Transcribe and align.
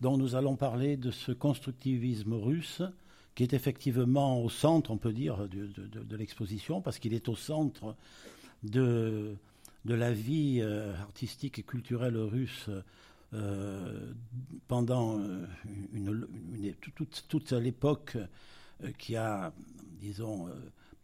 dont 0.00 0.16
nous 0.16 0.34
allons 0.34 0.56
parler 0.56 0.96
de 0.96 1.10
ce 1.10 1.32
constructivisme 1.32 2.34
russe 2.34 2.82
qui 3.36 3.42
est 3.42 3.52
effectivement 3.52 4.42
au 4.42 4.48
centre, 4.48 4.90
on 4.90 4.96
peut 4.96 5.12
dire, 5.12 5.46
de, 5.48 6.16
l'exposition, 6.16 6.80
parce 6.80 6.98
qu'il 6.98 7.12
est 7.12 7.28
au 7.28 7.36
centre 7.36 7.94
de, 8.62 9.36
la 9.84 10.12
vie 10.12 10.60
euh, 10.60 10.96
artistique 10.96 11.58
et 11.58 11.62
culturelle 11.62 12.16
russe 12.16 12.70
euh, 13.34 14.12
pendant 14.68 15.18
euh, 15.20 15.46
toute 17.28 17.52
l'époque 17.52 18.16
qui 18.98 19.16
a, 19.16 19.52
disons, 20.00 20.48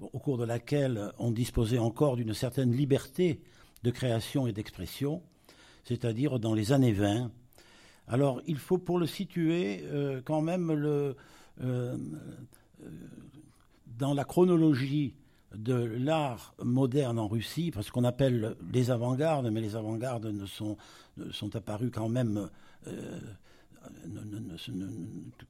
au 0.00 0.18
cours 0.18 0.38
de 0.38 0.44
laquelle 0.44 1.12
on 1.18 1.30
disposait 1.30 1.78
encore 1.78 2.16
d'une 2.16 2.34
certaine 2.34 2.72
liberté 2.72 3.40
de 3.82 3.90
création 3.90 4.46
et 4.46 4.52
d'expression, 4.52 5.22
c'est-à-dire 5.84 6.38
dans 6.38 6.54
les 6.54 6.72
années 6.72 6.92
20. 6.92 7.30
Alors 8.08 8.40
il 8.46 8.58
faut 8.58 8.78
pour 8.78 8.98
le 8.98 9.06
situer 9.06 9.84
quand 10.24 10.42
même 10.42 10.70
euh, 11.60 11.96
euh, 12.84 12.88
dans 13.98 14.14
la 14.14 14.24
chronologie 14.24 15.14
de 15.54 15.74
l'art 15.74 16.54
moderne 16.62 17.18
en 17.18 17.28
Russie, 17.28 17.70
parce 17.70 17.90
qu'on 17.90 18.04
appelle 18.04 18.56
les 18.72 18.90
avant-gardes, 18.90 19.48
mais 19.50 19.60
les 19.60 19.76
avant-gardes 19.76 20.26
ne 20.26 20.46
sont, 20.46 20.78
sont 21.30 21.54
apparus 21.54 21.90
quand 21.92 22.08
même 22.08 22.48
euh, 22.88 23.20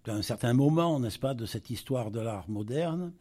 à 0.07 0.13
un 0.13 0.23
certain 0.23 0.53
moment, 0.55 0.99
n'est-ce 0.99 1.21
pas, 1.21 1.35
de 1.35 1.47
cette 1.47 1.71
histoire 1.71 2.11
de 2.11 2.21
l'art 2.21 2.51
moderne. 2.51 3.13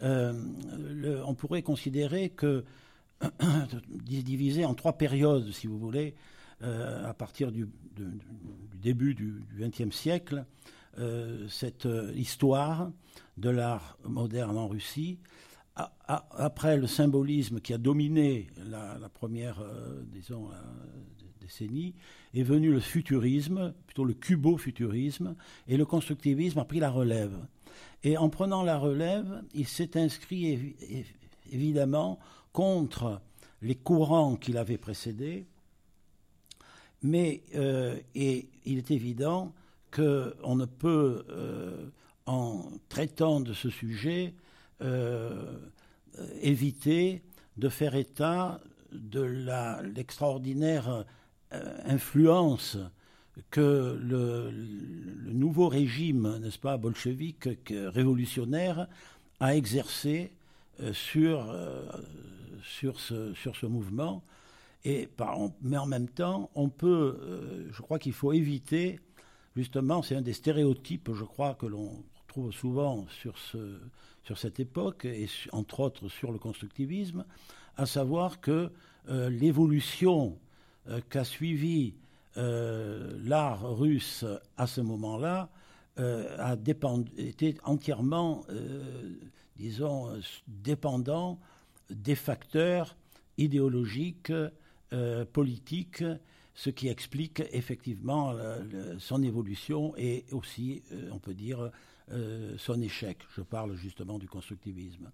on 0.00 1.34
pourrait 1.36 1.62
considérer 1.62 2.30
que, 2.30 2.64
divisé 3.90 4.64
en 4.64 4.74
trois 4.74 4.92
périodes, 4.92 5.50
si 5.50 5.66
vous 5.66 5.78
voulez, 5.78 6.14
à 6.62 7.14
partir 7.14 7.52
du, 7.52 7.66
début 8.80 9.14
du 9.14 9.42
XXe 9.58 9.94
siècle, 9.94 10.44
euh, 10.98 11.46
cette 11.48 11.86
euh, 11.86 12.12
histoire 12.16 12.90
de 13.36 13.48
l'art 13.48 13.96
moderne 14.04 14.58
en 14.58 14.66
Russie. 14.66 15.18
après 16.06 16.76
le 16.76 16.86
symbolisme 16.86 17.60
qui 17.60 17.72
a 17.72 17.78
dominé 17.78 18.48
la, 18.68 19.08
première, 19.08 19.60
euh, 19.60 20.02
disons, 20.12 20.50
décennie, 21.40 21.94
est 22.34 22.42
venu 22.42 22.72
le 22.72 22.80
futurisme, 22.80 23.72
plutôt 23.86 24.04
le 24.04 24.14
cubo-futurisme, 24.14 25.36
et 25.68 25.76
le 25.76 25.86
constructivisme 25.86 26.58
a 26.58 26.64
pris 26.64 26.80
la 26.80 26.90
relève. 26.90 27.34
Et 28.02 28.18
en 28.18 28.28
prenant 28.28 28.62
la 28.62 28.76
relève, 28.76 29.42
il 29.54 29.66
s'est 29.66 29.96
inscrit 29.96 30.76
évidemment 31.50 32.18
contre 32.52 33.22
les 33.62 33.76
courants 33.76 34.36
qui 34.36 34.52
l'avaient 34.52 34.76
précédé, 34.76 35.46
mais 37.02 37.42
et 38.14 38.48
il 38.64 38.78
est 38.78 38.90
évident 38.90 39.52
qu'on 39.90 40.56
ne 40.56 40.66
peut, 40.66 41.24
euh, 41.30 41.88
en 42.26 42.64
traitant 42.88 43.40
de 43.40 43.52
ce 43.52 43.70
sujet, 43.70 44.34
euh, 44.82 45.58
éviter 46.40 47.22
de 47.56 47.68
faire 47.68 47.94
état 47.94 48.60
de 48.92 49.20
l'extraordinaire 49.82 51.04
euh, 51.52 51.78
influence 51.84 52.78
que 53.50 53.98
le, 54.00 54.50
nouveau 55.32 55.68
régime, 55.68 56.38
n'est-ce 56.38 56.58
pas, 56.58 56.76
bolchevique, 56.76 57.48
révolutionnaire, 57.70 58.86
a 59.38 59.56
exercé 59.56 60.32
sur, 60.92 61.54
sur, 62.62 63.00
ce, 63.00 63.32
sur 63.34 63.56
ce 63.56 63.66
mouvement. 63.66 64.22
Et 64.84 65.08
mais 65.62 65.76
en 65.76 65.86
même 65.86 66.08
temps, 66.08 66.50
on 66.54 66.70
peut, 66.70 67.68
je 67.70 67.82
crois 67.82 67.98
qu'il 67.98 68.14
faut 68.14 68.32
éviter 68.32 68.98
justement, 69.56 70.02
c'est 70.02 70.16
un 70.16 70.22
des 70.22 70.32
stéréotypes, 70.32 71.10
je 71.12 71.24
crois, 71.24 71.54
que 71.54 71.66
l'on 71.66 72.04
trouve 72.28 72.52
souvent 72.52 73.06
sur, 73.08 73.36
ce, 73.38 73.80
sur 74.24 74.38
cette 74.38 74.60
époque, 74.60 75.04
et 75.04 75.28
entre 75.52 75.80
autres 75.80 76.08
sur 76.08 76.32
le 76.32 76.38
constructivisme, 76.38 77.24
à 77.76 77.86
savoir 77.86 78.40
que 78.40 78.70
euh, 79.08 79.30
l'évolution 79.30 80.38
euh, 80.88 81.00
qu'a 81.08 81.24
suivi 81.24 81.94
euh, 82.36 83.18
l'art 83.24 83.76
russe 83.76 84.24
à 84.56 84.66
ce 84.66 84.80
moment-là 84.80 85.50
a 85.96 86.56
été 87.18 87.56
entièrement, 87.64 88.46
disons, 89.56 90.18
dépendant 90.48 91.38
des 91.90 92.14
facteurs 92.14 92.96
idéologiques, 94.92 95.32
politiques, 95.32 96.04
ce 96.54 96.70
qui 96.70 96.88
explique 96.88 97.42
effectivement 97.52 98.34
son 98.98 99.22
évolution 99.22 99.94
et 99.96 100.24
aussi, 100.32 100.82
euh, 100.92 101.08
on 101.12 101.18
peut 101.18 101.34
dire, 101.34 101.70
euh, 102.12 102.54
son 102.58 102.80
échec. 102.82 103.18
Je 103.36 103.42
parle 103.42 103.74
justement 103.76 104.18
du 104.18 104.28
constructivisme. 104.28 105.10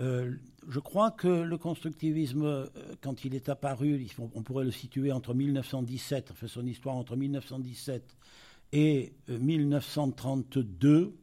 Euh, 0.00 0.34
je 0.68 0.80
crois 0.80 1.10
que 1.10 1.28
le 1.28 1.56
constructivisme, 1.56 2.68
quand 3.00 3.24
il 3.24 3.34
est 3.34 3.48
apparu, 3.48 4.06
on 4.34 4.42
pourrait 4.42 4.64
le 4.64 4.70
situer 4.70 5.12
entre 5.12 5.34
1917, 5.34 6.32
fait 6.34 6.48
son 6.48 6.66
histoire 6.66 6.96
entre 6.96 7.16
1917 7.16 8.16
et 8.72 9.12
1932. 9.28 11.14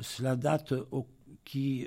Cela 0.00 0.36
date 0.36 0.72
qui 1.44 1.86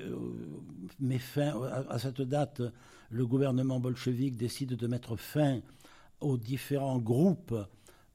met 0.99 1.19
fin, 1.19 1.61
à, 1.89 1.99
cette 1.99 2.21
date, 2.21 2.61
le 3.09 3.25
gouvernement 3.25 3.79
bolchevique 3.79 4.37
décide 4.37 4.75
de 4.75 4.87
mettre 4.87 5.15
fin 5.15 5.61
aux 6.21 6.37
différents 6.37 6.99
groupes 6.99 7.55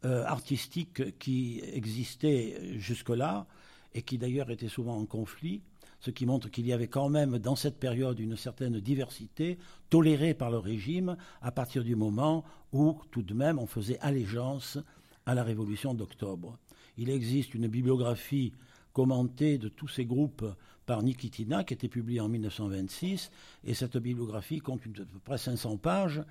euh, 0.04 0.24
artistiques 0.24 1.18
qui 1.18 1.60
existaient 1.72 2.78
jusque-là 2.78 3.46
et 3.94 4.02
qui 4.02 4.18
d'ailleurs 4.18 4.50
étaient 4.50 4.68
souvent 4.68 4.96
en 4.96 5.04
conflit, 5.04 5.62
ce 6.00 6.10
qui 6.10 6.24
montre 6.24 6.48
qu'il 6.48 6.66
y 6.66 6.72
avait 6.72 6.88
quand 6.88 7.10
même 7.10 7.38
dans 7.38 7.56
cette 7.56 7.78
période 7.78 8.18
une 8.18 8.36
certaine 8.36 8.80
diversité 8.80 9.58
tolérée 9.90 10.32
par 10.32 10.50
le 10.50 10.58
régime 10.58 11.16
à 11.42 11.52
partir 11.52 11.84
du 11.84 11.96
moment 11.96 12.44
où 12.72 12.98
tout 13.10 13.22
de 13.22 13.34
même 13.34 13.58
on 13.58 13.66
faisait 13.66 13.98
allégeance 14.00 14.78
à 15.26 15.34
la 15.34 15.42
révolution 15.42 15.92
d'octobre. 15.92 16.58
Il 16.96 17.10
existe 17.10 17.54
une 17.54 17.68
bibliographie 17.68 18.52
commentée 18.92 19.58
de 19.58 19.68
tous 19.68 19.88
ces 19.88 20.04
groupes 20.04 20.46
par 20.86 21.02
Nikitina, 21.02 21.64
qui 21.64 21.74
était 21.74 21.88
publiée 21.88 22.20
en 22.20 22.28
1926, 22.28 23.30
et 23.64 23.74
cette 23.74 23.96
bibliographie 23.96 24.58
compte 24.58 24.80
à 24.86 25.04
peu 25.04 25.18
près 25.24 25.38
500 25.38 25.76
pages, 25.76 26.22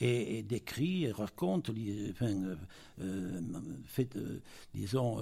et, 0.00 0.42
décrit, 0.42 1.04
et 1.04 1.12
raconte, 1.12 1.70
euh, 1.70 2.12
euh, 2.22 2.56
euh, 3.00 4.40
disons, 4.74 5.18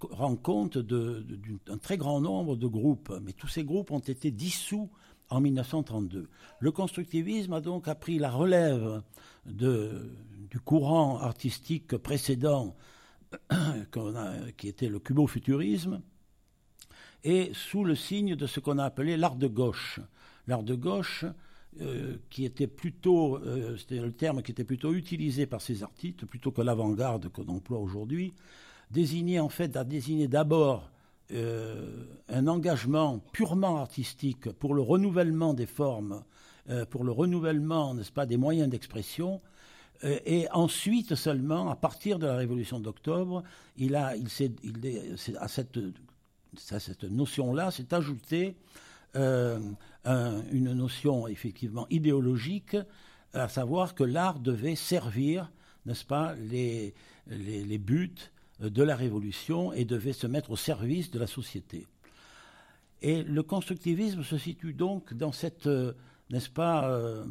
rend 0.00 0.36
compte 0.36 0.78
d'un 0.78 1.78
très 1.78 1.96
grand 1.96 2.20
nombre 2.20 2.56
de 2.56 2.66
groupes. 2.66 3.12
Mais 3.22 3.32
tous 3.32 3.48
ces 3.48 3.64
groupes 3.64 3.90
ont 3.90 3.98
été 3.98 4.30
dissous 4.30 4.88
en 5.28 5.40
1932. 5.40 6.28
Le 6.60 6.72
constructivisme 6.72 7.52
a 7.52 7.60
donc 7.60 7.88
appris 7.88 8.18
la 8.18 8.30
relève 8.30 9.02
du 9.44 10.60
courant 10.64 11.18
artistique 11.18 11.96
précédent 11.96 12.74
qui 14.56 14.68
était 14.68 14.88
le 14.88 14.98
cubo-futurisme, 14.98 16.00
et 17.26 17.50
sous 17.54 17.82
le 17.82 17.96
signe 17.96 18.36
de 18.36 18.46
ce 18.46 18.60
qu'on 18.60 18.78
a 18.78 18.84
appelé 18.84 19.16
l'art 19.16 19.34
de 19.34 19.48
gauche. 19.48 19.98
L'art 20.46 20.62
de 20.62 20.76
gauche, 20.76 21.24
euh, 21.80 22.14
qui 22.30 22.44
était 22.44 22.68
plutôt, 22.68 23.38
euh, 23.38 23.76
c'était 23.76 23.98
le 23.98 24.12
terme 24.12 24.42
qui 24.42 24.52
était 24.52 24.62
plutôt 24.62 24.94
utilisé 24.94 25.44
par 25.44 25.60
ces 25.60 25.82
artistes, 25.82 26.24
plutôt 26.24 26.52
que 26.52 26.62
l'avant-garde 26.62 27.28
qu'on 27.30 27.48
emploie 27.48 27.80
aujourd'hui, 27.80 28.32
désignait 28.92 29.40
en 29.40 29.48
fait, 29.48 29.76
a 29.76 29.82
désigné 29.82 30.28
d'abord 30.28 30.88
euh, 31.32 32.04
un 32.28 32.46
engagement 32.46 33.18
purement 33.32 33.78
artistique 33.78 34.52
pour 34.52 34.72
le 34.72 34.82
renouvellement 34.82 35.52
des 35.52 35.66
formes, 35.66 36.22
pour 36.90 37.04
le 37.04 37.12
renouvellement, 37.12 37.94
n'est-ce 37.94 38.10
pas, 38.10 38.26
des 38.26 38.36
moyens 38.36 38.68
d'expression, 38.68 39.40
et 40.02 40.48
ensuite 40.50 41.14
seulement, 41.14 41.70
à 41.70 41.76
partir 41.76 42.18
de 42.18 42.26
la 42.26 42.34
Révolution 42.34 42.80
d'octobre, 42.80 43.44
il 43.76 43.94
a, 43.94 44.16
il 44.16 44.28
s'est, 44.28 44.50
à 45.38 45.46
cette, 45.46 45.78
cette 46.58 47.04
notion-là 47.04 47.70
s'est 47.70 47.94
ajoutée 47.94 48.56
euh, 49.16 49.58
une 50.52 50.72
notion 50.72 51.26
effectivement 51.26 51.86
idéologique, 51.90 52.76
à 53.32 53.48
savoir 53.48 53.96
que 53.96 54.04
l'art 54.04 54.38
devait 54.38 54.76
servir, 54.76 55.50
n'est-ce 55.84 56.04
pas, 56.04 56.34
les, 56.36 56.94
les, 57.26 57.78
buts 57.78 58.14
de 58.60 58.82
la 58.84 58.94
révolution 58.94 59.72
et 59.72 59.84
devait 59.84 60.12
se 60.12 60.28
mettre 60.28 60.52
au 60.52 60.56
service 60.56 61.10
de 61.10 61.18
la 61.18 61.26
société. 61.26 61.88
Et 63.02 63.24
le 63.24 63.42
constructivisme 63.42 64.22
se 64.22 64.38
situe 64.38 64.74
donc 64.74 65.12
dans 65.12 65.32
cette, 65.32 65.66
euh, 65.66 65.92
n'est-ce 66.30 66.50
pas, 66.50 66.88
euh, 66.88 67.24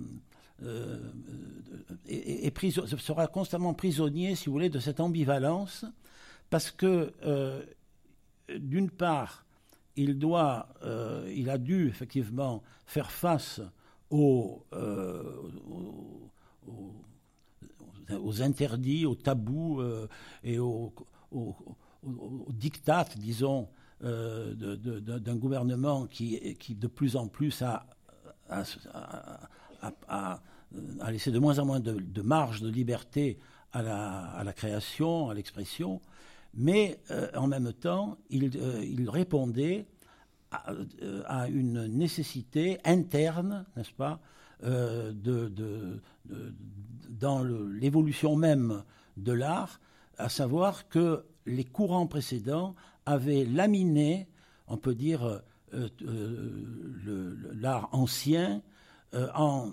et, 2.09 2.51
sera 2.97 3.27
constamment 3.27 3.73
prisonnier, 3.73 4.35
si 4.35 4.47
vous 4.47 4.51
voulez, 4.51 4.69
de 4.69 4.79
cette 4.79 4.99
ambivalence, 4.99 5.85
parce 6.49 6.71
que, 6.71 7.13
d'une 8.49 8.89
part, 8.89 9.45
il 9.95 10.17
doit, 10.19 10.67
euh, 10.83 11.31
il 11.35 11.49
a 11.49 11.57
dû 11.57 11.87
effectivement 11.87 12.63
faire 12.85 13.11
face 13.11 13.61
aux, 14.09 14.63
euh, 14.73 15.23
interdits, 18.39 19.05
aux 19.05 19.15
tabous 19.15 19.79
euh, 19.79 20.07
et 20.43 20.59
aux, 20.59 20.93
au, 21.31 21.55
diktat, 22.49 23.07
disons, 23.17 23.67
d'un 24.01 25.35
gouvernement 25.35 26.05
qui, 26.05 26.55
de 26.69 26.87
plus 26.87 27.15
en 27.15 27.27
plus 27.27 27.63
a, 27.63 27.87
laissé 31.09 31.31
de 31.31 31.39
moins 31.39 31.57
en 31.59 31.65
moins 31.65 31.79
de, 31.79 32.21
marge 32.21 32.61
de 32.61 32.69
liberté 32.69 33.39
à 33.73 33.81
la, 33.81 34.53
création, 34.53 35.29
à 35.29 35.33
l'expression, 35.33 35.99
mais 36.55 36.99
en 37.35 37.47
même 37.47 37.73
temps, 37.73 38.17
il, 38.29 38.55
il 38.83 39.09
répondait 39.09 39.85
à, 41.25 41.47
une 41.47 41.87
nécessité 41.87 42.79
interne, 42.85 43.65
n'est-ce 43.75 43.93
pas, 43.93 44.19
euh, 44.63 45.13
dans 47.09 47.43
l'évolution 47.43 48.35
même 48.35 48.83
de 49.17 49.31
l'art, 49.31 49.79
à 50.17 50.29
savoir 50.29 50.87
que 50.87 51.25
les 51.45 51.63
courants 51.63 52.07
précédents 52.07 52.75
avaient 53.05 53.45
laminé, 53.45 54.27
on 54.67 54.77
peut 54.77 54.95
dire, 54.95 55.23
euh, 55.73 55.89
euh, 56.03 57.35
l'art 57.53 57.89
ancien 57.91 58.61
en 59.33 59.71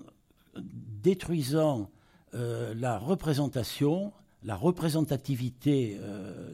détruisant 1.02 1.90
la 2.32 2.96
représentation, 2.96 4.12
la 4.44 4.56
représentativité, 4.56 5.98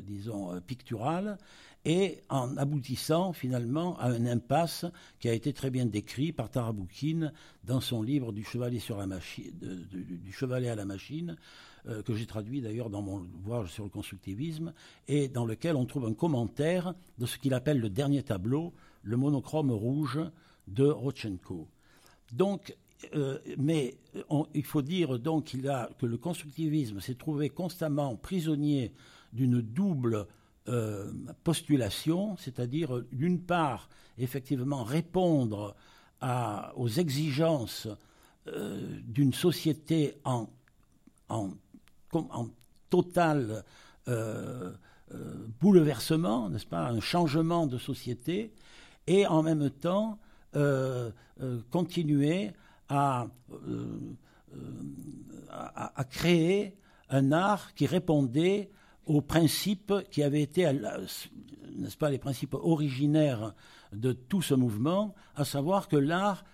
disons, 0.06 0.60
picturale, 0.60 1.38
et 1.84 2.20
en 2.28 2.56
aboutissant 2.56 3.32
finalement 3.32 3.98
à 3.98 4.08
un 4.08 4.26
impasse 4.26 4.84
qui 5.20 5.28
a 5.28 5.32
été 5.32 5.52
très 5.52 5.70
bien 5.70 5.86
décrit 5.86 6.32
par 6.32 6.50
Taraboukine 6.50 7.32
dans 7.64 7.80
son 7.80 8.02
livre 8.02 8.32
du 8.32 8.42
du 8.42 10.32
chevalet 10.32 10.68
à 10.68 10.74
la 10.74 10.84
machine, 10.84 11.36
euh, 11.88 12.02
que 12.02 12.14
j'ai 12.14 12.26
traduit 12.26 12.60
d'ailleurs 12.60 12.90
dans 12.90 13.02
mon 13.02 13.20
ouvrage 13.20 13.70
sur 13.70 13.84
le 13.84 13.90
constructivisme, 13.90 14.72
et 15.06 15.28
dans 15.28 15.46
lequel 15.46 15.76
on 15.76 15.86
trouve 15.86 16.06
un 16.06 16.14
commentaire 16.14 16.94
de 17.18 17.26
ce 17.26 17.38
qu'il 17.38 17.54
appelle 17.54 17.80
le 17.80 17.90
dernier 17.90 18.22
tableau, 18.22 18.74
le 19.02 19.16
monochrome 19.16 19.70
rouge 19.70 20.20
de 20.66 20.84
Rodchenko. 20.84 21.68
Donc, 22.32 22.76
euh, 23.14 23.38
mais 23.56 23.96
il 24.54 24.64
faut 24.64 24.82
dire 24.82 25.18
donc 25.18 25.56
que 25.98 26.06
le 26.06 26.16
constructivisme 26.16 27.00
s'est 27.00 27.14
trouvé 27.14 27.48
constamment 27.48 28.16
prisonnier 28.16 28.92
d'une 29.32 29.60
double 29.60 30.26
euh, 30.68 31.10
postulation, 31.44 32.36
c'est-à-dire 32.36 33.02
d'une 33.10 33.40
part, 33.40 33.88
effectivement, 34.18 34.84
répondre 34.84 35.74
aux 36.76 36.88
exigences 36.88 37.88
euh, 38.48 38.98
d'une 39.04 39.32
société 39.32 40.16
en, 40.24 40.48
en, 41.30 41.50
total 42.90 43.64
euh, 44.08 44.72
bouleversement, 45.60 46.50
n'est-ce 46.50 46.66
pas, 46.66 46.88
un 46.88 47.00
changement 47.00 47.66
de 47.66 47.78
société, 47.78 48.52
et 49.06 49.26
en 49.26 49.42
même 49.42 49.70
temps 49.70 50.18
continuer 51.70 52.50
à, 52.88 53.26
à, 55.50 56.04
créer 56.04 56.76
un 57.10 57.32
art 57.32 57.74
qui 57.74 57.86
répondait 57.86 58.70
aux 59.06 59.20
principes 59.20 59.92
qui 60.10 60.22
avaient 60.22 60.42
été, 60.42 60.70
n'est-ce 61.76 61.96
pas, 61.96 62.10
les 62.10 62.18
principes 62.18 62.54
originaires 62.54 63.54
de 63.92 64.12
tout 64.12 64.42
ce 64.42 64.54
mouvement, 64.54 65.14
à 65.34 65.44
savoir 65.44 65.88
que 65.88 65.96
l'art 65.96 66.44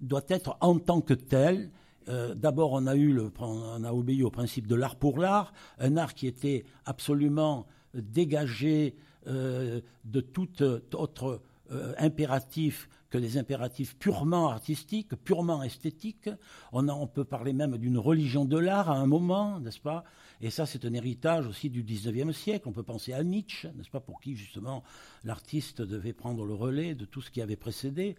doit 0.00 0.24
être 0.28 0.56
en 0.60 0.78
tant 0.78 1.00
que 1.00 1.14
tel. 1.14 1.70
Euh, 2.08 2.34
d'abord, 2.34 2.72
on 2.72 2.86
a 2.86 2.94
on 2.94 3.84
a 3.84 3.92
obéi 3.92 4.22
au 4.22 4.30
principe 4.30 4.66
de 4.66 4.74
l'art 4.74 4.96
pour 4.96 5.18
l'art, 5.18 5.52
un 5.78 5.96
art 5.96 6.14
qui 6.14 6.26
était 6.26 6.64
absolument 6.84 7.66
dégagé 7.94 8.94
euh, 9.26 9.80
de 10.04 10.20
tout 10.20 10.62
autre 10.94 11.40
euh, 11.70 11.94
impératif 11.98 12.88
que 13.14 13.18
les 13.20 13.38
impératifs 13.38 13.96
purement 13.96 14.48
artistiques, 14.48 15.14
purement 15.14 15.62
esthétiques. 15.62 16.30
On, 16.72 17.06
peut 17.06 17.22
parler 17.22 17.52
même 17.52 17.78
d'une 17.78 17.96
religion 17.96 18.44
de 18.44 18.58
l'art 18.58 18.90
à 18.90 18.96
un 18.96 19.06
moment, 19.06 19.60
n'est-ce 19.60 19.78
pas? 19.78 20.02
Et 20.40 20.50
ça, 20.50 20.66
c'est 20.66 20.84
un 20.84 20.92
héritage 20.92 21.46
aussi 21.46 21.70
du 21.70 21.84
19e 21.84 22.32
siècle. 22.32 22.68
On 22.68 22.72
peut 22.72 22.82
penser 22.82 23.12
à 23.12 23.22
Nietzsche, 23.22 23.68
n'est-ce 23.76 23.88
pas, 23.88 24.00
pour 24.00 24.20
qui 24.20 24.34
justement 24.34 24.82
l'artiste 25.22 25.80
devait 25.80 26.12
prendre 26.12 26.44
le 26.44 26.54
relais 26.54 26.96
de 26.96 27.04
tout 27.04 27.20
ce 27.20 27.30
qui 27.30 27.40
avait 27.40 27.54
précédé. 27.54 28.16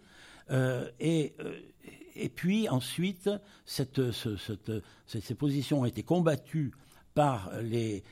Euh, 0.50 0.90
et, 0.98 1.34
euh, 1.40 1.60
et 2.14 2.30
puis 2.30 2.66
ensuite, 2.70 3.28
ces 3.66 3.84
positions 5.34 5.80
ont 5.82 5.84
été 5.84 6.04
combattues 6.04 6.72
par 7.16 7.50
les, 7.62 8.04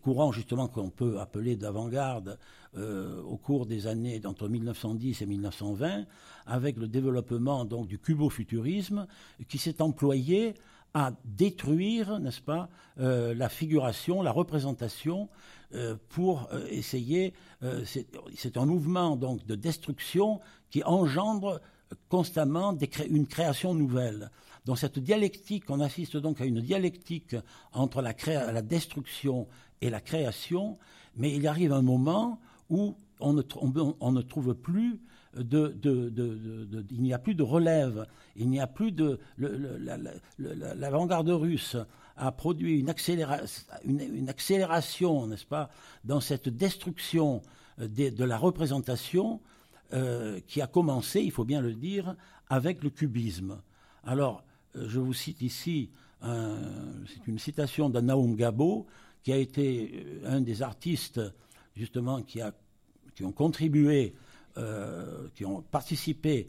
courants 0.00 0.30
justement 0.30 0.68
qu'on 0.68 0.88
peut 0.88 1.18
appeler 1.18 1.56
d'avant-garde 1.56 2.38
euh, 2.76 3.20
au 3.22 3.36
cours 3.36 3.66
des 3.66 3.88
années 3.88 4.22
entre 4.24 4.48
1910 4.48 5.20
et 5.20 5.26
1920, 5.26 6.06
avec 6.46 6.76
le 6.76 6.86
développement 6.86 7.64
donc 7.64 7.88
du 7.88 7.98
cubo-futurisme 7.98 9.08
qui 9.48 9.58
s'est 9.58 9.82
employé 9.82 10.54
à 10.94 11.10
détruire, 11.24 12.20
n'est-ce 12.20 12.40
pas, 12.40 12.68
euh, 13.00 13.34
la 13.34 13.48
figuration, 13.48 14.22
la 14.22 14.30
représentation, 14.30 15.28
euh, 15.74 15.96
pour 16.10 16.48
essayer. 16.70 17.34
c'est 17.84 18.56
un 18.56 18.66
mouvement 18.66 19.16
donc 19.16 19.44
de 19.44 19.56
destruction 19.56 20.40
qui 20.70 20.84
engendre 20.84 21.60
constamment 22.08 22.76
une 23.08 23.26
création 23.26 23.74
nouvelle. 23.74 24.30
Dans 24.64 24.76
cette 24.76 24.98
dialectique, 24.98 25.70
on 25.70 25.80
assiste 25.80 26.16
donc 26.16 26.40
à 26.40 26.44
une 26.44 26.60
dialectique 26.60 27.36
entre 27.72 28.00
la, 28.00 28.14
la 28.52 28.62
destruction 28.62 29.48
et 29.80 29.90
la 29.90 30.00
création, 30.00 30.78
mais 31.16 31.34
il 31.34 31.46
arrive 31.46 31.72
un 31.72 31.82
moment 31.82 32.40
où 32.70 32.94
on 33.20 33.32
ne, 33.32 34.22
trouve 34.22 34.54
plus 34.54 35.00
de, 35.36 35.76
il 36.90 37.02
n'y 37.02 37.12
a 37.12 37.18
plus 37.18 37.34
de 37.34 37.42
relève, 37.42 38.06
il 38.36 38.48
n'y 38.48 38.60
a 38.60 38.66
plus 38.66 38.92
de 38.92 39.18
l'avant-garde 40.38 41.28
russe 41.28 41.76
a 42.16 42.32
produit 42.32 42.78
une, 42.80 42.90
accélération, 44.28 45.26
n'est-ce 45.26 45.46
pas, 45.46 45.70
dans 46.04 46.20
cette 46.20 46.48
destruction 46.48 47.42
de, 47.78 48.24
la 48.24 48.36
représentation 48.36 49.40
euh, 49.92 50.40
qui 50.46 50.60
a 50.60 50.66
commencé, 50.66 51.20
il 51.20 51.32
faut 51.32 51.44
bien 51.44 51.60
le 51.60 51.74
dire, 51.74 52.16
avec 52.48 52.82
le 52.82 52.90
cubisme. 52.90 53.60
Alors, 54.04 54.38
euh, 54.38 54.51
je 54.74 54.98
vous 54.98 55.14
cite 55.14 55.42
ici, 55.42 55.90
c'est 56.22 57.26
une 57.26 57.38
citation 57.38 57.90
de 57.90 58.00
Naum 58.00 58.36
Gabo, 58.36 58.86
qui 59.22 59.32
a 59.32 59.36
été 59.36 59.92
euh, 59.94 60.36
un 60.36 60.40
des 60.40 60.62
artistes, 60.62 61.20
justement, 61.76 62.22
qui, 62.22 62.40
a, 62.40 62.52
qui 63.14 63.24
ont 63.24 63.32
contribué, 63.32 64.14
euh, 64.56 65.28
qui 65.34 65.44
ont 65.44 65.62
participé, 65.62 66.48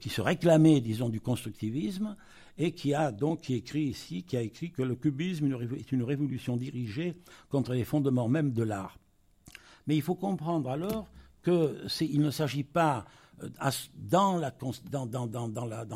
qui 0.00 0.08
se 0.08 0.20
réclamaient, 0.20 0.80
disons, 0.80 1.08
du 1.08 1.20
constructivisme, 1.20 2.16
et 2.58 2.72
qui 2.72 2.92
a 2.92 3.12
donc 3.12 3.48
écrit 3.50 3.84
ici, 3.84 4.24
qui 4.24 4.36
a 4.36 4.42
écrit 4.42 4.72
que 4.72 4.82
le 4.82 4.96
cubisme 4.96 5.46
est 5.76 5.92
une 5.92 6.02
révolution 6.02 6.56
dirigée 6.56 7.14
contre 7.48 7.72
les 7.72 7.84
fondements 7.84 8.28
même 8.28 8.52
de 8.52 8.64
l'art. 8.64 8.98
Mais 9.86 9.94
il 9.94 10.02
faut 10.02 10.16
comprendre 10.16 10.68
alors 10.68 11.08
qu'il 11.44 12.20
ne 12.20 12.30
s'agit 12.30 12.64
pas 12.64 13.06
dans 13.94 14.36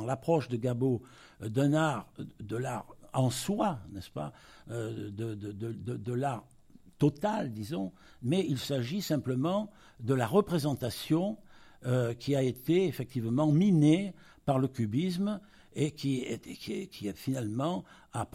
l'approche 0.07 0.49
de 0.49 0.57
Gabo 0.57 1.03
euh, 1.03 1.09
d'un 1.49 1.75
art, 1.75 2.13
de 2.41 2.57
l'art 2.57 2.87
en 3.13 3.31
soi, 3.31 3.79
n'est-ce 3.93 4.11
pas, 4.11 4.33
euh, 4.71 5.11
de, 5.11 6.13
l'art 6.13 6.45
total, 6.99 7.53
disons, 7.53 7.93
mais 8.23 8.45
il 8.49 8.59
s'agit 8.59 9.03
simplement 9.03 9.71
de 10.01 10.15
la 10.15 10.27
représentation 10.27 11.37
euh, 11.85 12.15
qui 12.15 12.35
a 12.37 12.43
été 12.43 12.87
effectivement 12.87 13.51
minée 13.51 14.15
par 14.45 14.59
le 14.59 14.69
cubisme 14.69 15.41
et 15.75 15.91
qui, 15.91 16.25
qui 16.91 17.13
finalement 17.13 17.85
a, 18.13 18.29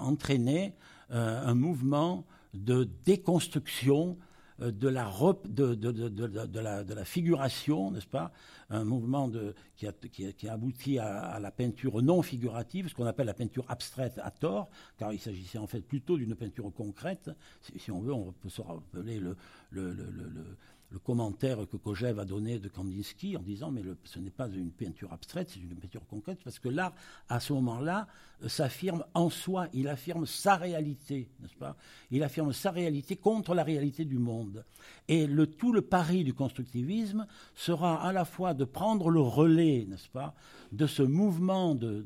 entraîné 0.00 0.74
un 1.10 1.54
mouvement 1.54 2.24
de 2.54 2.88
déconstruction 3.04 4.16
euh, 4.20 4.31
de 4.58 4.88
la, 4.88 5.10
de, 5.44 6.60
la, 6.60 6.84
de 6.84 6.94
la 6.94 7.04
figuration, 7.04 7.90
n'est-ce 7.90 8.06
pas 8.06 8.32
Un 8.70 8.84
mouvement 8.84 9.30
qui, 9.76 9.86
a, 9.86 9.92
qui, 9.92 10.48
abouti 10.48 10.98
à, 10.98 11.38
la 11.40 11.50
peinture 11.50 12.02
non 12.02 12.22
figurative, 12.22 12.88
ce 12.88 12.94
qu'on 12.94 13.06
appelle 13.06 13.26
la 13.26 13.34
peinture 13.34 13.64
abstraite 13.68 14.20
à 14.22 14.30
tort, 14.30 14.70
car 14.98 15.12
il 15.12 15.18
s'agissait 15.18 15.58
en 15.58 15.66
fait 15.66 15.80
plutôt 15.80 16.16
d'une 16.16 16.34
peinture 16.34 16.72
concrète. 16.72 17.30
Si, 17.60 17.90
on 17.90 18.00
veut, 18.00 18.12
on 18.12 18.32
peut 18.32 18.48
se 18.48 18.62
rappeler 18.62 19.18
le, 19.18 19.36
le, 19.70 19.92
le 19.92 20.56
commentaire 20.98 21.58
que 21.70 21.76
Kojève 21.76 22.18
a 22.18 22.24
donné 22.24 22.58
de 22.58 22.68
Kandinsky 22.68 23.36
en 23.36 23.42
disant 23.42 23.70
mais 23.70 23.82
ce 24.04 24.18
n'est 24.18 24.30
pas 24.30 24.48
une 24.48 24.70
peinture 24.70 25.12
abstraite, 25.12 25.50
c'est 25.50 25.60
une 25.60 25.74
peinture 25.74 26.06
concrète, 26.06 26.38
parce 26.44 26.58
que 26.58 26.68
l'art, 26.68 26.92
à 27.28 27.40
ce 27.40 27.52
moment-là, 27.54 28.06
euh, 28.42 28.48
s'affirme 28.48 29.04
en 29.14 29.30
soi, 29.30 29.68
il 29.72 29.88
affirme 29.88 30.26
sa 30.26 30.56
réalité, 30.56 31.28
n'est-ce 31.40 31.56
pas? 31.56 31.76
Il 32.10 32.22
affirme 32.22 32.52
sa 32.52 32.70
réalité 32.70 33.16
contre 33.16 33.54
la 33.54 33.62
réalité 33.62 34.04
du 34.04 34.18
monde. 34.18 34.64
Et 35.08 35.26
le, 35.26 35.46
tout 35.46 35.72
le 35.72 35.82
pari 35.82 36.24
du 36.24 36.34
constructivisme 36.34 37.26
sera 37.54 38.02
à 38.02 38.12
la 38.12 38.24
fois 38.24 38.54
de 38.54 38.64
prendre 38.64 39.10
le 39.10 39.20
relais, 39.20 39.86
n'est-ce 39.88 40.08
pas, 40.08 40.34
de 40.72 40.86
ce 40.86 41.02
mouvement 41.02 41.74
de, 41.74 42.04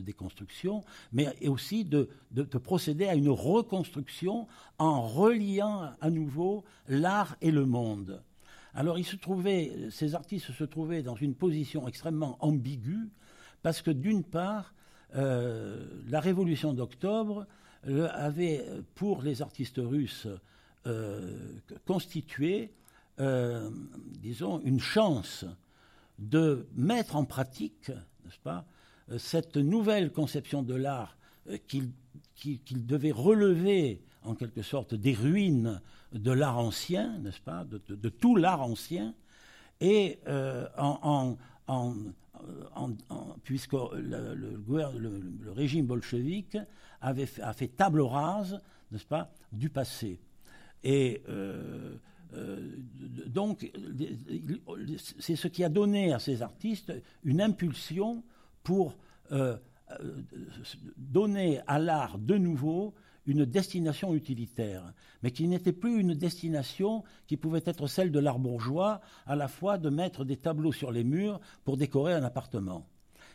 déconstruction, 0.00 0.82
mais 1.12 1.28
aussi 1.46 1.84
de 1.84 2.08
procéder 2.62 3.06
à 3.06 3.14
une 3.14 3.28
reconstruction 3.28 4.46
en 4.78 5.02
reliant 5.02 5.90
à 6.00 6.10
nouveau 6.10 6.64
l'art 6.88 7.36
et 7.40 7.50
le 7.50 7.66
monde. 7.66 8.19
Alors 8.74 8.98
trouvait, 9.16 9.72
ces 9.90 10.14
artistes 10.14 10.52
se 10.52 10.64
trouvaient 10.64 11.02
dans 11.02 11.16
une 11.16 11.34
position 11.34 11.88
extrêmement 11.88 12.36
ambiguë, 12.40 13.10
parce 13.62 13.82
que 13.82 13.90
d'une 13.90 14.24
part, 14.24 14.74
euh, 15.16 15.86
la 16.08 16.20
révolution 16.20 16.72
d'octobre 16.72 17.46
euh, 17.88 18.08
avait 18.12 18.64
pour 18.94 19.22
les 19.22 19.42
artistes 19.42 19.80
russes 19.82 20.28
euh, 20.86 21.36
constitué, 21.86 22.72
disons, 24.22 24.60
une 24.60 24.80
chance 24.80 25.44
de 26.18 26.66
mettre 26.74 27.16
en 27.16 27.26
pratique, 27.26 27.90
n'est-ce 28.24 28.38
pas, 28.38 28.64
cette 29.18 29.58
nouvelle 29.58 30.10
conception 30.10 30.62
de 30.62 30.74
l'art 30.74 31.18
qu'ils 31.66 31.92
devaient 32.86 33.10
relever 33.10 34.00
en 34.22 34.34
quelque 34.34 34.62
sorte 34.62 34.94
des 34.94 35.14
ruines 35.14 35.80
de 36.12 36.32
l'art 36.32 36.58
ancien, 36.58 37.18
n'est-ce 37.18 37.40
pas, 37.40 37.64
de, 37.64 38.08
tout 38.08 38.36
l'art 38.36 38.62
ancien, 38.62 39.14
et 39.80 40.18
euh, 40.28 40.66
puisque 43.44 43.72
le, 43.72 45.52
régime 45.52 45.86
bolchevique 45.86 46.58
avait 47.00 47.28
a 47.40 47.52
fait 47.52 47.68
table 47.68 48.00
rase, 48.02 48.60
n'est-ce 48.90 49.06
pas, 49.06 49.32
du 49.52 49.70
passé. 49.70 50.20
Et 50.82 51.22
euh, 51.28 51.96
euh, 52.34 52.70
donc, 53.26 53.70
c'est 55.18 55.36
ce 55.36 55.48
qui 55.48 55.64
a 55.64 55.68
donné 55.68 56.12
à 56.12 56.18
ces 56.18 56.42
artistes 56.42 56.92
une 57.24 57.40
impulsion 57.40 58.22
pour 58.62 58.96
donner 60.96 61.60
à 61.66 61.78
l'art 61.78 62.18
de 62.18 62.36
nouveau 62.36 62.94
une 63.30 63.44
destination 63.44 64.14
utilitaire, 64.14 64.92
mais 65.22 65.30
qui 65.30 65.46
n'était 65.46 65.72
plus 65.72 66.00
une 66.00 66.14
destination 66.14 67.04
qui 67.26 67.36
pouvait 67.36 67.62
être 67.64 67.86
celle 67.86 68.10
de 68.10 68.18
l'art 68.18 68.38
bourgeois, 68.38 69.00
à 69.26 69.36
la 69.36 69.48
fois 69.48 69.78
de 69.78 69.88
mettre 69.88 70.24
des 70.24 70.36
tableaux 70.36 70.72
sur 70.72 70.90
les 70.90 71.04
murs 71.04 71.40
pour 71.64 71.76
décorer 71.76 72.12
un 72.12 72.24
appartement. 72.24 72.86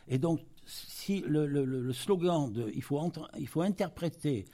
Et 0.08 0.18
donc, 0.18 0.40
si 0.66 1.22
le, 1.26 1.92
slogan 1.92 2.52
de 2.52 2.70
il 2.74 2.82
faut, 2.82 3.62
interpréter, 3.62 4.44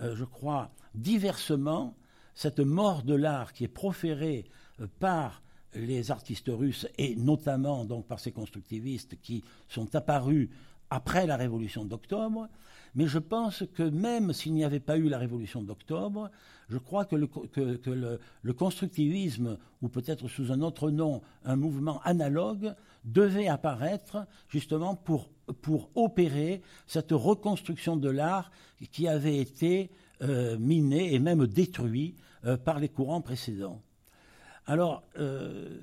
euh, 0.00 0.14
je 0.14 0.24
crois, 0.24 0.70
diversement 0.94 1.96
cette 2.34 2.60
mort 2.60 3.02
de 3.02 3.14
l'art 3.14 3.52
qui 3.52 3.64
est 3.64 3.68
proférée 3.68 4.44
euh, 4.80 4.86
par 5.00 5.42
les 5.74 6.10
artistes 6.10 6.50
russes 6.50 6.86
et 6.98 7.16
notamment 7.16 7.84
donc 7.84 8.06
par 8.06 8.20
ces 8.20 8.30
constructivistes 8.30 9.18
qui 9.20 9.42
sont 9.68 9.94
apparus 9.94 10.50
après 10.90 11.26
la 11.26 11.38
révolution 11.38 11.86
d'octobre, 11.86 12.48
mais 12.94 13.06
je 13.06 13.18
pense 13.18 13.64
que 13.74 13.82
même 13.82 14.32
s'il 14.32 14.54
n'y 14.54 14.64
avait 14.64 14.80
pas 14.80 14.98
eu 14.98 15.08
la 15.08 15.18
révolution 15.18 15.62
d'octobre, 15.62 16.30
je 16.68 16.78
crois 16.78 17.04
que, 17.04 17.16
le, 17.16 18.52
constructivisme, 18.52 19.58
ou 19.82 19.88
peut-être 19.88 20.28
sous 20.28 20.52
un 20.52 20.60
autre 20.60 20.90
nom, 20.90 21.22
un 21.44 21.56
mouvement 21.56 22.00
analogue, 22.02 22.74
devait 23.04 23.48
apparaître 23.48 24.26
justement 24.48 24.94
pour, 24.94 25.30
opérer 25.94 26.62
cette 26.86 27.12
reconstruction 27.12 27.96
de 27.96 28.08
l'art 28.08 28.50
qui 28.90 29.06
avait 29.08 29.38
été 29.38 29.90
euh, 30.22 30.56
miné 30.58 31.12
et 31.12 31.18
même 31.18 31.46
détruit 31.46 32.14
euh, 32.44 32.56
par 32.56 32.78
les 32.78 32.88
courants 32.88 33.20
précédents. 33.20 33.82
Euh, 34.70 35.80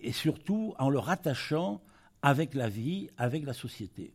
et 0.00 0.12
surtout 0.12 0.74
en 0.78 0.88
le 0.88 0.98
rattachant 0.98 1.82
avec 2.22 2.54
la 2.54 2.68
vie, 2.68 3.08
avec 3.18 3.44
la 3.44 3.52
société. 3.52 4.14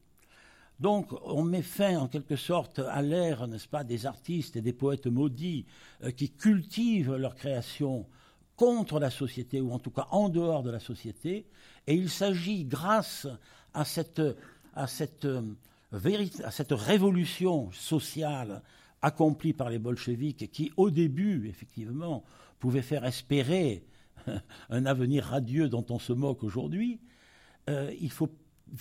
Donc, 0.81 1.13
on 1.25 1.43
met 1.43 1.61
fin, 1.61 1.99
en 1.99 2.07
quelque 2.07 2.35
sorte, 2.35 2.79
à 2.79 3.03
l'ère, 3.03 3.47
n'est-ce 3.47 3.67
pas, 3.67 3.83
des 3.83 4.07
artistes 4.07 4.55
et 4.55 4.61
des 4.61 4.73
poètes 4.73 5.05
maudits 5.05 5.67
euh, 6.03 6.09
qui 6.09 6.31
cultivent 6.31 7.13
leur 7.13 7.35
création 7.35 8.07
contre 8.55 8.99
la 8.99 9.11
société, 9.11 9.61
ou 9.61 9.71
en 9.73 9.77
tout 9.77 9.91
cas 9.91 10.07
en 10.09 10.27
dehors 10.27 10.63
de 10.63 10.71
la 10.71 10.79
société. 10.79 11.45
Et 11.85 11.93
il 11.93 12.09
s'agit, 12.09 12.65
grâce 12.65 13.27
à 13.75 13.85
cette, 13.85 14.23
à 14.73 14.87
cette, 14.87 15.25
euh, 15.25 15.53
à 16.43 16.49
cette 16.49 16.71
révolution 16.71 17.71
sociale 17.71 18.63
accomplie 19.03 19.53
par 19.53 19.69
les 19.69 19.77
bolcheviks, 19.77 20.49
qui, 20.49 20.71
au 20.77 20.89
début, 20.89 21.47
effectivement, 21.47 22.23
pouvait 22.57 22.81
faire 22.81 23.05
espérer 23.05 23.85
un 24.71 24.87
avenir 24.87 25.25
radieux 25.25 25.69
dont 25.69 25.85
on 25.91 25.99
se 25.99 26.13
moque 26.13 26.43
aujourd'hui, 26.43 26.99
euh, 27.69 27.93
il 28.01 28.11
faut 28.11 28.29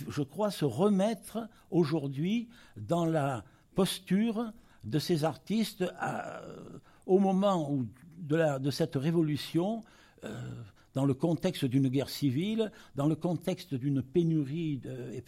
je 0.09 0.23
crois, 0.23 0.51
se 0.51 0.65
remettre 0.65 1.49
aujourd'hui 1.71 2.49
dans 2.77 3.05
la 3.05 3.45
posture 3.75 4.53
de 4.85 4.99
ces 4.99 5.25
artistes 5.25 5.83
euh, 5.83 6.79
au 7.07 7.19
moment 7.19 7.79
de, 8.19 8.71
cette 8.71 8.97
révolution, 8.97 9.83
euh, 10.25 10.41
dans 10.95 11.05
le 11.05 11.15
contexte 11.15 11.65
d'une 11.65 11.89
guerre 11.89 12.09
civile, 12.09 12.73
dans 12.97 13.07
le 13.07 13.15
contexte 13.15 13.75
d'une 13.75 14.03
pénurie 14.03 14.81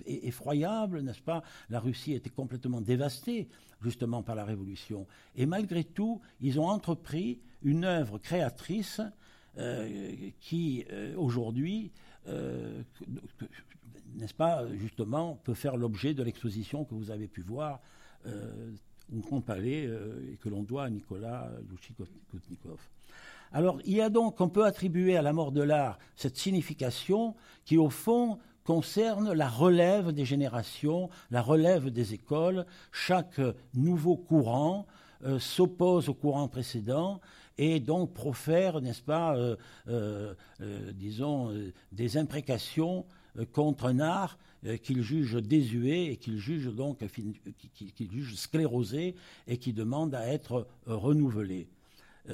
effroyable, 0.07 1.03
n'est-ce 1.03 1.23
pas? 1.23 1.43
La 1.71 1.81
Russie 1.81 2.15
était 2.15 2.31
complètement 2.31 2.81
dévastée 2.81 3.49
justement 3.81 4.23
par 4.23 4.35
la 4.35 4.45
révolution. 4.45 5.07
Et 5.37 5.47
malgré 5.47 5.85
tout, 5.85 6.21
ils 6.41 6.59
ont 6.59 6.69
entrepris 6.69 7.41
une 7.63 7.85
œuvre 7.85 8.19
créatrice 8.19 9.01
euh, 9.59 10.15
qui, 10.41 10.85
aujourd'hui, 11.17 11.93
n'est-ce 14.17 14.35
pas, 14.35 14.65
justement, 14.75 15.41
peut 15.45 15.55
faire 15.55 15.77
l'objet 15.77 16.15
de 16.15 16.23
l'exposition 16.23 16.85
que 16.85 16.95
vous 16.95 17.11
avez 17.11 17.29
pu 17.29 17.41
voir 17.43 17.81
euh, 18.27 18.73
au 19.15 19.21
Grand 19.21 19.41
Palais 19.41 19.87
euh, 19.87 20.33
et 20.33 20.37
que 20.37 20.49
l'on 20.49 20.63
doit 20.63 20.85
à 20.85 20.91
Nicolas 20.91 21.51
Louchikotnikov. 21.71 22.79
Alors, 23.53 23.79
il 23.85 23.95
y 23.95 24.01
a 24.01 24.09
donc, 24.09 24.41
on 24.41 24.49
peut 24.49 24.65
attribuer 24.65 25.17
à 25.17 25.23
la 25.23 25.33
mort 25.33 25.53
de 25.53 25.63
l'art 25.63 25.99
cette 26.17 26.37
signification 26.37 27.35
qui, 27.65 27.77
au 27.77 27.91
fond, 27.91 28.39
concerne 28.65 29.33
la 29.33 29.49
relève 29.49 30.13
des 30.13 30.25
générations, 30.25 31.11
la 31.31 31.43
relève 31.43 31.91
des 31.91 32.15
écoles. 32.15 32.65
Chaque 32.93 33.41
nouveau 33.75 34.17
courant 34.17 34.87
euh, 35.25 35.39
s'oppose 35.39 36.09
au 36.09 36.15
courant 36.15 36.49
précédent 36.49 37.21
et 37.59 37.81
donc 37.81 38.15
profère, 38.15 38.81
n'est-ce 38.81 39.03
pas, 39.03 39.37
disons, 40.95 41.53
des 41.93 42.17
imprécations 42.17 43.05
euh, 43.05 43.22
contre 43.53 43.87
un 43.87 44.01
art 44.01 44.39
euh, 44.65 44.77
qu'il 44.77 45.03
juge 45.03 45.35
désuet 45.35 46.07
et 46.07 46.17
qu'il 46.17 46.39
juge 46.39 46.67
donc 46.67 47.05
qu'il 47.09 48.11
juge 48.13 48.37
sclérosé 48.37 49.17
et 49.49 49.57
qui 49.57 49.73
demande 49.73 50.15
à 50.15 50.29
être 50.29 50.69
euh, 50.87 50.97
renouvelé. 50.97 51.69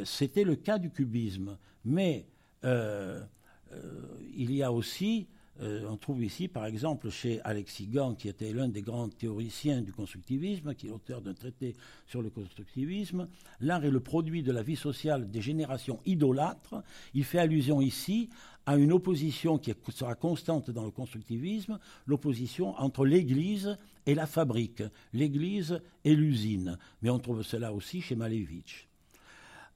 C'était 0.04 0.44
le 0.44 0.54
cas 0.54 0.78
du 0.78 0.90
cubisme, 0.90 1.56
mais 1.82 2.26
il 2.62 4.52
y 4.52 4.62
a 4.62 4.70
aussi 4.70 5.26
euh, 5.60 5.84
on 5.88 5.96
trouve 5.96 6.22
ici, 6.22 6.46
par 6.46 6.66
exemple, 6.66 7.10
chez 7.10 7.40
Alexis 7.42 7.88
Gant, 7.88 8.14
qui 8.14 8.28
était 8.28 8.52
l'un 8.52 8.68
des 8.68 8.82
grands 8.82 9.08
théoriciens 9.08 9.82
du 9.82 9.92
constructivisme, 9.92 10.74
qui 10.74 10.86
est 10.86 10.90
l'auteur 10.90 11.20
d'un 11.20 11.34
traité 11.34 11.74
sur 12.06 12.22
le 12.22 12.30
constructivisme, 12.30 13.28
l'art 13.60 13.84
est 13.84 13.90
le 13.90 14.00
produit 14.00 14.42
de 14.42 14.52
la 14.52 14.62
vie 14.62 14.76
sociale 14.76 15.28
des 15.30 15.42
générations 15.42 15.98
idolâtres. 16.06 16.76
Il 17.14 17.24
fait 17.24 17.40
allusion 17.40 17.80
ici 17.80 18.28
à 18.68 18.76
une 18.76 18.92
opposition 18.92 19.56
qui 19.56 19.72
sera 19.94 20.14
constante 20.14 20.70
dans 20.70 20.84
le 20.84 20.90
constructivisme, 20.90 21.78
l'opposition 22.04 22.78
entre 22.78 23.06
l'Église 23.06 23.78
et 24.04 24.14
la 24.14 24.26
fabrique, 24.26 24.82
l'Église 25.14 25.80
et 26.04 26.14
l'usine. 26.14 26.76
Mais 27.00 27.08
on 27.08 27.18
trouve 27.18 27.42
cela 27.42 27.72
aussi 27.72 28.02
chez 28.02 28.14
Malevitch. 28.14 28.86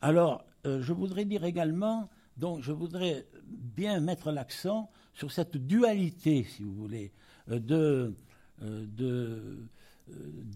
Alors, 0.02 0.44
euh, 0.66 0.82
je 0.82 0.92
voudrais 0.92 1.24
dire 1.24 1.42
également, 1.44 2.10
donc 2.36 2.60
je 2.60 2.70
voudrais 2.70 3.26
bien 3.46 3.98
mettre 4.00 4.30
l'accent 4.30 4.90
sur 5.14 5.32
cette 5.32 5.56
dualité, 5.56 6.44
si 6.44 6.62
vous 6.62 6.74
voulez, 6.74 7.12
euh, 7.48 7.60
de, 7.60 8.14
euh, 8.60 8.84
de, 8.94 9.56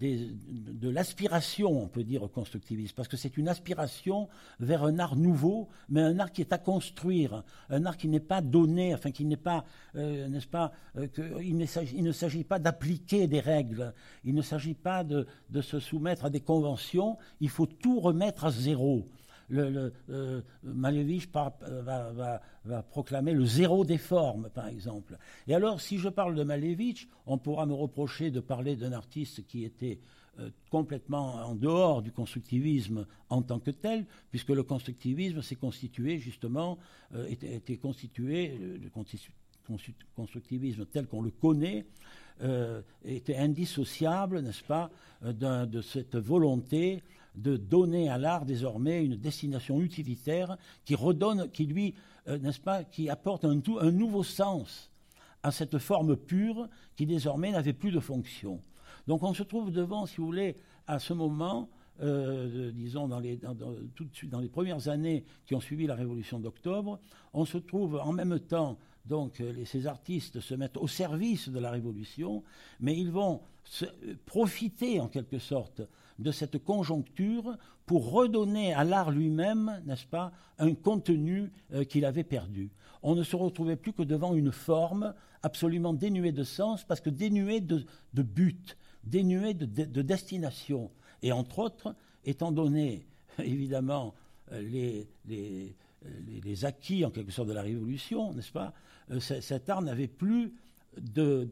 euh, 0.03 0.27
de, 0.73 0.89
l'aspiration, 0.89 1.83
on 1.83 1.87
peut 1.87 2.03
dire, 2.03 2.29
constructiviste, 2.31 2.95
parce 2.95 3.07
que 3.07 3.17
c'est 3.17 3.37
une 3.37 3.47
aspiration 3.47 4.27
vers 4.59 4.83
un 4.83 4.99
art 4.99 5.15
nouveau, 5.15 5.67
mais 5.89 6.01
un 6.01 6.19
art 6.19 6.31
qui 6.31 6.41
est 6.41 6.53
à 6.53 6.57
construire, 6.57 7.43
un 7.69 7.85
art 7.85 7.97
qui 7.97 8.07
n'est 8.07 8.19
pas 8.19 8.41
donné, 8.41 8.93
enfin 8.93 9.11
qui 9.11 9.25
n'est 9.25 9.37
pas, 9.37 9.65
n'est-ce 9.95 10.47
pas, 10.47 10.71
il 11.41 11.57
ne 11.57 12.11
s'agit 12.11 12.43
pas 12.43 12.59
d'appliquer 12.59 13.27
des 13.27 13.39
règles, 13.39 13.93
il 14.23 14.35
ne 14.35 14.41
s'agit 14.41 14.75
pas 14.75 15.03
de, 15.03 15.25
se 15.61 15.79
soumettre 15.79 16.25
à 16.25 16.29
des 16.29 16.41
conventions, 16.41 17.17
il 17.41 17.49
faut 17.49 17.65
tout 17.65 17.99
remettre 17.99 18.45
à 18.45 18.51
zéro. 18.51 19.07
Le, 19.49 19.93
euh, 20.09 20.41
Malevich 20.63 21.29
va, 21.31 22.41
proclamer 22.89 23.33
le 23.33 23.45
zéro 23.45 23.85
des 23.85 23.97
formes, 23.97 24.49
par 24.53 24.67
exemple. 24.67 25.17
Et 25.47 25.55
alors, 25.55 25.81
si 25.81 25.97
je 25.97 26.09
parle 26.09 26.35
de 26.35 26.43
Malevich, 26.43 27.07
on 27.25 27.37
pourra 27.37 27.65
me 27.65 27.73
reprocher 27.73 28.31
de 28.31 28.39
parler 28.39 28.75
d'un 28.75 28.91
artiste 28.91 29.45
qui 29.45 29.63
était 29.63 29.99
euh, 30.39 30.49
complètement 30.69 31.35
en 31.35 31.55
dehors 31.55 32.01
du 32.01 32.11
constructivisme 32.11 33.05
en 33.29 33.41
tant 33.41 33.59
que 33.59 33.71
tel, 33.71 34.05
puisque 34.29 34.49
le 34.49 34.63
constructivisme 34.63 35.41
s'est 35.41 35.55
constitué 35.55 36.19
justement, 36.19 36.77
était, 37.29 37.77
constitué, 37.77 38.79
constructivisme 40.15 40.85
tel 40.85 41.07
qu'on 41.07 41.21
le 41.21 41.31
connaît, 41.31 41.85
était 43.03 43.35
indissociable, 43.35 44.41
n'est-ce 44.41 44.63
pas, 44.63 44.89
de 45.23 45.81
cette 45.81 46.15
volonté 46.15 47.01
de 47.37 47.55
donner 47.55 48.09
à 48.09 48.17
l'art 48.17 48.45
désormais 48.45 49.05
une 49.05 49.15
destination 49.15 49.79
utilitaire 49.79 50.57
qui 50.85 50.95
redonne, 50.95 51.49
qui 51.51 51.65
lui, 51.65 51.93
euh, 52.27 52.37
n'est-ce 52.39 52.59
pas, 52.59 52.83
qui 52.83 53.09
apporte 53.09 53.45
un, 53.45 53.59
tout, 53.59 53.77
un 53.79 53.91
nouveau 53.91 54.23
sens 54.23 54.91
à 55.43 55.51
cette 55.51 55.77
forme 55.77 56.17
pure 56.17 56.67
qui 56.95 57.05
désormais 57.05 57.51
n'avait 57.51 57.73
plus 57.73 57.91
de 57.91 57.99
fonction. 57.99 58.59
Donc 59.07 59.23
on 59.23 59.33
se 59.33 59.43
trouve 59.43 59.71
devant, 59.71 60.05
si 60.05 60.17
vous 60.17 60.25
voulez, 60.25 60.57
à 60.87 60.99
ce 60.99 61.13
moment, 61.13 61.69
euh, 62.01 62.71
disons 62.71 63.07
dans 63.07 63.19
les, 63.19 63.37
dans 63.37 64.39
les 64.39 64.49
premières 64.49 64.87
années 64.87 65.23
qui 65.45 65.55
ont 65.55 65.59
suivi 65.59 65.87
la 65.87 65.95
Révolution 65.95 66.39
d'octobre, 66.39 66.99
on 67.33 67.45
se 67.45 67.57
trouve 67.57 67.99
en 67.99 68.11
même 68.11 68.39
temps 68.39 68.77
donc 69.07 69.41
ces 69.65 69.87
artistes 69.87 70.39
se 70.39 70.55
mettent 70.55 70.77
au 70.77 70.87
service 70.87 71.49
de 71.49 71.59
la 71.59 71.71
Révolution, 71.71 72.43
mais 72.79 72.97
ils 72.97 73.11
vont 73.11 73.41
profiter 74.25 74.99
en 74.99 75.07
quelque 75.07 75.39
sorte 75.39 75.81
de 76.19 76.31
cette 76.31 76.57
conjoncture 76.57 77.57
pour 77.85 78.11
redonner 78.11 78.73
à 78.73 78.83
l'art 78.83 79.11
lui-même, 79.11 79.81
n'est-ce 79.85 80.05
pas, 80.05 80.31
un 80.59 80.73
contenu 80.73 81.51
euh, 81.73 81.83
qu'il 81.83 82.05
avait 82.05 82.23
perdu. 82.23 82.69
On 83.03 83.15
ne 83.15 83.23
se 83.23 83.35
retrouvait 83.35 83.75
plus 83.75 83.93
que 83.93 84.03
devant 84.03 84.33
une 84.33 84.51
forme 84.51 85.13
absolument 85.43 85.93
dénuée 85.93 86.31
de 86.31 86.43
sens, 86.43 86.83
parce 86.83 86.99
que 86.99 87.09
dénuée 87.09 87.61
de, 87.61 87.85
but, 88.13 88.77
dénuée 89.03 89.53
de, 89.53 90.01
destination. 90.01 90.91
Et 91.21 91.31
entre 91.31 91.59
autres, 91.59 91.95
étant 92.25 92.51
donné, 92.51 93.07
évidemment, 93.39 94.13
euh, 94.51 94.95
les, 95.25 96.65
acquis 96.65 97.05
en 97.05 97.11
quelque 97.11 97.31
sorte 97.31 97.47
de 97.47 97.53
la 97.53 97.61
Révolution, 97.61 98.33
n'est-ce 98.33 98.51
pas, 98.51 98.67
euh, 98.67 98.71
cet 99.19 99.69
art 99.69 99.81
n'avait 99.81 100.07
plus 100.07 100.53
de, 100.99 101.49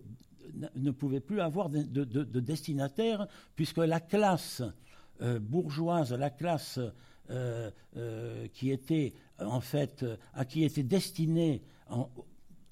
ne 0.75 0.91
pouvait 0.91 1.19
plus 1.19 1.41
avoir 1.41 1.69
de, 1.69 2.39
destinataire, 2.39 3.27
puisque 3.55 3.77
la 3.77 3.99
classe 3.99 4.61
euh, 5.21 5.39
bourgeoise, 5.39 6.13
la 6.13 6.29
classe 6.29 6.79
euh, 7.29 7.71
euh, 7.97 8.47
qui 8.53 8.71
était 8.71 9.13
en 9.39 9.61
fait 9.61 10.05
à 10.33 10.45
qui 10.45 10.63
était 10.63 10.83
destinée 10.83 11.61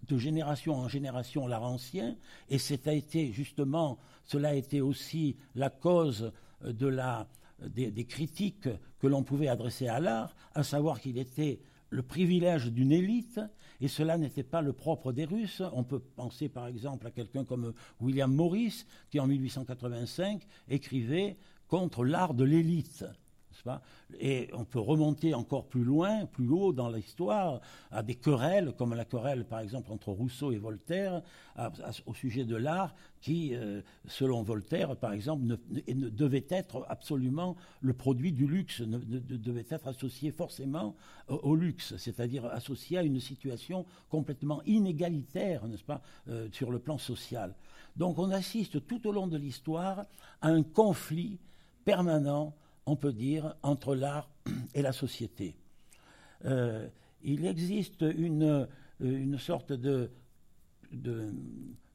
de 0.07 0.17
génération 0.17 0.75
en 0.75 0.87
génération 0.87 1.47
l'art 1.47 1.63
ancien, 1.63 2.15
et 2.49 2.57
a 2.85 2.93
été 2.93 3.31
justement, 3.31 3.97
cela 4.25 4.49
a 4.49 4.53
été 4.53 4.81
aussi 4.81 5.37
la 5.55 5.69
cause 5.69 6.31
de 6.63 6.87
la, 6.87 7.27
des 7.67 8.05
critiques 8.05 8.69
que 8.99 9.07
l'on 9.07 9.23
pouvait 9.23 9.47
adresser 9.47 9.87
à 9.87 9.99
l'art, 9.99 10.35
à 10.53 10.63
savoir 10.63 10.99
qu'il 11.01 11.17
était 11.17 11.59
le 11.93 12.01
privilège 12.01 12.71
d'une 12.71 12.91
élite, 12.91 13.39
et 13.79 13.87
cela 13.87 14.17
n'était 14.17 14.43
pas 14.43 14.61
le 14.61 14.73
propre 14.73 15.13
des 15.13 15.25
Russes. 15.25 15.61
On 15.73 15.83
peut 15.83 15.99
penser 15.99 16.49
par 16.49 16.67
exemple 16.67 17.05
à 17.05 17.11
quelqu'un 17.11 17.45
comme 17.45 17.73
William 18.01 18.33
Morris, 18.33 18.85
qui 19.11 19.19
en 19.19 19.27
1885 19.27 20.41
écrivait 20.69 21.37
contre 21.67 22.03
l'art 22.03 22.33
de 22.33 22.43
l'élite. 22.43 23.05
Et 24.19 24.49
on 24.53 24.65
peut 24.65 24.79
remonter 24.79 25.33
encore 25.33 25.65
plus 25.65 25.83
loin, 25.83 26.25
plus 26.25 26.49
haut 26.49 26.73
dans 26.73 26.89
l'histoire, 26.89 27.61
à 27.91 28.03
des 28.03 28.15
querelles, 28.15 28.73
comme 28.77 28.93
la 28.93 29.05
querelle 29.05 29.45
par 29.45 29.59
exemple 29.59 29.91
entre 29.91 30.11
Rousseau 30.11 30.51
et 30.51 30.57
Voltaire, 30.57 31.21
au 32.05 32.13
sujet 32.13 32.45
de 32.45 32.55
l'art, 32.55 32.93
qui, 33.21 33.55
euh, 33.55 33.81
selon 34.07 34.43
Voltaire 34.43 34.95
par 34.97 35.13
exemple, 35.13 35.57
devait 35.87 36.45
être 36.49 36.85
absolument 36.89 37.55
le 37.81 37.93
produit 37.93 38.31
du 38.31 38.47
luxe, 38.47 38.81
devait 38.81 39.65
être 39.69 39.87
associé 39.87 40.31
forcément 40.31 40.95
au, 41.27 41.55
luxe, 41.55 41.95
c'est-à-dire 41.97 42.45
associé 42.45 42.97
à 42.97 43.03
une 43.03 43.19
situation 43.19 43.85
complètement 44.09 44.61
inégalitaire, 44.65 45.65
n'est-ce 45.67 45.83
pas, 45.83 46.01
euh, 46.27 46.49
sur 46.51 46.69
le 46.69 46.79
plan 46.79 46.97
social. 46.97 47.55
Donc 47.95 48.19
on 48.19 48.31
assiste 48.31 48.85
tout 48.87 49.07
au 49.07 49.11
long 49.11 49.27
de 49.27 49.37
l'histoire 49.37 50.05
à 50.41 50.49
un 50.49 50.63
conflit 50.63 51.39
permanent 51.85 52.53
on 52.85 52.95
peut 52.95 53.13
dire, 53.13 53.55
entre 53.63 53.95
l'art 53.95 54.29
et 54.73 54.81
la 54.81 54.91
société. 54.91 55.55
Euh, 56.45 56.87
il 57.23 57.45
existe 57.45 58.01
une, 58.01 58.43
euh, 58.43 58.65
une 58.99 59.37
sorte 59.37 59.71
de, 59.71 60.11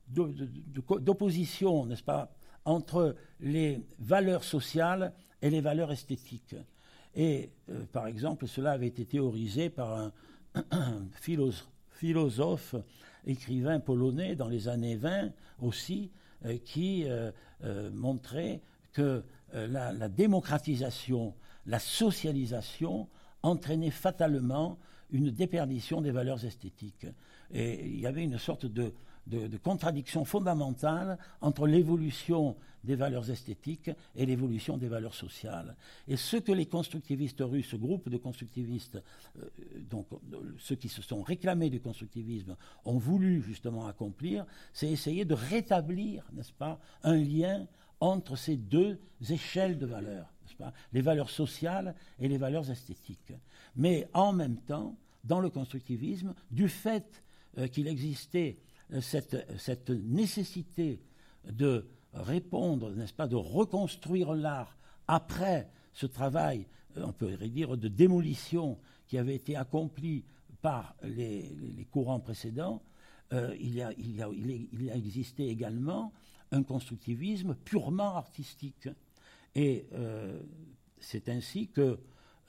d'opposition, 0.09 1.85
n'est-ce 1.87 2.03
pas, 2.03 2.35
entre 2.65 3.15
les 3.41 3.83
valeurs 3.99 4.45
sociales 4.45 5.12
et 5.43 5.51
les 5.51 5.61
valeurs 5.61 5.93
esthétiques. 5.93 6.57
Et, 7.15 7.51
euh, 7.71 7.85
par 7.93 8.07
exemple, 8.07 8.47
cela 8.47 8.73
avait 8.73 8.87
été 8.87 9.05
théorisé 9.05 9.71
par 9.71 9.99
un, 9.99 10.12
philosophe, 11.93 12.75
écrivain 13.27 13.81
polonais 13.81 14.35
dans 14.35 14.49
les 14.49 14.69
années 14.69 14.97
20 14.97 15.31
aussi, 15.61 16.11
qui 16.65 17.05
montrait 17.93 18.61
que 18.92 19.22
euh, 19.55 19.66
la, 19.66 20.09
démocratisation, 20.09 21.35
la 21.66 21.79
socialisation 21.79 23.09
entraînait 23.42 23.90
fatalement 23.90 24.79
une 25.11 25.31
déperdition 25.31 26.01
des 26.01 26.11
valeurs 26.11 26.44
esthétiques. 26.44 27.07
Et 27.51 27.87
il 27.87 28.01
y 28.01 28.07
avait 28.07 28.24
une 28.24 28.38
sorte 28.38 28.66
de, 28.66 28.92
contradiction 29.62 30.24
fondamentale 30.24 31.18
entre 31.40 31.66
l'évolution 31.66 32.57
des 32.85 32.94
valeurs 32.94 33.31
esthétiques 33.31 33.90
et 34.16 34.24
l'évolution 34.24 34.77
des 34.79 34.88
valeurs 34.88 35.14
sociales. 35.14 35.77
Et 36.07 36.16
ce 36.16 36.37
que 36.37 36.53
les 36.53 36.66
constructivistes 36.66 37.40
russes, 37.40 37.74
groupe 37.74 38.09
de 38.09 38.16
constructivistes, 38.16 39.03
euh, 39.38 39.48
donc 39.90 40.07
ceux 40.59 40.77
qui 40.77 40.88
se 40.88 41.03
sont 41.03 41.22
réclamés 41.22 41.70
du 41.70 41.81
constructivisme, 41.81 42.57
ont 42.85 42.98
voulu 42.98 43.42
justement 43.42 43.87
accomplir, 43.87 44.44
c'est 44.72 44.88
essayer 44.88 45.24
de 45.24 45.35
rétablir, 45.35 46.24
n'est-ce 46.33 46.53
pas, 46.53 46.79
un 47.03 47.16
lien 47.16 47.66
entre 48.01 48.37
ces 48.37 48.57
deux 48.57 49.01
échelles 49.31 49.79
de 49.79 49.87
valeurs, 49.87 50.33
les 50.93 51.01
valeurs 51.01 51.31
sociales 51.31 51.95
et 52.19 52.29
les 52.29 52.39
valeurs 52.39 52.71
esthétiques. 52.71 53.33
Mais 53.77 54.09
en 54.13 54.33
même 54.33 54.57
temps, 54.59 54.97
dans 55.25 55.41
le 55.41 55.51
constructivisme, 55.51 56.35
du 56.51 56.69
fait 56.69 57.23
euh, 57.59 57.69
qu'il 57.69 57.87
existait 57.87 58.59
euh, 58.93 59.01
cette, 59.01 59.91
nécessité 59.91 61.01
de 61.51 61.87
répondre, 62.13 62.91
n'est-ce 62.91 63.15
pas, 63.15 63.29
de 63.29 63.37
reconstruire 63.37 64.35
l'art 64.35 64.77
après 65.07 65.71
ce 65.93 66.07
travail, 66.07 66.67
euh, 66.97 67.05
on 67.07 67.13
peut 67.13 67.37
dire, 67.49 67.77
de 67.77 67.89
démolition 67.89 68.79
qui 69.07 69.19
avait 69.19 69.35
été 69.35 69.57
accompli 69.57 70.25
par 70.61 70.95
les, 71.03 71.87
courants 71.91 72.21
précédents, 72.21 72.83
il, 73.61 73.81
a, 73.83 73.93
il, 73.99 74.21
a, 74.91 74.97
existé 74.97 75.49
également 75.49 76.13
un 76.53 76.63
constructivisme 76.63 77.55
purement 77.65 78.17
artistique. 78.17 78.89
Et 79.55 79.87
euh, 79.93 80.41
c'est 81.01 81.29
ainsi 81.29 81.69
que, 81.69 81.99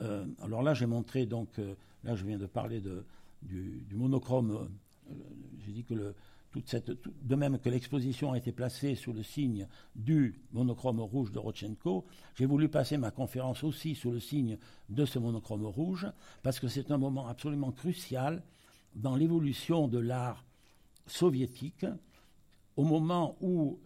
euh, 0.01 0.25
alors 0.41 0.61
là 0.61 0.73
j'ai 0.73 0.85
montré 0.85 1.25
donc, 1.25 1.59
euh, 1.59 1.75
là 2.03 2.15
je 2.15 2.25
viens 2.25 2.37
de 2.37 2.45
parler 2.45 2.81
du, 3.41 3.85
monochrome, 3.95 4.69
j'ai 5.65 5.71
dit 5.71 5.83
que 5.83 6.13
toute 6.51 6.67
cette, 6.67 6.91
de 6.91 7.35
même 7.35 7.59
que 7.59 7.69
l'exposition 7.69 8.33
a 8.33 8.37
été 8.37 8.51
placée 8.51 8.95
sous 8.95 9.13
le 9.13 9.23
signe 9.23 9.67
du 9.95 10.39
monochrome 10.51 10.99
rouge 10.99 11.31
de 11.31 11.39
Rodchenko, 11.39 12.05
j'ai 12.35 12.45
voulu 12.45 12.69
passer 12.69 12.97
ma 12.97 13.11
conférence 13.11 13.63
aussi 13.63 13.95
sous 13.95 14.11
le 14.11 14.19
signe 14.19 14.57
de 14.89 15.05
ce 15.05 15.19
monochrome 15.19 15.65
rouge, 15.65 16.07
parce 16.41 16.59
que 16.59 16.67
c'est 16.67 16.91
un 16.91 16.97
moment 16.97 17.27
absolument 17.27 17.71
crucial 17.71 18.43
dans 18.95 19.15
l'évolution 19.15 19.87
de 19.87 19.99
l'art 19.99 20.43
soviétique, 21.05 21.85
au 22.79 22.83
moment 22.83 23.35
où 23.41 23.77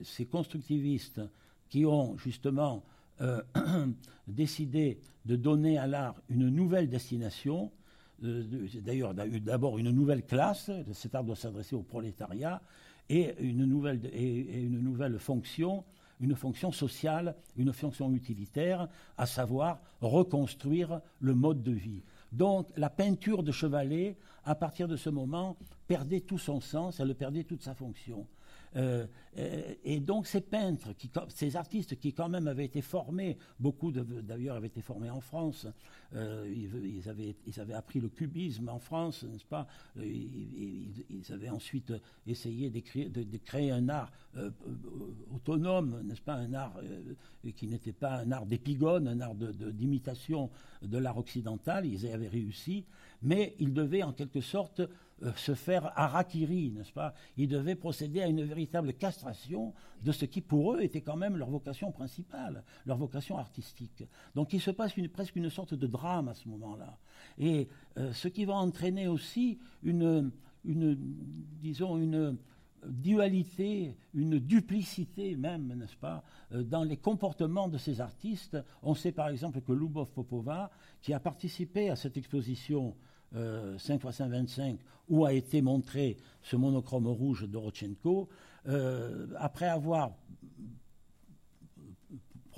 ces 0.00 0.24
constructivistes 0.24 1.20
qui 1.68 1.84
ont 1.84 2.16
justement 2.18 2.84
euh, 3.20 3.42
décidé 4.28 5.00
de 5.24 5.34
donner 5.34 5.76
à 5.76 5.88
l'art 5.88 6.14
une 6.28 6.50
nouvelle 6.50 6.88
destination, 6.88 7.72
euh, 8.22 8.68
d'ailleurs 8.76 9.12
d'abord 9.12 9.76
une 9.76 9.90
nouvelle 9.90 10.24
classe, 10.24 10.70
cet 10.92 11.16
art 11.16 11.24
doit 11.24 11.34
s'adresser 11.34 11.74
au 11.74 11.82
prolétariat, 11.82 12.62
et 13.08 13.34
une 13.40 13.64
nouvelle, 13.64 14.00
et 14.12 14.60
une 14.60 14.78
nouvelle 14.78 15.18
fonction, 15.18 15.82
une 16.20 16.36
fonction 16.36 16.70
sociale, 16.70 17.34
une 17.56 17.72
fonction 17.72 18.12
utilitaire, 18.12 18.86
à 19.18 19.26
savoir 19.26 19.80
reconstruire 20.00 21.00
le 21.18 21.34
mode 21.34 21.64
de 21.64 21.72
vie. 21.72 22.04
Donc 22.32 22.68
la 22.76 22.90
peinture 22.90 23.42
de 23.42 23.52
Chevalet, 23.52 24.16
à 24.44 24.54
partir 24.54 24.88
de 24.88 24.96
ce 24.96 25.10
moment, 25.10 25.56
perdait 25.86 26.20
tout 26.20 26.38
son 26.38 26.60
sens, 26.60 27.00
elle 27.00 27.14
perdait 27.14 27.44
toute 27.44 27.62
sa 27.62 27.74
fonction. 27.74 28.26
Euh, 28.76 29.06
euh, 29.38 29.74
et 29.84 30.00
donc 30.00 30.26
ces 30.26 30.40
peintres, 30.40 30.88
ces 31.28 31.56
artistes 31.56 31.98
qui 31.98 32.12
quand 32.12 32.28
même 32.28 32.46
avaient 32.46 32.64
été 32.64 32.82
formés, 32.82 33.36
beaucoup 33.58 33.90
d'ailleurs 33.92 34.56
avaient 34.56 34.68
été 34.68 34.82
formés 34.82 35.10
en 35.10 35.20
France, 35.20 35.66
euh, 36.14 36.52
ils, 36.52 37.08
avaient, 37.08 37.34
ils, 37.46 37.60
avaient, 37.60 37.74
appris 37.74 38.00
le 38.00 38.08
cubisme 38.08 38.68
en 38.68 38.78
France, 38.78 39.24
n'est-ce 39.24 39.44
pas? 39.44 39.66
Ils, 39.96 40.92
avaient 41.30 41.48
ensuite 41.48 41.92
essayé 42.26 42.70
de, 42.70 43.22
de 43.22 43.36
créer 43.38 43.70
un 43.70 43.88
art 43.88 44.10
autonome, 45.32 46.02
n'est-ce 46.04 46.22
pas, 46.22 46.34
un 46.34 46.54
art 46.54 46.74
qui 47.54 47.68
n'était 47.68 47.92
pas 47.92 48.18
un 48.18 48.32
art 48.32 48.46
d'épigone, 48.46 49.06
un 49.06 49.20
art 49.20 49.34
d'imitation 49.34 50.50
de, 50.82 50.88
de 50.88 50.98
l'art 50.98 51.18
occidental, 51.18 51.86
ils 51.86 52.06
avaient 52.06 52.28
réussi, 52.28 52.84
mais 53.22 53.54
ils 53.58 53.72
devaient 53.72 54.02
en 54.02 54.12
quelque 54.12 54.40
sorte 54.40 54.82
euh, 55.22 55.32
se 55.36 55.54
faire 55.54 55.92
harakiri, 55.98 56.70
n'est-ce 56.70 56.92
pas? 56.92 57.14
Ils 57.36 57.48
devaient 57.48 57.74
procéder 57.74 58.22
à 58.22 58.26
une 58.26 58.42
véritable 58.42 58.94
castration 58.94 59.74
de 60.02 60.12
ce 60.12 60.24
qui, 60.24 60.40
pour 60.40 60.74
eux, 60.74 60.80
était 60.80 61.02
quand 61.02 61.16
même 61.16 61.36
leur 61.36 61.50
vocation 61.50 61.92
principale, 61.92 62.64
leur 62.86 62.96
vocation 62.96 63.36
artistique. 63.36 64.04
Donc 64.34 64.52
il 64.52 64.60
se 64.60 64.70
passe 64.70 64.94
presque 65.12 65.36
une 65.36 65.50
sorte 65.50 65.74
de 65.74 65.86
drame 65.86 66.28
à 66.28 66.34
ce 66.34 66.48
moment-là. 66.48 66.98
Et 67.38 67.68
euh, 67.98 68.12
ce 68.12 68.28
qui 68.28 68.44
va 68.44 68.54
entraîner 68.54 69.08
aussi 69.08 69.58
une, 69.82 70.30
une 70.64 70.96
disons, 71.60 71.98
une 71.98 72.38
dualité, 72.86 73.96
une 74.14 74.38
duplicité 74.38 75.36
même, 75.36 75.74
n'est-ce 75.74 75.96
pas, 75.96 76.22
euh, 76.52 76.62
dans 76.62 76.82
les 76.82 76.96
comportements 76.96 77.68
de 77.68 77.78
ces 77.78 78.00
artistes. 78.00 78.56
On 78.82 78.94
sait 78.94 79.12
par 79.12 79.28
exemple 79.28 79.60
que 79.60 79.72
Lubov 79.72 80.10
Popova, 80.12 80.70
qui 81.02 81.12
a 81.12 81.20
participé 81.20 81.90
à 81.90 81.96
cette 81.96 82.16
exposition 82.16 82.96
5 83.32 83.94
x 83.94 84.16
525 84.16 84.78
où 85.10 85.26
a 85.26 85.32
été 85.32 85.60
montré 85.60 86.16
ce 86.42 86.56
monochrome 86.56 87.08
rouge 87.08 87.46
de 87.46 87.56
Rodchenko, 87.56 88.28
euh, 88.68 89.26
après 89.36 89.66
avoir 89.66 90.12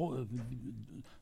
euh, 0.00 0.24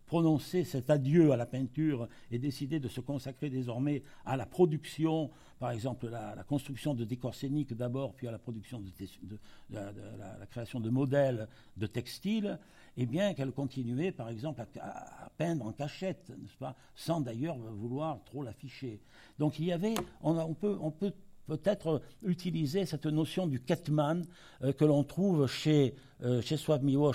prononcé 0.07 0.65
cet 0.65 0.91
adieu 0.91 1.31
à 1.31 1.37
la 1.37 1.47
peinture 1.47 2.09
et 2.33 2.39
décidé 2.39 2.81
de 2.81 2.89
se 2.89 3.01
consacrer 3.01 3.49
désormais 3.49 4.03
à 4.27 4.37
la 4.37 4.45
production, 4.45 5.31
par 5.61 5.70
exemple 5.70 6.09
la, 6.09 6.42
construction 6.49 6.94
de 6.94 7.05
décors 7.05 7.35
scéniques 7.35 7.75
d'abord, 7.75 8.14
puis 8.14 8.27
à 8.27 8.33
la 8.33 8.38
production 8.38 8.81
de, 8.81 9.38
la, 9.70 10.46
création 10.51 10.81
de 10.81 10.90
modèles 10.90 11.46
de 11.77 11.87
textiles, 11.87 12.59
et 12.96 13.03
eh 13.03 13.07
bien 13.07 13.35
qu'elle 13.35 13.53
continuait 13.53 14.11
par 14.11 14.31
exemple 14.31 14.62
à, 14.81 15.31
peindre 15.38 15.66
en 15.66 15.73
cachette, 15.73 16.31
n'est-ce 16.31 16.57
pas, 16.57 16.75
sans 16.96 17.20
d'ailleurs 17.20 17.57
vouloir 17.57 18.25
trop 18.25 18.42
l'afficher. 18.42 19.01
Donc 19.38 19.59
il 19.59 19.66
y 19.66 19.73
avait, 19.73 19.94
on, 20.23 20.55
peut, 20.55 20.77
on 20.81 20.90
peut 20.90 21.12
peut-être 21.51 22.01
utiliser 22.23 22.87
cette 22.87 23.07
notion 23.07 23.46
du 23.46 23.61
Ketman 23.61 24.25
euh, 24.62 24.73
que 24.73 24.85
l'on 24.85 25.03
trouve 25.05 25.46
chez, 25.46 25.94
euh, 26.23 26.40
chez 26.40 26.57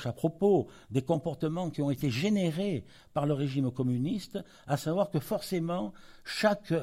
à 0.06 0.14
propos 0.14 0.68
des 0.92 1.02
comportements 1.02 1.70
qui 1.70 1.82
ont 1.82 1.90
été 1.90 2.10
générés 2.10 2.86
par 3.14 3.26
le 3.26 3.34
régime 3.34 3.72
communiste, 3.72 4.40
à 4.68 4.78
savoir 4.78 5.10
que 5.10 5.20
forcément 5.20 5.94
chaque, 6.26 6.74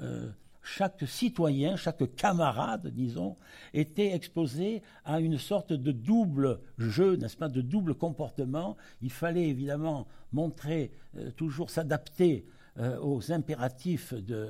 euh, 0.00 0.30
chaque 0.76 1.04
citoyen, 1.06 1.76
chaque 1.76 2.14
camarade, 2.16 2.88
disons, 2.88 3.36
était 3.74 4.12
exposé 4.12 4.82
à 5.04 5.20
une 5.20 5.38
sorte 5.38 5.72
de 5.72 5.92
double 5.92 6.60
jeu, 6.78 7.16
n'est-ce 7.16 7.36
pas, 7.36 7.48
de 7.48 7.60
double 7.60 7.94
comportement. 7.94 8.76
Il 9.02 9.10
fallait 9.10 9.48
évidemment 9.48 10.06
montrer, 10.32 10.92
toujours 11.36 11.70
s'adapter 11.70 12.46
euh, 12.78 13.00
aux 13.00 13.32
impératifs 13.32 14.14
de 14.14 14.48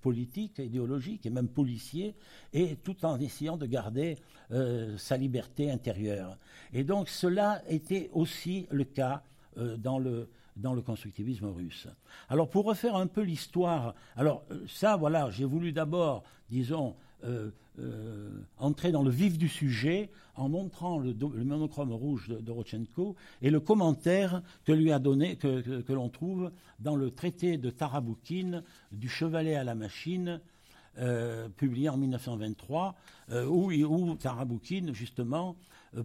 politiques, 0.00 0.58
idéologiques 0.58 1.26
et 1.26 1.30
même 1.30 1.48
policiers, 1.48 2.16
et 2.54 2.76
tout 2.76 3.04
en 3.04 3.20
essayant 3.20 3.58
de 3.58 3.66
garder 3.66 4.16
euh, 4.50 4.96
sa 4.96 5.18
liberté 5.18 5.70
intérieure. 5.70 6.38
Et 6.72 6.84
donc 6.84 7.10
cela 7.10 7.62
était 7.68 8.08
aussi 8.14 8.66
le 8.70 8.84
cas 8.84 9.22
euh, 9.58 9.76
dans 9.76 9.98
le 9.98 10.30
dans 10.56 10.74
le 10.74 10.82
constructivisme 10.82 11.46
russe. 11.46 11.88
Alors 12.28 12.48
pour 12.48 12.64
refaire 12.64 12.96
un 12.96 13.06
peu 13.06 13.22
l'histoire, 13.22 13.94
alors 14.16 14.44
ça 14.68 14.96
voilà, 14.96 15.30
j'ai 15.30 15.44
voulu 15.44 15.72
d'abord, 15.72 16.22
disons, 16.50 16.94
euh, 17.24 17.50
euh, 17.78 18.28
entrer 18.58 18.92
dans 18.92 19.02
le 19.02 19.10
vif 19.10 19.38
du 19.38 19.48
sujet 19.48 20.10
en 20.34 20.48
montrant 20.48 20.98
le, 20.98 21.14
monochrome 21.44 21.92
rouge 21.92 22.28
de, 22.28 22.38
de, 22.38 22.52
et 23.40 23.50
le 23.50 23.60
commentaire 23.60 24.42
que 24.64 24.72
lui 24.72 24.92
a 24.92 24.98
donné, 24.98 25.36
que, 25.36 25.92
l'on 25.92 26.08
trouve 26.08 26.50
dans 26.78 26.96
le 26.96 27.10
traité 27.10 27.56
de 27.56 27.70
Taraboukine 27.70 28.64
du 28.92 29.08
chevalet 29.08 29.54
à 29.54 29.64
la 29.64 29.74
machine, 29.74 30.40
euh, 30.98 31.48
publié 31.48 31.88
en 31.88 31.96
1923, 31.96 32.96
où, 33.46 33.72
où, 33.72 34.14
Taraboukine, 34.16 34.92
justement, 34.92 35.56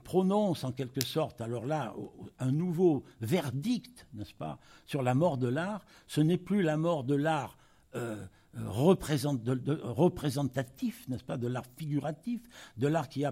prononce 0.04 0.64
en 0.64 0.72
quelque 0.72 1.04
sorte, 1.04 1.42
alors 1.42 1.66
là, 1.66 1.94
un 2.40 2.52
nouveau 2.52 3.04
verdict, 3.22 4.08
n'est-ce 4.14 4.34
pas, 4.34 4.58
sur 4.86 5.04
la 5.04 5.14
mort 5.14 5.38
de 5.38 5.48
l'art. 5.48 5.86
Ce 6.08 6.22
n'est 6.22 6.38
plus 6.38 6.64
la 6.64 6.78
mort 6.78 7.04
de 7.04 7.16
l'art 7.16 7.58
représentatif, 8.64 11.08
n'est-ce 11.08 11.24
pas, 11.24 11.38
de 11.38 11.48
l'art 11.48 11.66
figuratif, 11.78 12.42
de 12.78 12.88
l'art 12.88 13.08
qui 13.10 13.26
euh, 13.26 13.32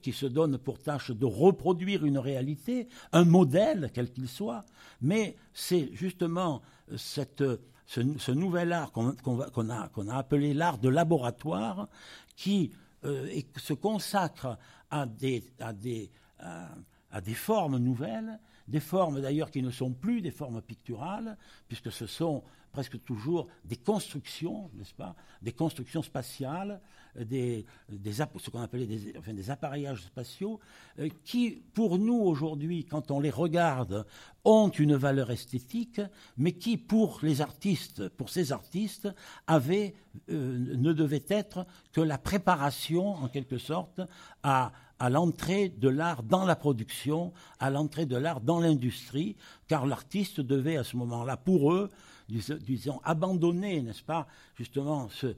qui 0.00 0.12
se 0.12 0.26
donne 0.26 0.58
pour 0.58 0.78
tâche 0.78 1.10
de 1.10 1.26
reproduire 1.26 2.04
une 2.04 2.18
réalité, 2.18 2.86
un 3.12 3.24
modèle 3.24 3.90
quel 3.92 4.12
qu'il 4.12 4.28
soit, 4.28 4.64
mais 5.00 5.36
c'est 5.52 5.90
justement 5.92 6.62
euh, 6.92 6.96
cette, 6.96 7.42
ce, 7.86 8.30
nouvel 8.30 8.72
art 8.72 8.92
qu'on 8.92 9.70
a, 9.70 9.74
a, 9.74 9.90
appelé 10.16 10.54
l'art 10.54 10.78
de 10.78 10.88
laboratoire 10.88 11.88
qui 12.36 12.70
euh, 13.04 13.40
se 13.56 13.74
consacre 13.74 14.58
à 14.90 15.06
des, 15.06 15.52
à 15.58 15.72
des 15.72 17.34
formes 17.34 17.78
nouvelles, 17.78 18.38
des 18.68 18.80
formes 18.80 19.20
d'ailleurs 19.20 19.50
qui 19.50 19.62
ne 19.62 19.70
sont 19.70 19.92
plus 19.92 20.20
des 20.22 20.30
formes 20.30 20.62
picturales, 20.62 21.36
puisque 21.68 21.92
ce 21.92 22.06
sont 22.06 22.42
presque 22.74 23.02
toujours 23.04 23.46
des 23.64 23.76
constructions, 23.76 24.68
n'est-ce 24.74 24.94
pas, 24.94 25.14
des 25.42 25.52
constructions 25.52 26.02
spatiales, 26.02 26.80
euh, 27.20 27.62
ce 27.88 28.50
qu'on 28.50 28.60
appelait 28.60 28.86
des, 28.86 29.50
appareillages 29.50 30.02
spatiaux, 30.02 30.58
euh, 30.98 31.08
qui, 31.24 31.62
pour 31.72 31.98
nous 32.00 32.16
aujourd'hui, 32.16 32.84
quand 32.84 33.12
on 33.12 33.20
les 33.20 33.30
regarde, 33.30 34.04
ont 34.44 34.70
une 34.70 34.96
valeur 34.96 35.30
esthétique, 35.30 36.00
mais 36.36 36.50
qui, 36.50 36.76
pour 36.76 37.20
les 37.22 37.40
artistes, 37.40 38.08
pour 38.08 38.28
ces 38.28 38.50
artistes, 38.50 39.08
avaient, 39.46 39.94
euh, 40.30 40.58
ne 40.76 40.92
devait 40.92 41.24
être 41.28 41.66
que 41.92 42.00
la 42.00 42.18
préparation, 42.18 43.14
en 43.14 43.28
quelque 43.28 43.58
sorte, 43.58 44.00
à, 44.42 44.72
à 44.98 45.10
l'entrée 45.10 45.68
de 45.68 45.88
l'art 45.88 46.24
dans 46.24 46.44
la 46.44 46.56
production, 46.56 47.32
à 47.60 47.70
l'entrée 47.70 48.06
de 48.06 48.16
l'art 48.16 48.40
dans 48.40 48.58
l'industrie, 48.58 49.36
car 49.68 49.86
l'artiste 49.86 50.40
devait 50.40 50.76
à 50.76 50.82
ce 50.82 50.96
moment-là, 50.96 51.36
pour 51.36 51.72
eux, 51.72 51.92
disons, 52.28 53.00
abandonner, 53.04 53.82
n'est-ce 53.82 54.02
pas, 54.02 54.26
justement, 54.56 55.08
euh, 55.24 55.34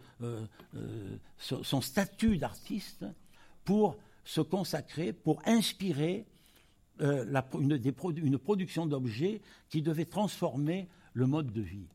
euh, 0.74 1.16
son 1.40 1.80
statut 1.80 2.38
d'artiste 2.38 3.04
pour 3.64 3.96
se 4.24 4.40
consacrer, 4.40 5.12
pour 5.12 5.40
inspirer 5.46 6.26
euh, 7.00 7.42
une, 7.58 8.38
production 8.38 8.86
d'objets 8.86 9.40
qui 9.68 9.82
devait 9.82 10.04
transformer 10.04 10.88
le 11.12 11.26
mode 11.26 11.52
de 11.52 11.60
vie. 11.60 11.88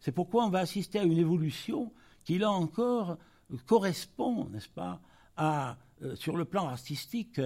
C'est 0.00 0.12
pourquoi 0.12 0.46
on 0.46 0.50
va 0.50 0.60
assister 0.60 0.98
à 0.98 1.04
une 1.04 1.18
évolution 1.18 1.92
qui, 2.24 2.38
là 2.38 2.50
encore, 2.50 3.18
correspond, 3.66 4.48
n'est-ce 4.50 4.68
pas, 4.68 5.00
à, 5.36 5.76
sur 6.14 6.36
le 6.36 6.44
plan 6.44 6.68
artistique, 6.68 7.40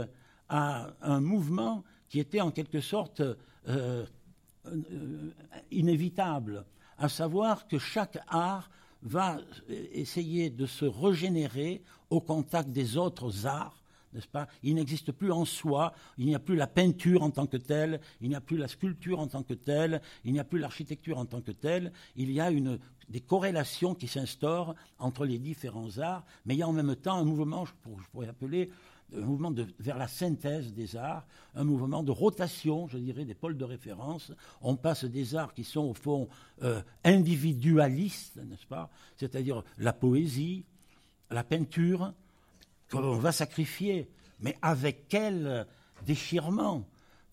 à 0.48 0.90
un 1.02 1.20
mouvement 1.20 1.84
qui 2.08 2.20
était 2.20 2.40
en 2.40 2.50
quelque 2.50 2.80
sorte 2.80 3.22
inévitable, 5.70 6.64
à 6.98 7.08
savoir 7.08 7.66
que 7.68 7.78
chaque 7.78 8.18
art 8.28 8.70
va 9.02 9.38
essayer 9.92 10.50
de 10.50 10.66
se 10.66 10.84
régénérer 10.84 11.82
au 12.10 12.20
contact 12.20 12.70
des 12.70 12.96
autres 12.96 13.46
arts, 13.46 13.82
n'est-ce 14.12 14.26
pas? 14.26 14.48
Il 14.62 14.74
n'existe 14.74 15.12
plus 15.12 15.30
en 15.30 15.44
soi, 15.44 15.92
il 16.16 16.26
n'y 16.26 16.34
a 16.34 16.38
plus 16.38 16.56
la 16.56 16.66
peinture 16.66 17.22
en 17.22 17.30
tant 17.30 17.46
que 17.46 17.56
telle, 17.56 18.00
il 18.20 18.28
n'y 18.28 18.34
a 18.34 18.40
plus 18.40 18.56
la 18.56 18.68
sculpture 18.68 19.20
en 19.20 19.26
tant 19.26 19.42
que 19.42 19.54
telle, 19.54 20.00
il 20.24 20.32
n'y 20.32 20.40
a 20.40 20.44
plus 20.44 20.58
l'architecture 20.58 21.18
en 21.18 21.26
tant 21.26 21.40
que 21.40 21.52
telle, 21.52 21.92
il 22.16 22.32
y 22.32 22.40
a 22.40 22.50
une, 22.50 22.78
des 23.08 23.20
corrélations 23.20 23.94
qui 23.94 24.08
s'instaurent 24.08 24.74
entre 24.98 25.24
les 25.24 25.38
différents 25.38 25.98
arts, 25.98 26.24
mais 26.46 26.54
il 26.54 26.58
y 26.58 26.62
a 26.62 26.68
en 26.68 26.72
même 26.72 26.96
temps 26.96 27.16
un 27.16 27.24
mouvement, 27.24 27.66
je 27.66 27.72
pourrais 28.10 28.28
appeler 28.28 28.70
un 29.16 29.20
mouvement 29.20 29.52
vers 29.78 29.98
la 29.98 30.08
synthèse 30.08 30.72
des 30.74 30.96
arts, 30.96 31.26
un 31.54 31.64
mouvement 31.64 32.02
de 32.02 32.10
rotation, 32.10 32.88
je 32.88 32.98
dirais, 32.98 33.24
des 33.24 33.34
pôles 33.34 33.56
de 33.56 33.64
référence. 33.64 34.32
On 34.60 34.76
passe 34.76 35.04
des 35.04 35.34
arts 35.34 35.54
qui 35.54 35.64
sont 35.64 35.80
au 35.82 35.94
fond 35.94 36.28
euh, 36.62 36.82
individualistes, 37.04 38.36
n'est-ce 38.36 38.66
pas? 38.66 38.90
C'est-à-dire 39.16 39.62
la 39.78 39.92
poésie, 39.92 40.64
la 41.30 41.44
peinture, 41.44 42.12
qu'on 42.90 43.18
va 43.18 43.32
sacrifier, 43.32 44.08
mais 44.40 44.56
avec 44.62 45.08
quel 45.08 45.66
déchirement? 46.06 46.84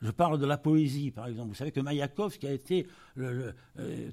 Je 0.01 0.11
parle 0.11 0.39
de 0.39 0.45
la 0.45 0.57
poésie, 0.57 1.11
par 1.11 1.27
exemple. 1.27 1.49
Vous 1.49 1.55
savez 1.55 1.71
que 1.71 1.79
Mayakovsky 1.79 2.47
a 2.47 2.51
été, 2.51 2.87
euh, 3.17 3.51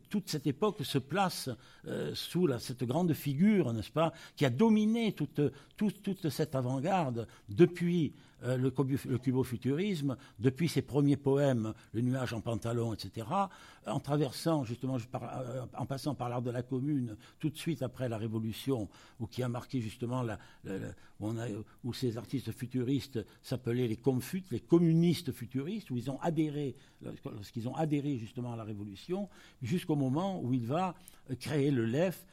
toute 0.08 0.28
cette 0.28 0.46
époque 0.46 0.76
se 0.82 0.98
place 0.98 1.50
euh, 1.86 2.12
sous 2.14 2.48
cette 2.58 2.84
grande 2.84 3.12
figure, 3.12 3.72
n'est-ce 3.72 3.90
pas, 3.90 4.12
qui 4.36 4.44
a 4.44 4.50
dominé 4.50 5.12
toute, 5.12 5.40
toute, 5.76 6.28
cette 6.28 6.54
avant-garde 6.54 7.26
depuis 7.48 8.14
euh, 8.44 8.56
le, 8.56 8.72
le 9.08 9.18
cubofuturisme, 9.18 10.16
depuis 10.38 10.68
ses 10.68 10.82
premiers 10.82 11.16
poèmes, 11.16 11.74
Le 11.92 12.00
nuage 12.00 12.32
en 12.32 12.40
pantalon, 12.40 12.92
etc., 12.92 13.26
en 13.86 14.00
traversant 14.00 14.64
justement, 14.64 14.96
euh, 14.96 15.66
en 15.76 15.86
passant 15.86 16.14
par 16.14 16.28
l'art 16.28 16.42
de 16.42 16.50
la 16.50 16.62
commune, 16.62 17.16
tout 17.38 17.50
de 17.50 17.56
suite 17.56 17.82
après 17.82 18.08
la 18.08 18.18
Révolution, 18.18 18.88
où 19.20 19.26
qui 19.26 19.42
a 19.42 19.48
marqué 19.48 19.80
justement 19.80 20.22
la, 20.22 20.38
où, 21.84 21.92
ces 21.92 22.16
artistes 22.16 22.52
futuristes 22.52 23.24
s'appelaient 23.42 23.88
les 23.88 23.96
comfutes, 23.96 24.50
les 24.50 24.60
communistes 24.60 25.32
futuristes, 25.32 25.90
où 25.90 25.96
ils 25.96 26.10
ont 26.10 26.20
adhéré, 26.20 26.76
lorsqu'ils 27.24 27.68
ont 27.68 27.74
adhéré 27.76 28.18
justement 28.18 28.52
à 28.52 28.56
la 28.56 28.64
Révolution, 28.64 29.28
jusqu'au 29.62 29.96
moment 29.96 30.40
où 30.42 30.52
il 30.52 30.66
va 30.66 30.94
créer 31.38 31.70
le 31.70 31.86
LEF, 31.86 32.26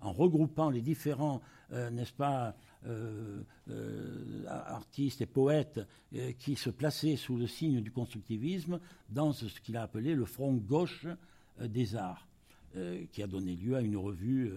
en 0.00 0.12
regroupant 0.12 0.70
les 0.70 0.80
différents, 0.80 1.40
euh, 1.72 1.90
n'est-ce 1.90 2.12
pas, 2.12 2.56
euh, 2.86 3.42
euh, 3.70 4.44
artistes 4.46 5.20
et 5.20 5.26
poètes 5.26 5.80
qui 6.38 6.56
se 6.56 6.70
plaçaient 6.70 7.16
sous 7.16 7.36
le 7.36 7.46
signe 7.46 7.80
du 7.80 7.90
constructivisme 7.90 8.80
dans 9.08 9.32
ce, 9.32 9.46
qu'il 9.60 9.76
a 9.76 9.82
appelé 9.82 10.14
le 10.14 10.24
front 10.24 10.54
gauche 10.54 11.06
des 11.60 11.96
arts, 11.96 12.28
qui 13.12 13.22
a 13.22 13.26
donné 13.26 13.56
lieu 13.56 13.76
à 13.76 13.80
une 13.80 13.96
revue 13.96 14.52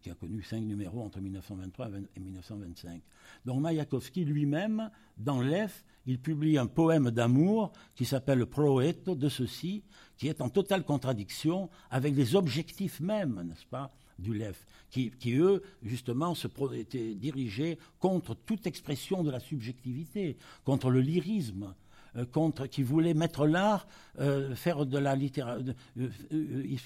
qui 0.00 0.10
a 0.10 0.14
connu 0.14 0.42
cinq 0.42 0.60
numéros 0.60 1.02
entre 1.02 1.20
1923 1.20 1.88
et 2.16 2.20
1925. 2.20 3.02
Donc 3.44 3.60
Mayakovsky 3.60 4.24
lui-même, 4.24 4.90
dans 5.18 5.42
l'EF, 5.42 5.84
il 6.06 6.20
publie 6.20 6.56
un 6.56 6.66
poème 6.66 7.10
d'amour 7.10 7.72
qui 7.94 8.04
s'appelle 8.04 8.46
Proeto 8.46 9.14
de 9.14 9.28
ceci, 9.28 9.82
qui 10.16 10.28
est 10.28 10.40
en 10.40 10.48
totale 10.48 10.84
contradiction 10.84 11.68
avec 11.90 12.14
les 12.14 12.36
objectifs 12.36 13.00
mêmes, 13.00 13.42
n'est-ce 13.48 13.66
pas, 13.66 13.92
du 14.18 14.34
LEF, 14.34 14.66
qui, 14.90 15.12
eux, 15.34 15.62
justement, 15.82 16.34
se 16.34 16.48
étaient 16.74 17.14
dirigés 17.14 17.78
contre 17.98 18.34
toute 18.34 18.66
expression 18.66 19.22
de 19.22 19.30
la 19.30 19.40
subjectivité, 19.40 20.36
contre 20.64 20.90
le 20.90 21.00
lyrisme, 21.00 21.74
euh, 22.16 22.24
contre, 22.24 22.66
qui 22.66 22.82
voulaient 22.82 23.14
mettre 23.14 23.46
l'art, 23.46 23.86
euh, 24.20 24.54
faire 24.54 24.86
de 24.86 24.98
la 24.98 25.14
littérature, 25.14 25.74
euh, 25.98 26.08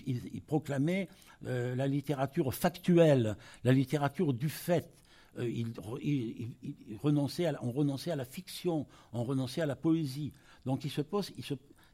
ils, 0.06 0.42
proclamaient 0.46 1.08
la 1.42 1.86
littérature 1.86 2.52
factuelle, 2.52 3.36
la 3.64 3.72
littérature 3.72 4.34
du 4.34 4.50
fait, 4.50 4.92
il, 5.38 5.72
renonçait 7.02 7.46
à, 7.46 7.58
on 7.62 7.70
renonçait 7.70 8.10
à 8.10 8.16
la 8.16 8.26
fiction, 8.26 8.86
on 9.14 9.24
renonçait 9.24 9.62
à 9.62 9.66
la 9.66 9.76
poésie. 9.76 10.32
Donc 10.66 10.84
il 10.84 10.90
se 10.90 11.00
pose, 11.00 11.32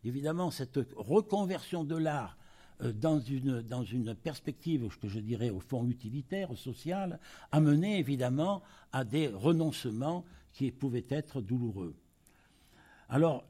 évidemment, 0.06 0.50
cette 0.50 0.78
reconversion 0.96 1.84
de 1.84 1.96
l'art 1.96 2.36
euh, 2.82 2.92
dans 2.92 3.20
une, 3.20 4.14
perspective 4.14 4.88
que 5.00 5.08
je 5.08 5.18
dirais 5.18 5.50
au 5.50 5.60
fond 5.60 5.86
utilitaire, 5.86 6.56
sociale, 6.56 7.18
a 7.52 7.60
mené 7.60 7.98
évidemment 7.98 8.62
à 8.92 9.04
des 9.04 9.28
renoncements 9.28 10.24
qui 10.52 10.70
pouvaient 10.72 11.06
être 11.08 11.40
douloureux. 11.40 11.94
Alors, 13.08 13.44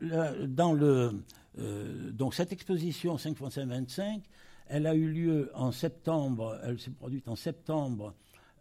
dans 0.49 0.75
le, 0.75 1.25
euh, 1.59 2.11
donc 2.11 2.35
cette 2.35 2.53
exposition 2.53 3.16
5 3.16 3.40
x 3.40 3.59
25, 3.59 4.23
elle 4.69 4.87
a 4.87 4.95
eu 4.95 5.09
lieu 5.09 5.51
en 5.55 5.73
septembre, 5.73 6.61
elle 6.62 6.79
s'est 6.79 6.90
produite 6.90 7.29
en 7.29 7.37
septembre 7.37 8.14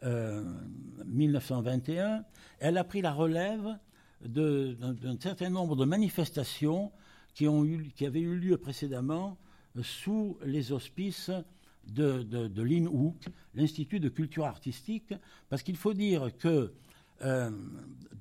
1921. 0.04 2.06
Euh, 2.06 2.20
elle 2.60 2.78
a 2.78 2.84
pris 2.84 3.02
la 3.02 3.12
relève 3.12 3.78
d'un 4.22 5.18
certain 5.20 5.50
nombre 5.50 5.76
de 5.76 5.86
manifestations 5.86 6.92
qui, 7.36 7.48
ont 7.48 7.64
eu, 7.64 7.92
avaient 8.02 8.22
eu 8.22 8.38
lieu 8.38 8.58
précédemment 8.58 9.38
sous 9.84 10.38
les 10.44 10.72
auspices 10.72 11.30
de, 11.88 12.24
de, 12.24 12.64
l'Institut 13.54 14.00
de 14.00 14.10
culture 14.10 14.46
artistique, 14.46 15.14
parce 15.50 15.62
qu'il 15.62 15.78
faut 15.78 15.94
dire 15.94 16.36
que 16.38 16.74
euh, 17.22 17.52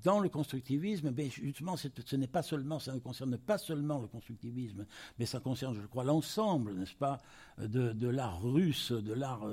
dans 0.03 0.20
le 0.20 0.29
constructivisme, 0.29 1.11
ben, 1.11 1.31
justement, 1.31 1.77
ce 1.77 2.16
n'est 2.16 2.27
pas 2.27 2.42
seulement, 2.42 2.79
ça 2.79 2.92
ne 2.92 2.98
concerne 2.98 3.38
pas 3.38 3.57
seulement 3.57 3.98
le 4.00 4.07
constructivisme, 4.07 4.85
mais 5.18 5.24
ça 5.24 5.40
concerne, 5.40 5.81
je 5.81 5.87
crois, 5.87 6.05
l'ensemble, 6.05 6.74
n'est-ce 6.74 6.94
pas, 6.94 7.18
de, 7.59 8.09
l'art 8.09 8.42
russe, 8.42 8.92
de 8.92 9.12
l'art, 9.14 9.44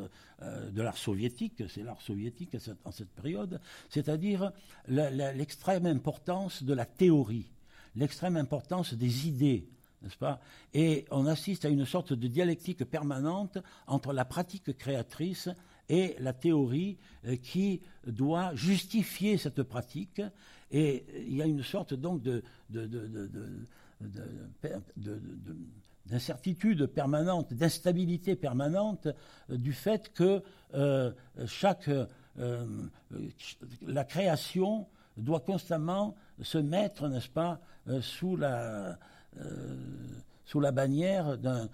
euh, 0.42 0.70
de 0.70 0.82
l'art 0.82 0.98
soviétique, 0.98 1.64
c'est 1.70 1.84
l'art 1.84 2.02
soviétique 2.02 2.58
en 2.84 2.92
cette 2.92 3.12
période, 3.12 3.62
c'est-à-dire 3.90 4.52
l'extrême 4.88 5.86
importance 5.86 6.64
de 6.64 6.74
la 6.74 6.86
théorie, 6.86 7.50
l'extrême 7.96 8.38
importance 8.38 8.94
des 8.94 9.28
idées, 9.28 9.68
n'est-ce 10.02 10.18
pas? 10.18 10.40
Et 10.74 11.06
on 11.12 11.26
assiste 11.26 11.66
à 11.66 11.70
une 11.70 11.86
sorte 11.86 12.14
de 12.14 12.28
dialectique 12.28 12.84
permanente 12.86 13.58
entre 13.88 14.14
la 14.14 14.26
pratique 14.26 14.78
créatrice 14.78 15.50
et 15.90 16.16
la 16.20 16.34
théorie 16.34 16.98
euh, 17.26 17.36
qui 17.36 17.82
doit 18.08 18.56
justifier 18.56 19.38
cette 19.38 19.64
pratique. 19.64 20.22
Et 20.72 21.06
il 21.28 21.36
y 21.36 21.42
a 21.42 21.46
une 21.46 21.64
sorte 21.64 21.94
donc 21.94 22.22
de, 22.22 22.44
d'incertitude 26.06 26.86
permanente, 26.88 27.54
d'instabilité 27.54 28.36
permanente 28.36 29.08
euh, 29.50 29.58
du 29.58 29.74
fait 29.74 30.14
que 30.14 30.42
euh, 30.74 31.12
chaque 31.46 31.90
la 33.86 34.06
création 34.06 34.88
doit 35.18 35.42
constamment 35.42 36.16
se 36.42 36.58
mettre, 36.58 37.10
n'est-ce 37.10 37.28
pas, 37.28 37.60
sous 38.02 38.36
la 38.36 38.98
euh, 39.38 39.76
sous 40.46 40.60
la 40.60 40.74
bannière 40.74 41.38
de, 41.38 41.70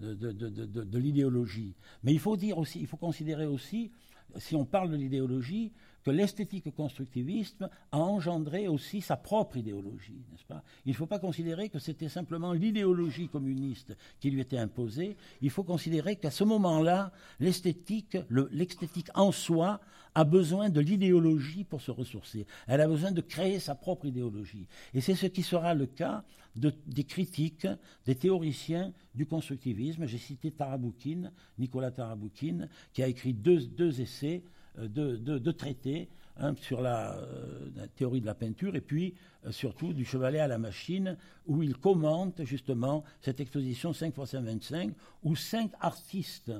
de 0.00 0.98
l'idéologie. 0.98 1.76
Mais 2.02 2.12
il 2.12 2.18
faut 2.18 2.36
dire 2.36 2.58
aussi, 2.58 2.80
il 2.80 2.88
faut 2.88 2.96
considérer 2.96 3.46
aussi, 3.46 3.92
si 4.38 4.56
on 4.56 4.64
parle 4.64 4.90
de 4.90 4.96
l'idéologie, 4.96 5.70
que 6.02 6.10
l'esthétique 6.12 6.72
constructiviste 6.74 7.64
a 7.92 7.98
engendré 7.98 8.66
aussi 8.68 9.00
sa 9.00 9.16
propre 9.16 9.56
idéologie, 9.56 10.24
n'est-ce 10.30 10.44
pas? 10.44 10.62
Il 10.84 10.90
ne 10.90 10.96
faut 10.96 11.06
pas 11.06 11.18
considérer 11.18 11.68
que 11.68 11.80
c'était 11.80 12.08
simplement 12.08 12.52
l'idéologie 12.52 13.28
communiste 13.28 13.96
qui 14.20 14.30
lui 14.30 14.40
était 14.40 14.58
imposée. 14.58 15.16
Il 15.40 15.50
faut 15.50 15.64
considérer 15.64 16.14
qu'à 16.14 16.30
ce 16.30 16.44
moment-là, 16.44 17.12
l'esthétique, 17.40 18.18
l'esthétique 18.52 19.10
en 19.14 19.32
soi, 19.32 19.80
a 20.16 20.24
besoin 20.24 20.70
de 20.70 20.80
l'idéologie 20.80 21.62
pour 21.62 21.82
se 21.82 21.90
ressourcer. 21.90 22.46
Elle 22.66 22.80
a 22.80 22.88
besoin 22.88 23.12
de 23.12 23.20
créer 23.20 23.60
sa 23.60 23.74
propre 23.74 24.06
idéologie. 24.06 24.66
Et 24.94 25.02
c'est 25.02 25.14
ce 25.14 25.26
qui 25.26 25.42
sera 25.42 25.74
le 25.74 25.84
cas 25.84 26.24
des 26.54 27.04
critiques, 27.04 27.68
des 28.06 28.14
théoriciens 28.14 28.94
du 29.14 29.26
constructivisme. 29.26 30.06
J'ai 30.06 30.16
cité 30.16 30.50
Taraboukine, 30.50 31.32
Nicolas 31.58 31.90
Taraboukine, 31.90 32.70
qui 32.94 33.02
a 33.02 33.08
écrit 33.08 33.34
deux 33.34 34.00
essais 34.00 34.42
euh, 34.78 34.88
de, 34.88 35.50
traités 35.50 36.08
hein, 36.38 36.54
sur 36.62 36.78
euh, 36.80 37.68
la, 37.74 37.86
théorie 37.88 38.22
de 38.22 38.26
la 38.26 38.34
peinture 38.34 38.74
et 38.74 38.80
puis 38.80 39.12
euh, 39.44 39.52
surtout 39.52 39.92
du 39.92 40.06
chevalet 40.06 40.40
à 40.40 40.48
la 40.48 40.56
machine 40.56 41.18
où 41.46 41.62
il 41.62 41.76
commente 41.76 42.42
justement 42.44 43.04
cette 43.20 43.40
exposition 43.40 43.92
5 43.92 44.14
x 44.16 44.30
525 44.30 44.94
où 45.24 45.36
cinq 45.36 45.72
artistes 45.80 46.52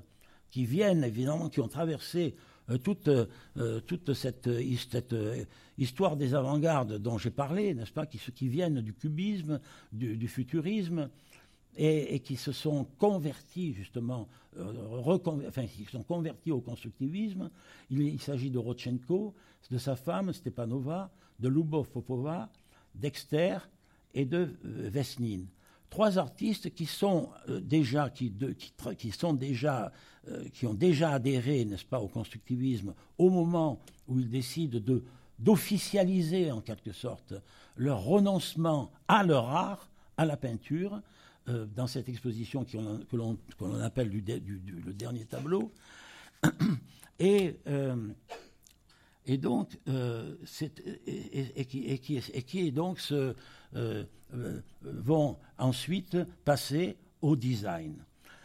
qui 0.50 0.66
viennent 0.66 1.04
évidemment, 1.04 1.48
qui 1.48 1.60
ont 1.60 1.68
traversé 1.68 2.34
toute, 2.82 3.08
toute 3.86 4.14
cette, 4.14 4.48
histoire 5.78 6.16
des 6.16 6.34
avant-gardes 6.34 6.98
dont 6.98 7.18
j'ai 7.18 7.30
parlé, 7.30 7.74
n'est-ce 7.74 7.92
pas, 7.92 8.06
qui, 8.06 8.18
qui 8.18 8.48
viennent 8.48 8.80
du 8.80 8.92
cubisme, 8.92 9.60
du 9.92 10.28
futurisme, 10.28 11.08
et, 11.76 12.20
qui 12.20 12.36
se 12.36 12.52
sont 12.52 12.84
convertis 12.98 13.74
justement, 13.74 14.28
euh, 14.58 15.02
enfin, 15.48 15.66
qui 15.66 15.84
sont 15.84 16.02
convertis 16.02 16.50
au 16.50 16.60
constructivisme. 16.60 17.50
Il, 17.90 18.20
s'agit 18.20 18.50
de 18.50 18.58
Rodchenko, 18.58 19.34
de 19.70 19.78
sa 19.78 19.96
femme 19.96 20.32
Stepanova, 20.32 21.10
de 21.38 21.48
Lubov 21.48 21.90
Popova, 21.90 22.48
Dexter 22.94 23.58
et 24.14 24.24
de 24.24 24.48
euh, 24.64 24.90
Vesnin. 24.90 25.44
Trois 25.90 26.18
artistes 26.18 26.74
qui 26.74 26.86
sont 26.86 27.30
euh, 27.48 27.60
déjà, 27.60 28.10
qui, 28.10 28.32
qui, 28.98 29.10
sont 29.12 29.32
déjà, 29.32 29.92
qui 30.52 30.66
ont 30.66 30.74
déjà 30.74 31.10
adhéré, 31.10 31.64
n'est-ce 31.64 31.84
pas, 31.84 32.00
au 32.00 32.08
constructivisme 32.08 32.94
au 33.16 33.30
moment 33.30 33.80
où 34.08 34.18
ils 34.18 34.28
décident 34.28 34.80
de 34.80 35.04
d'officialiser 35.38 36.50
en 36.50 36.60
quelque 36.60 36.92
sorte 36.92 37.34
leur 37.76 38.02
renoncement 38.02 38.90
à 39.06 39.22
leur 39.22 39.50
art, 39.50 39.90
à 40.16 40.24
la 40.24 40.36
peinture, 40.36 41.02
euh, 41.48 41.66
dans 41.76 41.86
cette 41.86 42.08
exposition 42.08 42.64
que 42.64 43.16
l'on 43.16 43.38
appelle 43.82 44.10
le 44.10 44.92
dernier 44.92 45.24
tableau. 45.24 45.72
Et, 47.18 47.56
euh, 47.66 47.96
et 49.24 49.38
donc, 49.38 49.78
euh, 49.88 50.34
et, 51.06 51.64
qui, 51.64 51.86
et, 51.86 51.98
qui, 51.98 52.18
et, 52.18 52.42
qui, 52.42 52.72
donc 52.72 53.00
se, 54.32 54.62
vont 54.82 55.36
ensuite 55.58 56.16
passer 56.44 56.96
au 57.22 57.36
design. 57.36 57.94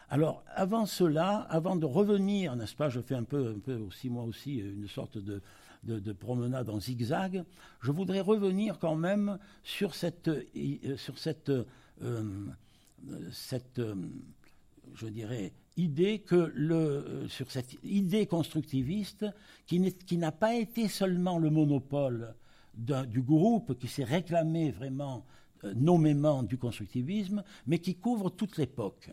Alors, 0.10 0.44
avant 0.56 0.86
cela, 0.86 1.48
avant 1.50 1.76
de 1.76 1.86
revenir, 1.86 2.56
n'est-ce 2.56 2.76
pas, 2.76 2.90
je 2.90 3.00
fais 3.00 3.16
un 3.16 3.24
peu, 3.24 3.54
un 3.56 3.60
peu 3.60 3.76
aussi, 3.76 4.10
moi 4.10 4.24
aussi, 4.24 4.58
une 4.58 4.88
sorte 4.88 5.18
de, 5.18 5.42
de, 5.84 6.14
promenade 6.14 6.70
en 6.70 6.80
zigzag, 6.80 7.44
je 7.82 7.92
voudrais 7.92 8.20
revenir 8.20 8.78
quand 8.78 8.96
même 8.96 9.40
sur 9.64 9.96
cette, 9.96 10.30
sur 10.98 11.18
cette 11.18 11.52
cette, 13.32 13.80
euh, 13.80 13.96
je 14.96 15.08
dirais, 15.08 15.54
idée 15.78 16.20
que 16.20 16.52
le, 16.54 17.26
sur 17.30 17.50
cette 17.52 17.78
idée 17.84 18.26
constructiviste 18.26 19.26
qui 19.66 20.18
n'a 20.18 20.32
pas 20.32 20.56
été 20.56 20.88
seulement 20.88 21.38
le 21.40 21.50
monopole 21.50 22.36
du 22.74 23.22
groupe 23.22 23.78
qui 23.78 23.88
s'est 23.88 24.04
réclamé 24.04 24.72
vraiment 24.72 25.26
nommément 25.76 26.44
du 26.44 26.58
constructivisme, 26.58 27.44
mais 27.68 27.80
qui 27.80 27.96
couvre 27.96 28.30
toute 28.30 28.58
l'époque. 28.58 29.10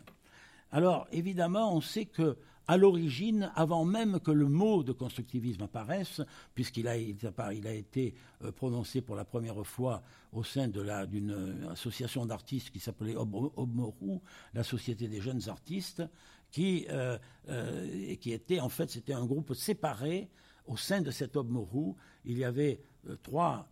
Alors 0.71 1.07
évidemment, 1.11 1.75
on 1.75 1.81
sait 1.81 2.05
que 2.05 2.37
à 2.69 2.77
l'origine, 2.77 3.51
avant 3.55 3.83
même 3.83 4.19
que 4.19 4.29
le 4.29 4.47
mot 4.47 4.83
de 4.83 4.91
constructivisme 4.91 5.63
apparaisse, 5.63 6.21
puisqu'il 6.53 6.87
a, 6.87 6.95
été 6.95 8.13
euh, 8.43 8.51
prononcé 8.51 9.01
pour 9.01 9.15
la 9.15 9.25
première 9.25 9.65
fois 9.65 10.03
au 10.33 10.43
sein 10.43 10.67
d'une 10.67 11.67
association 11.71 12.27
d'artistes 12.27 12.69
qui 12.69 12.79
s'appelait 12.79 13.15
Obmorou, 13.15 14.21
la 14.53 14.63
Société 14.63 15.07
des 15.07 15.19
jeunes 15.19 15.49
artistes, 15.49 16.03
qui, 16.51 16.85
euh, 16.91 17.17
euh, 17.49 17.87
était 18.07 18.59
en 18.59 18.69
fait, 18.69 18.91
c'était 18.91 19.13
un 19.13 19.25
groupe 19.25 19.55
séparé 19.55 20.29
au 20.67 20.77
sein 20.77 21.01
de 21.01 21.09
cet 21.09 21.37
Obmorou. 21.37 21.95
Il 22.23 22.37
y 22.37 22.43
avait 22.43 22.81
trois 23.23 23.67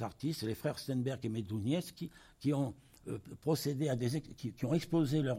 artistes, 0.00 0.42
les 0.42 0.54
frères 0.54 0.78
Stenberg 0.78 1.24
et 1.24 1.28
Medounievski, 1.28 2.10
qui 2.38 2.52
ont 2.52 2.74
euh, 3.08 3.18
procédé 3.40 3.88
à 3.88 3.96
des 3.96 4.20
qui, 4.20 4.52
ont 4.64 4.74
exposé 4.74 5.22
leur, 5.22 5.38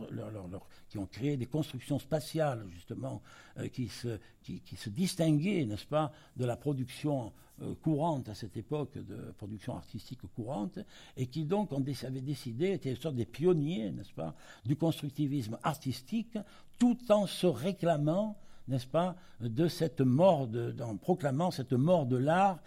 qui 0.87 0.97
ont 0.97 1.05
créé 1.05 1.37
des 1.37 1.45
constructions 1.45 1.99
spatiales 1.99 2.65
justement 2.71 3.21
euh, 3.57 3.67
qui, 3.67 3.89
se, 3.89 4.19
qui, 4.41 4.61
se 4.75 4.89
distinguaient 4.89 5.65
n'est-ce 5.65 5.85
pas 5.85 6.11
de 6.37 6.45
la 6.45 6.55
production 6.55 7.33
euh, 7.61 7.75
courante 7.75 8.29
à 8.29 8.35
cette 8.35 8.55
époque 8.57 8.97
de 8.97 9.31
production 9.37 9.75
artistique 9.75 10.21
courante 10.35 10.79
et 11.17 11.27
qui 11.27 11.45
donc 11.45 11.71
ont, 11.71 11.83
avaient 12.03 12.21
décidé 12.21 12.71
étaient 12.71 12.91
une 12.91 13.01
sorte 13.01 13.15
des 13.15 13.25
pionniers 13.25 13.91
n'est-ce 13.91 14.13
pas 14.13 14.35
du 14.65 14.75
constructivisme 14.75 15.59
artistique 15.61 16.37
tout 16.77 16.97
en 17.09 17.27
se 17.27 17.45
réclamant 17.45 18.39
n'est-ce 18.69 18.87
pas, 18.87 19.15
de 19.41 19.67
cette 19.67 20.01
mort, 20.01 20.47
en 20.81 20.95
proclamant 20.95 21.51
cette 21.51 21.73
mort 21.73 22.05
de 22.05 22.17
l'art 22.17 22.59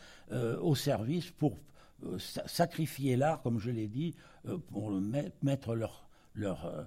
au 0.61 0.75
service 0.75 1.31
pour 1.31 1.57
euh, 2.05 2.19
sacrifier 2.19 3.17
l'art, 3.17 3.43
comme 3.43 3.61
je 3.61 3.71
l'ai 3.71 3.87
dit, 3.87 4.15
euh, 4.49 4.59
pour 4.73 4.91
mettre 5.43 5.75
leur, 5.75 6.05
leur, 6.35 6.67
euh, 6.67 6.83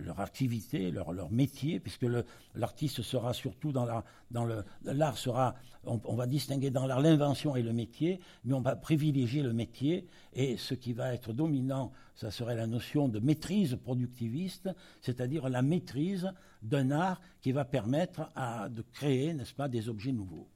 leur, 0.00 0.20
activité, 0.20 0.90
leur, 0.90 1.30
métier, 1.30 1.80
puisque 1.80 2.06
l'artiste 2.54 3.02
sera 3.02 3.32
surtout 3.32 3.72
dans 3.72 3.84
l'art, 3.84 5.18
sera, 5.18 5.54
on, 5.84 6.14
va 6.14 6.26
distinguer 6.26 6.70
dans 6.70 6.86
l'art 6.86 7.00
l'invention 7.00 7.56
et 7.56 7.62
le 7.62 7.72
métier, 7.72 8.20
mais 8.44 8.54
on 8.54 8.60
va 8.60 8.76
privilégier 8.76 9.42
le 9.42 9.52
métier, 9.52 10.06
et 10.32 10.56
ce 10.56 10.74
qui 10.74 10.92
va 10.92 11.14
être 11.14 11.32
dominant, 11.32 11.92
ça 12.14 12.30
serait 12.30 12.56
la 12.56 12.66
notion 12.66 13.08
de 13.08 13.18
maîtrise 13.18 13.76
productiviste, 13.82 14.70
c'est-à-dire 15.00 15.48
la 15.48 15.62
maîtrise 15.62 16.30
d'un 16.62 16.90
art 16.90 17.20
qui 17.40 17.52
va 17.52 17.64
permettre 17.64 18.30
de 18.70 18.82
créer, 18.92 19.34
n'est-ce 19.34 19.54
pas, 19.54 19.68
des 19.68 19.88
objets 19.88 20.12
nouveaux 20.12 20.48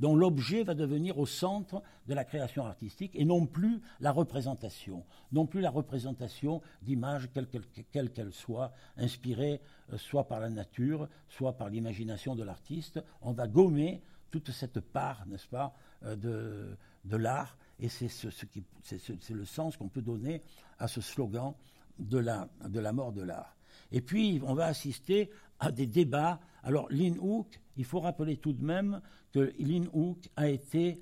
dont 0.00 0.16
l'objet 0.16 0.62
va 0.62 0.74
devenir 0.74 1.18
au 1.18 1.26
centre 1.26 1.82
de 2.06 2.14
la 2.14 2.24
création 2.24 2.66
artistique 2.66 3.12
et 3.14 3.24
non 3.24 3.46
plus 3.46 3.80
la 4.00 4.12
représentation, 4.12 5.04
non 5.32 5.46
plus 5.46 5.60
la 5.60 5.70
représentation 5.70 6.60
d'images 6.82 7.28
quelles 7.92 8.10
qu'elles 8.10 8.32
soient, 8.32 8.72
inspirées 8.96 9.60
euh, 9.92 9.98
soit 9.98 10.28
par 10.28 10.40
la 10.40 10.50
nature, 10.50 11.08
soit 11.28 11.52
par 11.56 11.68
l'imagination 11.68 12.34
de 12.34 12.42
l'artiste. 12.42 13.02
On 13.20 13.32
va 13.32 13.46
gommer 13.46 14.02
toute 14.30 14.50
cette 14.50 14.80
part, 14.80 15.26
n'est-ce 15.26 15.46
pas, 15.46 15.74
euh, 16.04 16.16
de, 16.16 16.76
de 17.04 17.16
l'art, 17.16 17.56
et 17.78 17.88
c'est 17.88 18.08
ce, 18.08 18.28
le 19.32 19.44
sens 19.44 19.76
qu'on 19.76 19.88
peut 19.88 20.02
donner 20.02 20.42
à 20.78 20.88
ce 20.88 21.00
slogan 21.00 21.54
de 21.98 22.18
la, 22.18 22.48
de 22.68 22.80
la 22.80 22.92
mort 22.92 23.12
de 23.12 23.22
l'art. 23.22 23.56
Et 23.90 24.00
puis, 24.00 24.40
on 24.44 24.54
va 24.54 24.66
assister 24.66 25.30
à 25.62 25.70
des 25.70 25.86
débats. 25.86 26.40
Alors, 26.64 26.88
Lin 26.90 27.14
Hook, 27.20 27.60
il 27.76 27.84
faut 27.84 28.00
rappeler 28.00 28.36
tout 28.36 28.52
de 28.52 28.64
même 28.64 29.00
que 29.32 29.52
Lin 29.58 29.84
Hook 29.92 30.28
a 30.36 30.48
été 30.48 31.00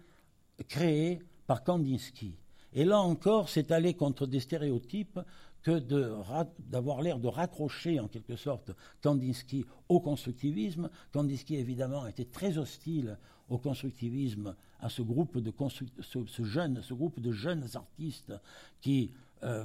créé 0.69 1.21
par 1.47 1.65
Kandinsky. 1.65 2.37
Et 2.73 2.85
là 2.85 3.01
encore, 3.01 3.49
c'est 3.49 3.73
aller 3.73 3.95
contre 3.95 4.27
des 4.27 4.39
stéréotypes 4.39 5.19
que 5.63 5.79
d'avoir 6.59 7.03
l'air 7.03 7.19
de 7.19 7.29
raccrocher 7.29 7.99
en 8.01 8.09
quelque 8.09 8.37
sorte 8.37 8.71
Kandinsky 9.03 9.65
au 9.89 10.01
constructivisme. 10.01 10.91
Kandinsky 11.13 11.57
évidemment 11.57 12.07
était 12.07 12.27
très 12.27 12.57
hostile 12.59 13.19
au 13.49 13.59
constructivisme, 13.59 14.55
à 14.79 14.89
ce 14.89 15.03
groupe 15.03 15.39
de, 15.39 17.33
jeunes 17.33 17.67
artistes 17.75 18.33
qui 18.81 19.11
euh, 19.43 19.65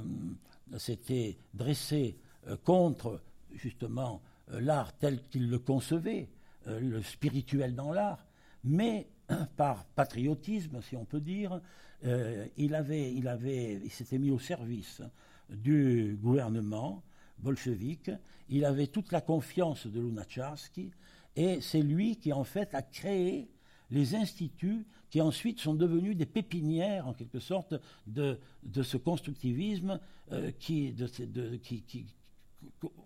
s'étaient 0.76 1.38
dressés 1.54 2.18
euh, 2.48 2.56
contre 2.64 3.22
justement 3.54 4.20
l'art 4.48 4.96
tel 4.96 5.22
qu'il 5.28 5.50
le 5.50 5.58
concevait, 5.58 6.28
le 6.66 7.02
spirituel 7.02 7.74
dans 7.74 7.92
l'art, 7.92 8.26
mais 8.64 9.08
par 9.56 9.84
patriotisme, 9.84 10.80
si 10.82 10.96
on 10.96 11.04
peut 11.04 11.20
dire, 11.20 11.60
euh, 12.04 12.46
il, 12.56 12.74
avait, 12.74 13.12
il, 13.12 13.28
avait, 13.28 13.80
il 13.82 13.90
s'était 13.90 14.18
mis 14.18 14.30
au 14.30 14.38
service 14.38 15.02
du 15.48 16.18
gouvernement 16.20 17.02
bolchevique, 17.38 18.10
il 18.48 18.64
avait 18.64 18.86
toute 18.86 19.12
la 19.12 19.20
confiance 19.20 19.86
de 19.86 20.00
Lunacharsky, 20.00 20.90
et 21.36 21.60
c'est 21.60 21.82
lui 21.82 22.16
qui 22.16 22.32
en 22.32 22.44
fait 22.44 22.74
a 22.74 22.82
créé 22.82 23.48
les 23.90 24.14
instituts 24.14 24.86
qui 25.10 25.20
ensuite 25.20 25.60
sont 25.60 25.74
devenus 25.74 26.16
des 26.16 26.26
pépinières 26.26 27.06
en 27.06 27.14
quelque 27.14 27.38
sorte 27.38 27.74
de, 28.06 28.38
ce 28.82 28.96
constructivisme 28.96 30.00
euh, 30.32 30.50
qui, 30.58 30.94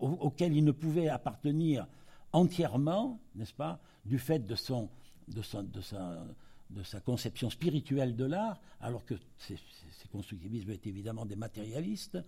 auquel 0.00 0.56
il 0.56 0.64
ne 0.64 0.72
pouvait 0.72 1.09
appartenir 1.09 1.87
entièrement, 2.33 3.18
n'est-ce 3.35 3.54
pas, 3.54 3.80
du 4.04 4.18
fait 4.18 4.46
de 4.46 4.54
son 4.54 4.88
de 5.28 5.42
sa, 5.42 5.62
de 5.62 5.80
sa, 5.80 6.26
de 6.70 6.83
sa 6.83 7.00
conception 7.00 7.50
spirituelle 7.50 8.16
de 8.16 8.24
l'art, 8.24 8.61
alors 8.80 9.04
que 9.04 9.14
ces, 9.38 9.56
constructivismes 10.12 10.70
étaient 10.70 10.88
évidemment 10.88 11.24
des 11.24 11.37
matérialistes, 11.37 12.18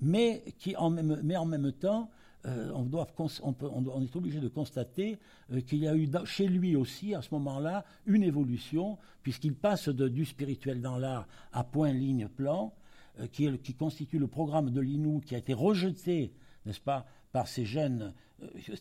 mais, 0.00 0.44
qui 0.58 0.76
en 0.76 0.90
même, 0.90 1.20
mais 1.24 1.36
en 1.36 1.46
même 1.46 1.72
temps, 1.72 2.10
euh, 2.46 2.70
on, 2.74 2.82
doit, 2.82 3.06
peut, 3.06 3.68
on, 3.72 4.02
est 4.02 4.16
obligé 4.16 4.38
de 4.38 4.48
constater 4.48 5.18
euh, 5.52 5.60
qu'il 5.62 5.78
y 5.78 5.88
a 5.88 5.96
eu 5.96 6.08
chez 6.26 6.46
lui 6.46 6.76
aussi, 6.76 7.14
à 7.14 7.22
ce 7.22 7.28
moment-là, 7.32 7.84
une 8.06 8.22
évolution, 8.22 8.98
puisqu'il 9.22 9.54
passe 9.54 9.88
de, 9.88 10.08
du 10.08 10.24
spirituel 10.24 10.80
dans 10.80 10.98
l'art 10.98 11.26
à 11.52 11.64
point, 11.64 11.92
ligne, 11.92 12.28
plan, 12.28 12.72
euh, 13.18 13.26
qui, 13.26 13.58
qui, 13.58 13.74
constitue 13.74 14.18
le 14.18 14.28
programme 14.28 14.70
de 14.70 14.80
l'INU, 14.80 15.22
qui 15.22 15.34
a 15.34 15.38
été 15.38 15.54
rejeté, 15.54 16.32
n'est-ce 16.66 16.80
pas, 16.80 17.06
par 17.32 17.48
ces 17.48 17.64
jeunes 17.64 18.14
euh, 18.42 18.76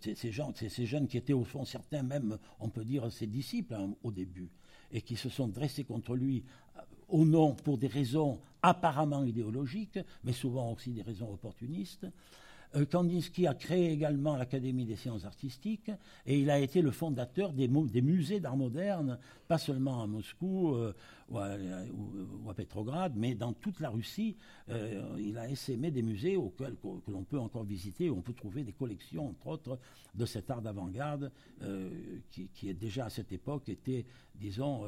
ces, 0.69 0.85
jeunes 0.85 1.07
qui 1.07 1.17
étaient 1.17 1.33
au 1.33 1.43
fond 1.43 1.65
certains 1.65 2.03
même, 2.03 2.37
on 2.59 2.69
peut 2.69 2.83
dire, 2.83 3.11
ses 3.11 3.27
disciples 3.27 3.75
hein, 3.75 3.93
au 4.03 4.11
début, 4.11 4.49
et 4.91 5.01
qui 5.01 5.15
se 5.15 5.29
sont 5.29 5.47
dressés 5.47 5.83
contre 5.83 6.15
lui 6.15 6.43
euh, 6.77 6.81
au 7.09 7.25
nom 7.25 7.53
pour 7.53 7.77
des 7.77 7.87
raisons 7.87 8.39
apparemment 8.61 9.23
idéologiques, 9.23 9.99
mais 10.23 10.33
souvent 10.33 10.71
aussi 10.71 10.91
des 10.91 11.01
raisons 11.01 11.31
opportunistes. 11.31 12.07
Euh, 12.75 12.85
Kandinsky 12.85 13.47
a 13.47 13.53
créé 13.53 13.91
également 13.91 14.35
l'Académie 14.35 14.85
des 14.85 14.95
sciences 14.95 15.25
artistiques 15.25 15.91
et 16.25 16.39
il 16.39 16.49
a 16.49 16.59
été 16.59 16.81
le 16.81 16.91
fondateur 16.91 17.53
des, 17.53 17.67
musées 17.67 18.39
d'art 18.39 18.57
moderne, 18.57 19.19
pas 19.47 19.57
seulement 19.57 20.01
à 20.01 20.07
Moscou 20.07 20.75
euh, 20.75 20.93
ou, 21.29 22.49
à, 22.49 22.53
Petrograd, 22.53 23.13
mais 23.15 23.35
dans 23.35 23.53
toute 23.53 23.79
la 23.79 23.89
Russie. 23.89 24.35
Euh, 24.69 25.01
il 25.19 25.37
a 25.37 25.49
essaimé 25.49 25.91
des 25.91 26.01
musées 26.01 26.35
auxquels, 26.35 26.75
que, 26.75 27.11
l'on 27.11 27.23
peut 27.23 27.39
encore 27.39 27.63
visiter, 27.63 28.09
où 28.09 28.17
on 28.17 28.21
peut 28.21 28.33
trouver 28.33 28.63
des 28.63 28.73
collections, 28.73 29.29
entre 29.29 29.47
autres, 29.47 29.79
de 30.15 30.25
cet 30.25 30.49
art 30.49 30.61
d'avant-garde 30.61 31.31
qui, 32.29 32.47
qui, 32.53 32.73
déjà 32.73 33.05
à 33.05 33.09
cette 33.09 33.31
époque 33.31 33.69
était, 33.69 34.05
disons, 34.35 34.83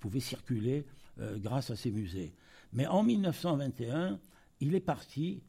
pouvait 0.00 0.20
circuler 0.20 0.86
grâce 1.18 1.70
à 1.70 1.76
ces 1.76 1.90
musées. 1.90 2.32
Mais 2.72 2.86
en 2.86 3.02
1921, 3.02 4.18
il 4.60 4.74
est 4.74 4.80
parti 4.80 5.42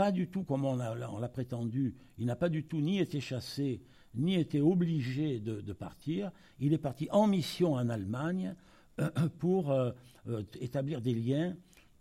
pas 0.00 0.12
du 0.12 0.28
tout 0.28 0.44
comme 0.44 0.64
on 0.64 0.76
l'a 0.76 1.28
prétendu, 1.28 1.94
il 2.16 2.24
n'a 2.24 2.34
pas 2.34 2.48
du 2.48 2.64
tout 2.64 2.80
ni 2.80 3.00
été 3.00 3.20
chassé, 3.20 3.82
ni 4.14 4.34
été 4.36 4.62
obligé 4.62 5.40
de, 5.40 5.72
partir. 5.74 6.32
Il 6.58 6.72
est 6.72 6.78
parti 6.78 7.06
en 7.10 7.26
mission 7.26 7.74
en 7.74 7.86
Allemagne 7.90 8.54
euh, 8.98 9.10
pour 9.38 9.70
euh, 9.70 9.90
euh, 10.26 10.42
établir 10.58 11.02
des 11.02 11.12
liens, 11.12 11.54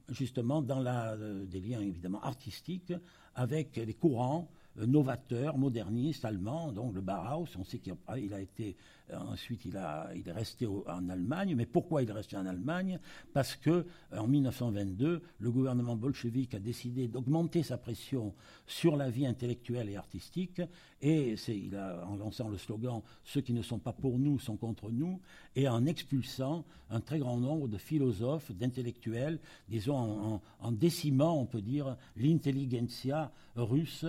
justement, 0.07 0.61
dans 0.61 0.79
la, 0.79 1.17
des 1.17 1.59
liens 1.59 1.81
évidemment 1.81 2.21
artistiques 2.21 2.93
avec 3.35 3.75
les 3.75 3.93
courants 3.93 4.49
novateur, 4.85 5.57
moderniste, 5.57 6.25
allemand, 6.25 6.71
donc 6.71 6.93
le 6.93 7.01
Bauhaus. 7.01 7.47
On 7.57 7.63
sait 7.63 7.79
qu'il 7.79 7.93
a, 8.33 8.39
été 8.39 8.75
ensuite 9.13 9.65
il, 9.65 9.77
a, 9.77 10.09
il 10.15 10.27
est 10.27 10.31
resté 10.33 10.67
en 10.67 11.09
Allemagne. 11.09 11.55
Mais 11.55 11.65
pourquoi 11.65 12.03
il 12.03 12.09
est 12.09 12.13
resté 12.13 12.37
en 12.37 12.45
Allemagne? 12.45 12.99
Parce 13.33 13.55
que 13.55 13.69
euh, 13.69 13.85
en 14.17 14.27
1922, 14.27 15.21
le 15.39 15.51
gouvernement 15.51 15.95
bolchevique 15.95 16.53
a 16.53 16.59
décidé 16.59 17.07
d'augmenter 17.07 17.63
sa 17.63 17.77
pression 17.77 18.33
sur 18.67 18.95
la 18.95 19.09
vie 19.09 19.25
intellectuelle 19.25 19.89
et 19.89 19.95
artistique, 19.95 20.61
et 21.01 21.35
il 21.47 21.75
a, 21.75 22.05
en 22.07 22.15
lançant 22.17 22.49
le 22.49 22.57
slogan 22.57 23.01
"Ceux 23.23 23.41
qui 23.41 23.53
ne 23.53 23.61
sont 23.61 23.79
pas 23.79 23.93
pour 23.93 24.19
nous 24.19 24.39
sont 24.39 24.57
contre 24.57 24.89
nous", 24.89 25.19
et 25.55 25.67
en 25.67 25.85
expulsant 25.85 26.65
un 26.89 27.01
très 27.01 27.19
grand 27.19 27.37
nombre 27.37 27.67
de 27.67 27.77
philosophes, 27.77 28.51
d'intellectuels, 28.51 29.39
disons 29.69 29.95
en, 29.95 30.41
en 30.59 30.71
décimant, 30.71 31.39
on 31.39 31.45
peut 31.45 31.61
dire, 31.61 31.95
l'intelligentsia 32.15 33.31
russe 33.55 34.05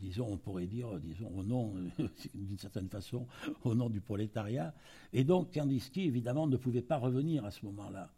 disons, 0.00 0.28
on 0.32 0.36
pourrait 0.36 0.66
dire, 0.66 0.98
disons, 1.00 1.30
au 1.36 1.42
nom, 1.42 1.74
d'une 2.34 2.58
certaine 2.58 2.88
façon, 2.88 3.26
au 3.64 3.74
nom 3.74 3.88
du 3.88 4.00
prolétariat. 4.00 4.74
Et 5.12 5.24
donc, 5.24 5.52
Kandinsky, 5.54 6.02
évidemment, 6.02 6.46
ne 6.46 6.56
pouvait 6.56 6.82
pas 6.82 6.98
revenir 6.98 7.44
à 7.44 7.50
ce 7.50 7.64
moment-là. 7.66 8.10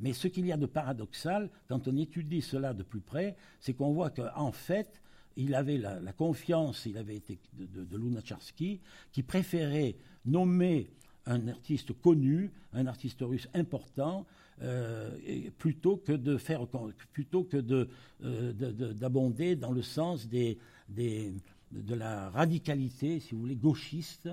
Mais 0.00 0.12
ce 0.12 0.28
qu'il 0.28 0.46
y 0.46 0.52
a 0.52 0.56
de 0.56 0.66
paradoxal, 0.66 1.50
quand 1.68 1.88
on 1.88 1.96
étudie 1.96 2.42
cela 2.42 2.74
de 2.74 2.82
plus 2.82 3.00
près, 3.00 3.36
c'est 3.60 3.74
qu'on 3.74 3.92
voit 3.92 4.10
qu'en 4.10 4.52
fait, 4.52 5.00
il 5.36 5.54
avait 5.54 5.78
la, 5.78 6.12
confiance, 6.12 6.86
il 6.86 6.98
avait 6.98 7.16
été 7.16 7.38
de, 7.54 7.84
de, 7.84 7.96
Lunacharsky, 7.96 8.80
qui 9.12 9.22
préférait 9.22 9.96
nommer 10.24 10.90
un 11.26 11.48
artiste 11.48 11.92
connu, 12.00 12.52
un 12.72 12.86
artiste 12.86 13.20
russe 13.20 13.48
important, 13.54 14.26
euh, 14.62 15.10
plutôt 15.58 15.96
que 15.96 16.12
de 16.12 16.36
faire, 16.36 16.64
plutôt 17.12 17.42
que 17.42 17.88
euh, 18.22 18.52
d'abonder 18.92 19.56
dans 19.56 19.72
le 19.72 19.82
sens 19.82 20.28
des, 20.28 20.58
de 20.88 21.94
la 21.94 22.30
radicalité, 22.30 23.18
si 23.18 23.34
vous 23.34 23.40
voulez, 23.40 23.56
gauchiste 23.56 24.28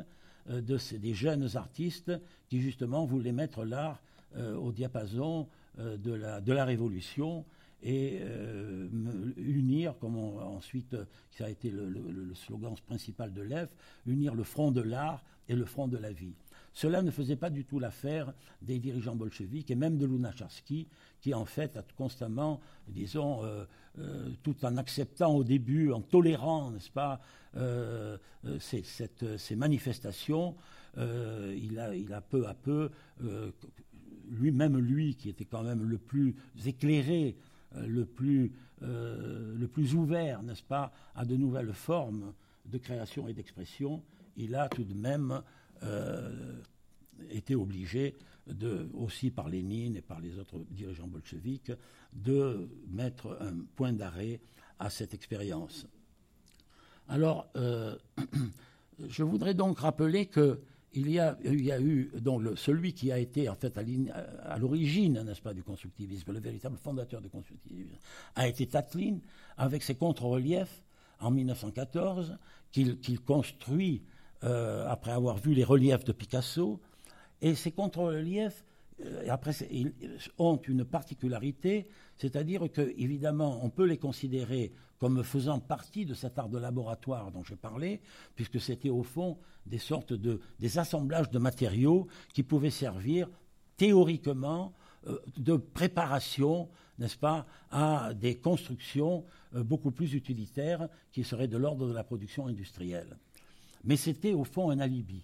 euh, 0.50 0.62
de 0.62 0.78
des 0.98 1.14
jeunes 1.16 1.50
artistes 1.56 2.12
qui 2.50 2.62
justement 2.62 3.06
voulaient 3.06 3.32
mettre 3.32 3.66
l'art 3.66 4.00
au 4.58 4.72
diapason 4.72 5.46
de 5.78 6.14
la, 6.14 6.40
de 6.40 6.54
la 6.54 6.64
révolution 6.64 7.44
et 7.84 8.22
unir, 9.36 9.94
comme 10.00 10.16
ensuite, 10.16 10.96
ça 11.32 11.48
a 11.48 11.50
été 11.50 11.70
le, 11.70 12.34
slogan 12.34 12.74
principal 12.88 13.34
de 13.34 13.42
l'EF, 13.42 13.68
unir 14.06 14.34
le 14.34 14.44
front 14.44 14.72
de 14.72 14.80
l'art 14.80 15.22
et 15.50 15.56
le 15.56 15.66
front 15.66 15.90
de 15.90 15.98
la 15.98 16.14
vie. 16.14 16.32
Cela 16.74 17.02
ne 17.02 17.12
faisait 17.12 17.36
pas 17.36 17.50
du 17.50 17.66
tout 17.66 17.80
l'affaire 17.80 18.34
des 18.62 18.80
dirigeants 18.80 19.16
bolcheviques 19.16 19.72
et 19.72 19.76
même 19.76 19.98
de 19.98 20.06
Lunacharsky, 20.06 20.88
qui 21.20 21.34
en 21.34 21.46
fait 21.46 21.76
a 21.78 21.84
constamment, 21.98 22.62
disons, 22.88 23.44
euh, 23.44 23.66
euh, 24.00 24.30
tout 24.44 24.56
en 24.66 24.78
acceptant 24.78 25.36
au 25.36 25.44
début, 25.44 25.92
en 25.92 26.02
tolérant, 26.02 26.72
n'est-ce 26.72 26.92
pas, 26.92 27.20
ces, 28.60 28.84
ces, 28.84 29.56
manifestations, 29.58 30.56
il 30.98 31.80
a, 31.80 31.94
il, 31.94 32.14
a, 32.14 32.22
peu 32.22 32.48
à 32.48 32.54
peu, 32.54 32.90
lui-même 34.30 34.78
lui, 34.78 35.16
qui 35.16 35.28
était 35.28 35.44
quand 35.44 35.64
même 35.64 35.84
le 35.84 35.98
plus 35.98 36.34
éclairé 36.66 37.36
euh, 37.78 37.88
le, 37.88 38.06
plus, 38.06 38.52
euh, 38.84 39.56
le 39.58 39.68
plus 39.68 39.96
ouvert, 39.96 40.44
n'est-ce 40.44 40.64
pas, 40.64 40.92
à 41.16 41.24
de 41.24 41.38
nouvelles 41.38 41.74
formes 41.74 42.34
de 42.66 42.78
création 42.78 43.28
et 43.30 43.34
d'expression, 43.34 44.04
il 44.36 44.56
a 44.56 44.68
tout 44.68 44.84
de 44.84 44.94
même 44.94 45.42
euh, 45.84 46.62
été 47.30 47.56
obligé, 47.56 48.18
de, 48.48 48.90
aussi 48.94 49.30
par 49.32 49.50
Lénine 49.50 49.96
et 49.96 50.02
par 50.02 50.20
les 50.20 50.38
autres 50.38 50.60
dirigeants 50.70 51.08
bolcheviques, 51.08 51.72
de 52.14 52.70
mettre 52.90 53.38
un 53.40 53.60
point 53.76 53.94
d'arrêt 53.94 54.42
à 54.80 54.90
cette 54.90 55.14
expérience. 55.14 55.88
Alors, 57.08 57.48
je 59.08 59.24
voudrais 59.24 59.54
donc 59.54 59.80
rappeler 59.80 60.26
que 60.26 60.62
il 60.94 61.10
y 61.10 61.20
a, 61.20 61.38
eu 61.44 62.12
donc 62.20 62.44
celui 62.58 62.94
qui 62.94 63.12
a 63.12 63.18
été 63.18 63.48
en 63.48 63.56
fait 63.56 63.78
à, 63.78 64.58
l'origine, 64.58 65.24
n'est-ce 65.24 65.42
pas, 65.42 65.54
du 65.54 65.64
constructivisme, 65.64 66.34
le 66.34 66.40
véritable 66.40 66.78
fondateur 66.78 67.22
du 67.22 67.30
constructivisme, 67.30 67.96
a 68.36 68.48
été 68.48 68.68
Tatlin 68.68 69.20
avec 69.58 69.84
ses 69.84 69.96
contre-reliefs 69.96 70.84
en 71.20 71.32
1914 71.32 72.38
qu'il 72.72 73.22
construit 73.22 74.04
euh, 74.44 74.88
après 74.88 75.12
avoir 75.12 75.38
vu 75.38 75.54
les 75.54 75.64
reliefs 75.64 76.04
de 76.04 76.12
Picasso. 76.12 76.80
Et 77.42 77.54
ces 77.54 77.72
contre-reliefs 77.72 78.66
euh, 79.06 79.28
après, 79.30 79.52
ils 79.72 79.94
ont 80.38 80.58
une 80.68 80.84
particularité, 80.84 81.88
c'est-à-dire 82.18 82.72
que, 82.72 82.94
évidemment, 82.98 83.64
on 83.64 83.70
peut 83.70 83.86
les 83.86 83.98
considérer 83.98 84.72
comme 85.00 85.24
faisant 85.24 85.60
partie 85.60 86.06
de 86.06 86.14
cet 86.14 86.40
art 86.40 86.50
de 86.50 86.58
laboratoire 86.58 87.32
dont 87.32 87.44
j'ai 87.44 87.56
parlé, 87.56 88.02
puisque 88.36 88.60
c'était 88.60 88.90
au 88.90 89.04
fond 89.04 89.38
des 89.66 89.80
sortes 89.80 90.14
de 90.14 90.40
des 90.60 90.78
assemblages 90.80 91.30
de 91.30 91.40
matériaux 91.40 92.08
qui 92.34 92.44
pouvaient 92.44 92.70
servir 92.70 93.28
théoriquement 93.78 94.74
euh, 95.08 95.20
de 95.38 95.56
préparation, 95.56 96.70
n'est-ce 96.98 97.18
pas, 97.18 97.46
à 97.72 98.14
des 98.14 98.38
constructions 98.38 99.24
beaucoup 99.54 99.92
plus 99.92 100.14
utilitaires 100.14 100.88
qui 101.12 101.24
seraient 101.24 101.48
de 101.48 101.58
l'ordre 101.58 101.88
de 101.88 101.94
la 101.94 102.04
production 102.04 102.48
industrielle. 102.48 103.18
Mais 103.84 103.98
c'était 103.98 104.34
au 104.34 104.44
fond 104.44 104.70
un 104.70 104.80
alibi. 104.80 105.24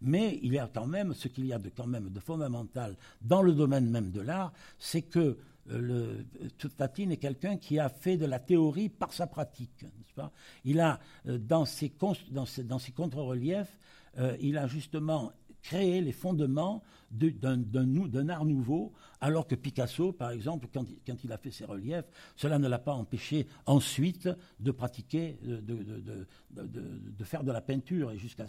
Mais 0.00 0.38
il 0.42 0.52
y 0.52 0.58
a 0.58 0.70
quand 0.72 0.86
même, 0.86 1.12
ce 1.14 1.28
qu'il 1.28 1.46
y 1.46 1.52
a 1.52 1.58
de 1.58 1.70
quand 1.70 1.86
même 1.86 2.10
de 2.10 2.20
fondamental 2.20 2.96
dans 3.20 3.42
le 3.42 3.52
domaine 3.52 3.90
même 3.90 4.10
de 4.10 4.20
l'art, 4.20 4.52
c'est 4.78 5.02
que 5.02 5.36
euh, 5.70 6.22
le, 6.30 6.68
Tatine 6.68 7.12
est 7.12 7.16
quelqu'un 7.16 7.56
qui 7.56 7.78
a 7.78 7.88
fait 7.88 8.16
de 8.16 8.26
la 8.26 8.38
théorie 8.38 8.88
par 8.88 9.12
sa 9.12 9.26
pratique. 9.26 9.84
Pas? 10.14 10.32
Il 10.64 10.80
a, 10.80 11.00
euh, 11.26 11.38
dans 11.38 11.64
ses, 11.64 11.92
dans 12.30 12.46
dans 12.64 12.78
ses 12.78 12.92
contre-reliefs, 12.92 13.76
euh, 14.18 14.36
il 14.40 14.56
a 14.56 14.66
justement 14.66 15.32
créé 15.62 16.00
les 16.00 16.12
fondements 16.12 16.82
d'un 17.10 18.28
art 18.28 18.44
nouveau, 18.44 18.92
alors 19.20 19.46
que 19.46 19.54
Picasso, 19.54 20.12
par 20.12 20.30
exemple, 20.30 20.68
quand, 20.72 20.84
il 21.24 21.32
a 21.32 21.38
fait 21.38 21.50
ses 21.50 21.64
reliefs, 21.64 22.04
cela 22.36 22.58
ne 22.58 22.68
l'a 22.68 22.78
pas 22.78 22.92
empêché 22.92 23.46
ensuite 23.66 24.28
de 24.60 24.70
pratiquer, 24.70 25.38
de, 25.42 27.24
faire 27.24 27.44
de 27.44 27.52
la 27.52 27.60
peinture 27.60 28.10
et 28.12 28.18
jusqu'à 28.18 28.46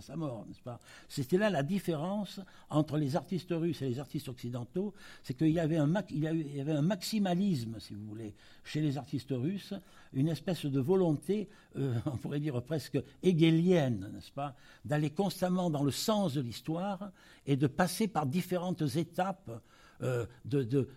sa 0.00 0.16
mort, 0.16 0.44
n'est-ce 0.46 0.62
pas? 0.62 0.78
C'était 1.08 1.38
là 1.38 1.50
la 1.50 1.62
différence 1.62 2.40
entre 2.70 2.98
les 2.98 3.16
artistes 3.16 3.50
russes 3.50 3.82
et 3.82 3.88
les 3.88 3.98
artistes 3.98 4.28
occidentaux, 4.28 4.94
c'est 5.22 5.34
qu'il 5.34 5.50
y, 5.50 5.58
avait 5.58 5.76
un, 5.76 5.86
maximalisme, 6.82 7.80
si 7.80 7.94
vous 7.94 8.06
voulez, 8.06 8.34
chez 8.64 8.80
les 8.80 8.98
artistes 8.98 9.32
russes, 9.32 9.74
une 10.12 10.28
espèce 10.28 10.66
de 10.66 10.80
volonté, 10.80 11.48
euh, 11.76 11.94
on 12.06 12.16
pourrait 12.16 12.40
dire 12.40 12.62
presque 12.62 12.98
hegelienne, 13.22 14.10
n'est-ce 14.12 14.30
pas, 14.30 14.54
d'aller 14.84 15.10
constamment 15.10 15.70
dans 15.70 15.82
le 15.82 15.90
sens 15.90 16.34
de 16.34 16.40
l'histoire 16.40 17.10
et 17.46 17.56
de 17.56 17.66
passer 17.66 18.01
par 18.08 18.26
différentes 18.26 18.82
étapes, 18.96 19.50
euh, 20.02 20.26
de, 20.44 20.88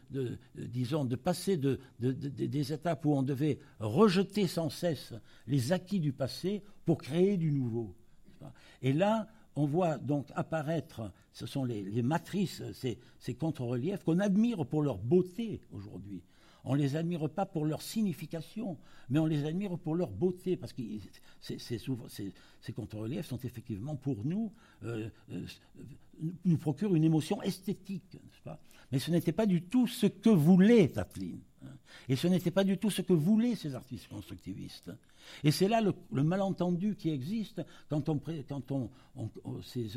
disons, 0.56 1.06
de 1.06 1.16
passer 1.16 1.60
des 2.00 2.74
étapes 2.74 3.06
où 3.06 3.14
on 3.14 3.24
devait 3.24 3.60
rejeter 3.80 4.48
sans 4.48 4.70
cesse 4.70 5.14
les 5.48 5.72
acquis 5.72 6.00
du 6.00 6.12
passé 6.12 6.64
pour 6.86 6.98
créer 6.98 7.38
du 7.38 7.52
nouveau. 7.52 7.96
Et 8.82 8.94
là, 8.94 9.28
on 9.56 9.66
voit 9.66 9.98
donc 9.98 10.28
apparaître, 10.36 11.12
ce 11.34 11.46
sont 11.46 11.64
les, 11.64 12.02
matrices, 12.02 12.64
ces, 12.74 13.00
ces 13.20 13.36
contre-reliefs 13.36 14.04
qu'on 14.04 14.20
admire 14.20 14.66
pour 14.66 14.82
leur 14.82 14.98
beauté 14.98 15.62
aujourd'hui. 15.72 16.24
On 16.66 16.76
ne 16.76 16.82
les 16.82 16.96
admire 16.96 17.30
pas 17.30 17.46
pour 17.46 17.66
leur 17.66 17.82
signification, 17.82 18.78
mais 19.10 19.20
on 19.20 19.28
les 19.28 19.46
admire 19.46 19.78
pour 19.78 19.96
leur 19.96 20.10
beauté, 20.10 20.58
parce 20.58 20.74
que 20.74 20.82
ces, 21.40 22.74
contre-reliefs 22.74 23.28
sont 23.28 23.38
effectivement 23.38 23.96
pour 23.96 24.26
nous, 24.26 24.52
euh, 24.84 25.10
euh, 25.32 25.46
nous 26.44 26.58
procurent 26.58 26.96
une 26.96 27.04
émotion 27.04 27.42
esthétique, 27.42 28.14
n'est-ce 28.14 28.42
pas? 28.42 28.60
Mais 28.92 29.00
ce 29.00 29.12
n'était 29.12 29.32
pas 29.32 29.46
du 29.46 29.64
tout 29.64 29.88
ce 29.88 30.06
que 30.06 30.30
voulait 30.30 30.90
Tatlin. 30.90 31.38
Hein. 31.64 31.68
Et 32.08 32.16
ce 32.16 32.28
n'était 32.28 32.52
pas 32.52 32.64
du 32.64 32.78
tout 32.78 32.90
ce 32.90 33.02
que 33.02 33.14
voulaient 33.14 33.56
ces 33.56 33.76
artistes 33.76 34.08
constructivistes. 34.08 34.92
Et 35.44 35.52
c'est 35.52 35.68
là 35.68 35.82
le, 35.82 36.24
malentendu 36.24 36.96
qui 36.96 37.10
existe 37.10 37.62
quand, 37.90 38.10
on, 38.10 38.22
quand 38.48 38.72
on, 38.72 38.90
ces, 39.64 39.90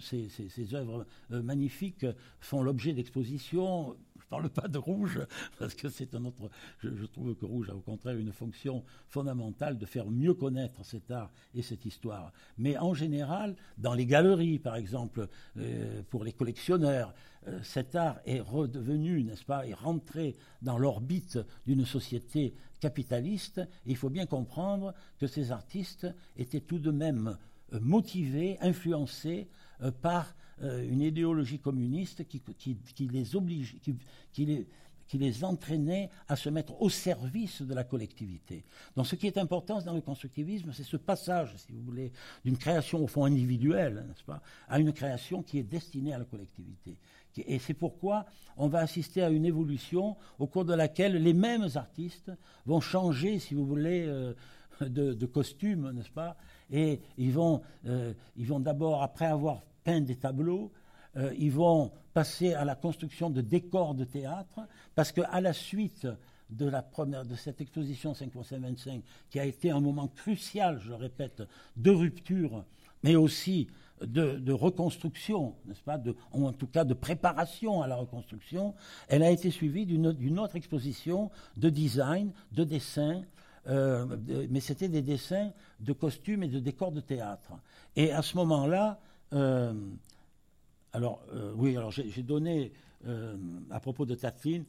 ces, 0.00 0.74
œuvres 0.74 1.06
euh, 1.32 1.42
magnifiques 1.42 2.06
font 2.40 2.62
l'objet 2.62 2.92
d'expositions 2.92 3.96
parle 4.30 4.50
pas 4.50 4.68
de 4.68 4.78
rouge, 4.78 5.20
parce 5.58 5.74
que 5.74 5.88
c'est 5.88 6.14
un 6.14 6.24
autre. 6.24 6.50
Je, 6.80 7.06
trouve 7.06 7.34
que 7.34 7.46
rouge 7.46 7.70
a 7.70 7.74
au 7.74 7.80
contraire 7.80 8.16
une 8.16 8.32
fonction 8.32 8.84
fondamentale 9.08 9.78
de 9.78 9.86
faire 9.86 10.10
mieux 10.10 10.34
connaître 10.34 10.84
cet 10.84 11.10
art 11.10 11.30
et 11.54 11.62
cette 11.62 11.86
histoire. 11.86 12.32
Mais 12.58 12.76
en 12.76 12.94
général, 12.94 13.56
dans 13.78 13.94
les 13.94 14.06
galeries, 14.06 14.58
par 14.58 14.76
exemple, 14.76 15.28
euh, 15.56 16.02
pour 16.10 16.24
les 16.24 16.32
collectionneurs, 16.32 17.14
euh, 17.46 17.58
cet 17.62 17.94
art 17.94 18.20
est 18.26 18.40
redevenu, 18.40 19.22
n'est-ce 19.24 19.44
pas, 19.44 19.66
est 19.66 19.74
rentré 19.74 20.36
dans 20.62 20.78
l'orbite 20.78 21.38
d'une 21.66 21.86
société 21.86 22.54
capitaliste. 22.80 23.62
Il 23.86 23.96
faut 23.96 24.10
bien 24.10 24.26
comprendre 24.26 24.94
que 25.18 25.26
ces 25.26 25.52
artistes 25.52 26.06
étaient 26.36 26.60
tout 26.60 26.78
de 26.78 26.90
même 26.90 27.38
euh, 27.72 27.80
motivés, 27.80 28.58
influencés 28.60 29.48
par 30.02 30.34
une 30.62 31.02
idéologie 31.02 31.58
communiste 31.58 32.26
qui, 32.26 33.08
les 33.12 33.36
oblige, 33.36 33.76
qui, 34.32 34.44
les, 34.44 34.66
qui 35.08 35.18
les 35.18 35.42
entraînait 35.42 36.10
à 36.28 36.36
se 36.36 36.48
mettre 36.50 36.80
au 36.80 36.90
service 36.90 37.62
de 37.62 37.74
la 37.74 37.82
collectivité. 37.82 38.64
Donc 38.94 39.06
ce 39.06 39.16
qui 39.16 39.26
est 39.26 39.38
important 39.38 39.80
dans 39.80 39.94
le 39.94 40.02
constructivisme, 40.02 40.72
c'est 40.72 40.84
ce 40.84 40.98
passage, 40.98 41.54
si 41.56 41.72
vous 41.72 41.82
voulez, 41.82 42.12
d'une 42.44 42.58
création 42.58 43.02
au 43.02 43.06
fond 43.06 43.24
individuelle, 43.24 44.04
n'est-ce 44.06 44.24
pas, 44.24 44.42
à 44.68 44.78
une 44.78 44.92
création 44.92 45.42
qui 45.42 45.58
est 45.58 45.64
destinée 45.64 46.12
à 46.12 46.18
la 46.18 46.24
collectivité. 46.24 46.96
Et 47.46 47.58
c'est 47.58 47.74
pourquoi 47.74 48.26
on 48.56 48.68
va 48.68 48.80
assister 48.80 49.22
à 49.22 49.30
une 49.30 49.44
évolution 49.44 50.16
au 50.38 50.46
cours 50.46 50.64
de 50.64 50.74
laquelle 50.74 51.22
les 51.22 51.34
mêmes 51.34 51.68
artistes 51.74 52.32
vont 52.66 52.80
changer, 52.80 53.38
si 53.38 53.54
vous 53.54 53.64
voulez, 53.64 54.04
euh, 54.06 54.34
de, 54.80 55.26
costume, 55.26 55.92
n'est-ce 55.92 56.10
pas 56.10 56.36
Et 56.70 57.00
ils 57.16 57.32
vont, 57.32 57.62
euh, 57.86 58.12
ils 58.36 58.46
vont 58.46 58.60
d'abord, 58.60 59.02
après 59.02 59.26
avoir 59.26 59.62
des 59.88 60.16
tableaux, 60.16 60.70
euh, 61.16 61.32
ils 61.38 61.52
vont 61.52 61.90
passer 62.14 62.54
à 62.54 62.64
la 62.64 62.74
construction 62.74 63.30
de 63.30 63.40
décors 63.40 63.94
de 63.94 64.04
théâtre, 64.04 64.60
parce 64.94 65.12
qu'à 65.12 65.40
la 65.40 65.52
suite 65.52 66.06
de, 66.50 66.68
la 66.68 66.82
première, 66.82 67.24
de 67.24 67.34
cette 67.34 67.60
exposition 67.60 68.12
5.25, 68.12 69.02
qui 69.30 69.40
a 69.40 69.44
été 69.44 69.70
un 69.70 69.80
moment 69.80 70.08
crucial, 70.08 70.80
je 70.80 70.92
répète, 70.92 71.42
de 71.76 71.90
rupture, 71.90 72.64
mais 73.02 73.16
aussi 73.16 73.68
de, 74.00 74.52
reconstruction, 74.52 75.54
n'est-ce 75.66 75.82
pas, 75.82 75.98
de, 75.98 76.14
en 76.32 76.52
tout 76.52 76.66
cas 76.66 76.84
de 76.84 76.94
préparation 76.94 77.82
à 77.82 77.86
la 77.86 77.96
reconstruction, 77.96 78.74
elle 79.08 79.22
a 79.22 79.30
été 79.30 79.50
suivie 79.50 79.86
d'une 79.86 80.38
autre 80.38 80.56
exposition 80.56 81.30
de 81.56 81.68
design, 81.68 82.32
de 82.52 82.64
dessin, 82.64 83.22
euh, 83.66 84.06
mais 84.50 84.60
c'était 84.60 84.88
des 84.88 85.02
dessins 85.02 85.50
de 85.80 85.92
costumes 85.92 86.42
et 86.42 86.48
de 86.48 86.58
décors 86.58 86.92
de 86.92 87.00
théâtre. 87.00 87.52
Et 87.96 88.12
à 88.12 88.22
ce 88.22 88.36
moment-là, 88.36 88.98
alors 89.32 91.22
euh, 91.32 91.52
oui, 91.56 91.76
alors 91.76 91.90
j'ai 91.90 92.22
donné 92.22 92.72
à 93.70 93.80
propos 93.80 94.06
de 94.06 94.14
Tatlin, 94.14 94.64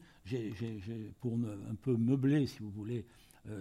pour 1.20 1.34
un 1.34 1.74
peu 1.82 1.96
meubler, 1.96 2.46
si 2.46 2.58
vous 2.60 2.70
voulez, 2.70 3.04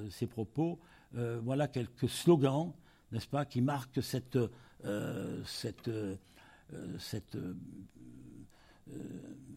ces 0.10 0.28
propos, 0.28 0.80
voilà 1.14 1.68
quelques 1.68 2.08
slogans, 2.08 2.74
n'est-ce 3.12 3.28
pas, 3.28 3.46
qui 3.46 3.62
marquent 3.62 4.04
cette 4.04 4.38
euh, 4.86 5.42
cette, 5.46 5.90
euh, 5.90 6.16
cette, 7.00 7.36
euh, 7.36 7.54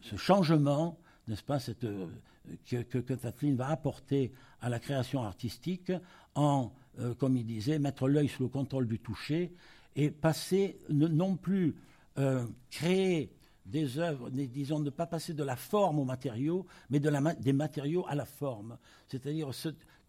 ce 0.01 0.17
changement, 0.17 0.99
n'est-ce 1.29 1.43
pas, 1.43 1.59
que, 2.65 2.99
Kathleen 2.99 3.55
va 3.55 3.69
apporter 3.69 4.33
à 4.59 4.67
la 4.67 4.79
création 4.79 5.23
artistique 5.23 5.93
en, 6.35 6.73
comme 7.19 7.37
il 7.37 7.45
disait, 7.45 7.79
mettre 7.79 8.09
l'œil 8.09 8.27
sous 8.27 8.43
le 8.43 8.49
contrôle 8.49 8.87
du 8.87 8.99
toucher 8.99 9.53
et 9.95 10.11
passer, 10.11 10.79
non 10.89 11.35
plus 11.35 11.75
créer 12.69 13.31
des 13.65 13.97
œuvres, 13.97 14.29
disons, 14.29 14.79
ne 14.79 14.89
pas 14.89 15.05
passer 15.05 15.33
de 15.33 15.43
la 15.43 15.55
forme 15.55 15.99
aux 15.99 16.05
matériaux, 16.05 16.65
mais 16.89 16.99
des 16.99 17.53
matériaux 17.53 18.05
à 18.07 18.15
la 18.15 18.25
forme. 18.25 18.77
C'est-à-dire, 19.07 19.51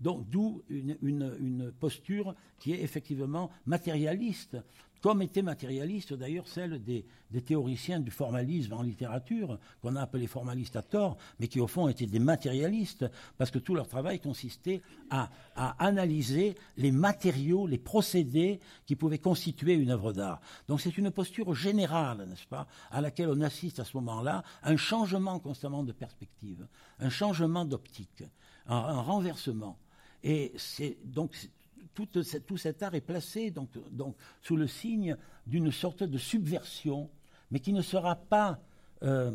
d'où 0.01 0.63
une, 0.69 1.73
posture 1.79 2.35
qui 2.59 2.73
est 2.73 2.83
effectivement 2.83 3.51
matérialiste 3.67 4.57
comme 5.05 5.21
était 5.21 5.43
matérialiste 5.43 6.15
d'ailleurs 6.15 6.49
celle 6.49 6.83
des, 6.83 7.05
théoriciens 7.45 8.01
du 8.01 8.11
formalisme 8.11 8.73
en 8.73 8.81
littérature, 8.81 9.59
qu'on 9.83 9.97
a 9.97 10.01
appelé 10.01 10.27
formalistes 10.27 10.77
à 10.77 10.83
tort, 10.83 11.19
mais 11.39 11.47
qui 11.47 11.61
au 11.61 11.67
fond 11.67 11.89
étaient 11.89 12.07
des 12.07 12.19
matérialistes, 12.19 13.05
parce 13.37 13.51
que 13.51 13.59
tout 13.59 13.75
leur 13.75 13.87
travail 13.87 14.19
consistait 14.19 14.81
à, 15.11 15.29
analyser 15.79 16.55
les 16.79 16.91
matériaux, 16.91 17.67
les 17.67 17.77
procédés 17.77 18.61
qui 18.87 18.97
pouvaient 18.97 19.19
constituer 19.19 19.75
une 19.75 19.91
œuvre 19.91 20.15
d'art. 20.15 20.41
Donc 20.69 20.81
c'est 20.81 20.97
une 20.97 21.11
posture 21.11 21.55
générale, 21.55 22.27
n'est-ce 22.27 22.47
pas, 22.47 22.67
à 22.91 23.03
laquelle 23.03 23.29
on 23.29 23.43
assiste 23.43 23.81
à 23.81 23.85
ce 23.85 23.99
moment-là, 23.99 24.43
un 24.63 24.79
changement 24.79 25.39
constamment 25.39 25.83
de 25.83 25.93
perspective, 25.93 26.67
un 26.99 27.11
changement 27.11 27.67
d'optique, 27.67 28.25
un, 28.67 28.75
un 28.75 29.03
renversement. 29.03 29.77
Et 30.23 30.55
c'est 30.57 30.97
donc 31.05 31.37
tout, 31.95 32.57
cet 32.57 32.83
art 32.83 32.95
est 32.95 33.01
placé 33.01 33.53
sous 34.43 34.57
le 34.57 34.67
signe 34.67 35.17
d'une 35.47 35.71
sorte 35.71 36.03
de 36.03 36.19
subversion, 36.19 37.09
mais 37.51 37.61
qui 37.61 37.73
ne 37.73 37.83
sera 37.83 38.17
pas, 38.17 38.59
euh, 39.03 39.31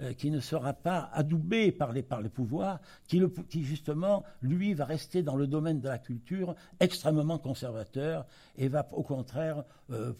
euh, 0.00 1.04
adoubé 1.12 1.72
par 1.72 1.92
les 1.92 2.02
pouvoirs, 2.28 2.80
qui, 3.06 3.18
le, 3.18 3.32
justement, 3.50 4.24
lui, 4.42 4.74
va 4.74 4.84
rester 4.84 5.22
dans 5.22 5.36
le 5.36 5.46
domaine 5.46 5.80
de 5.80 5.88
la 5.88 5.98
culture 5.98 6.54
extrêmement 6.78 7.38
conservateur 7.38 8.26
et 8.56 8.68
va 8.68 8.88
au 8.92 9.02
contraire 9.02 9.64
euh, 9.90 10.12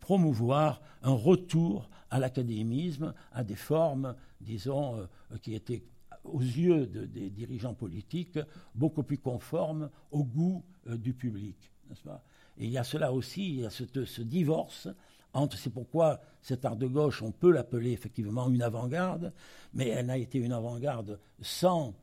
promouvoir 0.00 0.80
un 1.02 1.12
retour 1.12 1.88
à 2.10 2.18
l'académisme, 2.18 3.14
à 3.32 3.44
des 3.44 3.54
formes, 3.54 4.14
disons, 4.40 5.06
qui 5.42 5.54
étaient 5.54 5.82
aux 6.32 6.40
yeux 6.40 6.86
des 6.86 7.30
dirigeants 7.30 7.74
politiques, 7.74 8.38
beaucoup 8.74 9.02
plus 9.02 9.18
conforme 9.18 9.90
au 10.10 10.24
goût 10.24 10.64
euh, 10.88 10.96
du 10.96 11.14
public. 11.14 11.56
Et 12.58 12.64
il 12.64 12.70
y 12.70 12.78
a 12.78 12.84
cela 12.84 13.12
aussi, 13.12 13.48
il 13.48 13.60
y 13.60 13.66
a 13.66 13.70
ce, 13.70 14.22
divorce 14.22 14.88
entre, 15.32 15.56
c'est 15.56 15.70
pourquoi 15.70 16.20
cet 16.40 16.64
art 16.64 16.76
de 16.76 16.86
gauche, 16.86 17.22
on 17.22 17.32
peut 17.32 17.52
l'appeler 17.52 17.92
effectivement 17.92 18.48
une 18.48 18.62
avant-garde, 18.62 19.32
mais 19.74 19.88
elle 19.88 20.06
n'a 20.06 20.18
été 20.18 20.38
une 20.38 20.52
avant-garde 20.52 21.18
sans 21.40 21.94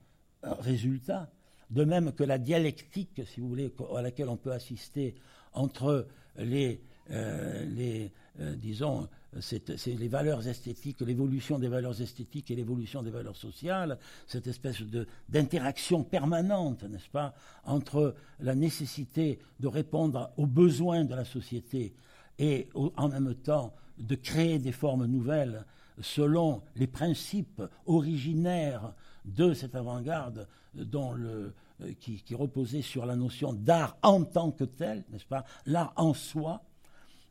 euh, 0.43 0.53
résultat, 0.59 1.29
de 1.71 1.83
même 1.83 2.11
que 2.13 2.23
la 2.23 2.37
dialectique, 2.37 3.21
si 3.25 3.39
vous 3.39 3.49
voulez, 3.49 3.73
à 3.95 4.01
laquelle 4.01 4.29
on 4.29 4.37
peut 4.37 4.51
assister 4.51 5.15
entre 5.53 6.07
les, 6.37 6.81
euh, 7.09 7.65
les 7.65 8.11
disons, 8.57 9.07
c'est 9.39 9.87
les 9.87 10.07
valeurs 10.07 10.47
esthétiques, 10.47 11.01
l'évolution 11.01 11.59
des 11.59 11.67
valeurs 11.67 11.99
esthétiques 12.01 12.51
et 12.51 12.55
l'évolution 12.55 13.03
des 13.03 13.11
valeurs 13.11 13.35
sociales, 13.35 13.97
cette 14.27 14.47
espèce 14.47 14.81
d'interaction 15.29 16.03
permanente, 16.03 16.83
n'est-ce 16.83 17.09
pas, 17.09 17.33
entre 17.65 18.15
la 18.39 18.55
nécessité 18.55 19.39
de 19.59 19.67
répondre 19.67 20.31
aux 20.37 20.47
besoins 20.47 21.05
de 21.05 21.15
la 21.15 21.25
société 21.25 21.93
et 22.39 22.69
en 22.73 23.09
même 23.09 23.35
temps 23.35 23.73
de 23.97 24.15
créer 24.15 24.59
des 24.59 24.71
formes 24.71 25.05
nouvelles 25.05 25.65
selon 26.01 26.61
les 26.75 26.87
principes 26.87 27.61
originaires 27.85 28.93
de 29.23 29.53
cette 29.53 29.75
avant-garde 29.75 30.47
dont 30.73 31.13
le, 31.13 31.53
qui, 31.99 32.21
qui 32.21 32.35
reposait 32.35 32.81
sur 32.81 33.05
la 33.05 33.15
notion 33.15 33.53
d'art 33.53 33.97
en 34.01 34.23
tant 34.23 34.51
que 34.51 34.65
tel, 34.65 35.03
n'est-ce 35.09 35.25
pas, 35.25 35.45
l'art 35.65 35.93
en 35.95 36.13
soi, 36.13 36.61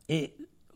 et 0.09 0.35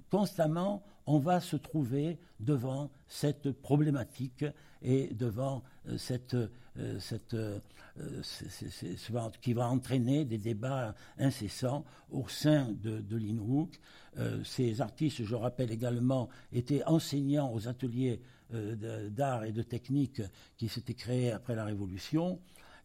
constamment 0.10 0.84
on 1.10 1.18
va 1.18 1.40
se 1.40 1.56
trouver 1.56 2.20
devant 2.40 2.92
cette 3.08 3.52
problématique 3.52 4.46
et 4.84 5.08
devant 5.08 5.64
euh, 5.88 5.98
cette, 5.98 6.36
euh, 6.36 7.60
euh, 7.98 9.30
qui 9.42 9.54
va 9.54 9.68
entraîner 9.68 10.24
des 10.24 10.38
débats 10.38 10.94
incessants 11.18 11.84
au 12.12 12.28
sein 12.28 12.70
de, 12.84 13.02
de 13.02 13.18
l'INROOC. 13.18 13.80
ces 14.46 14.82
artistes, 14.82 15.24
je 15.24 15.36
rappelle 15.36 15.72
également, 15.72 16.30
étaient 16.54 16.84
enseignants 16.86 17.52
aux 17.52 17.68
ateliers 17.68 18.22
d'art 18.52 19.44
et 19.46 19.52
de 19.52 19.64
technique 19.64 20.22
qui 20.58 20.70
s'étaient 20.70 20.94
créés 20.94 21.32
après 21.32 21.56
la 21.56 21.66
Révolution, 21.66 22.40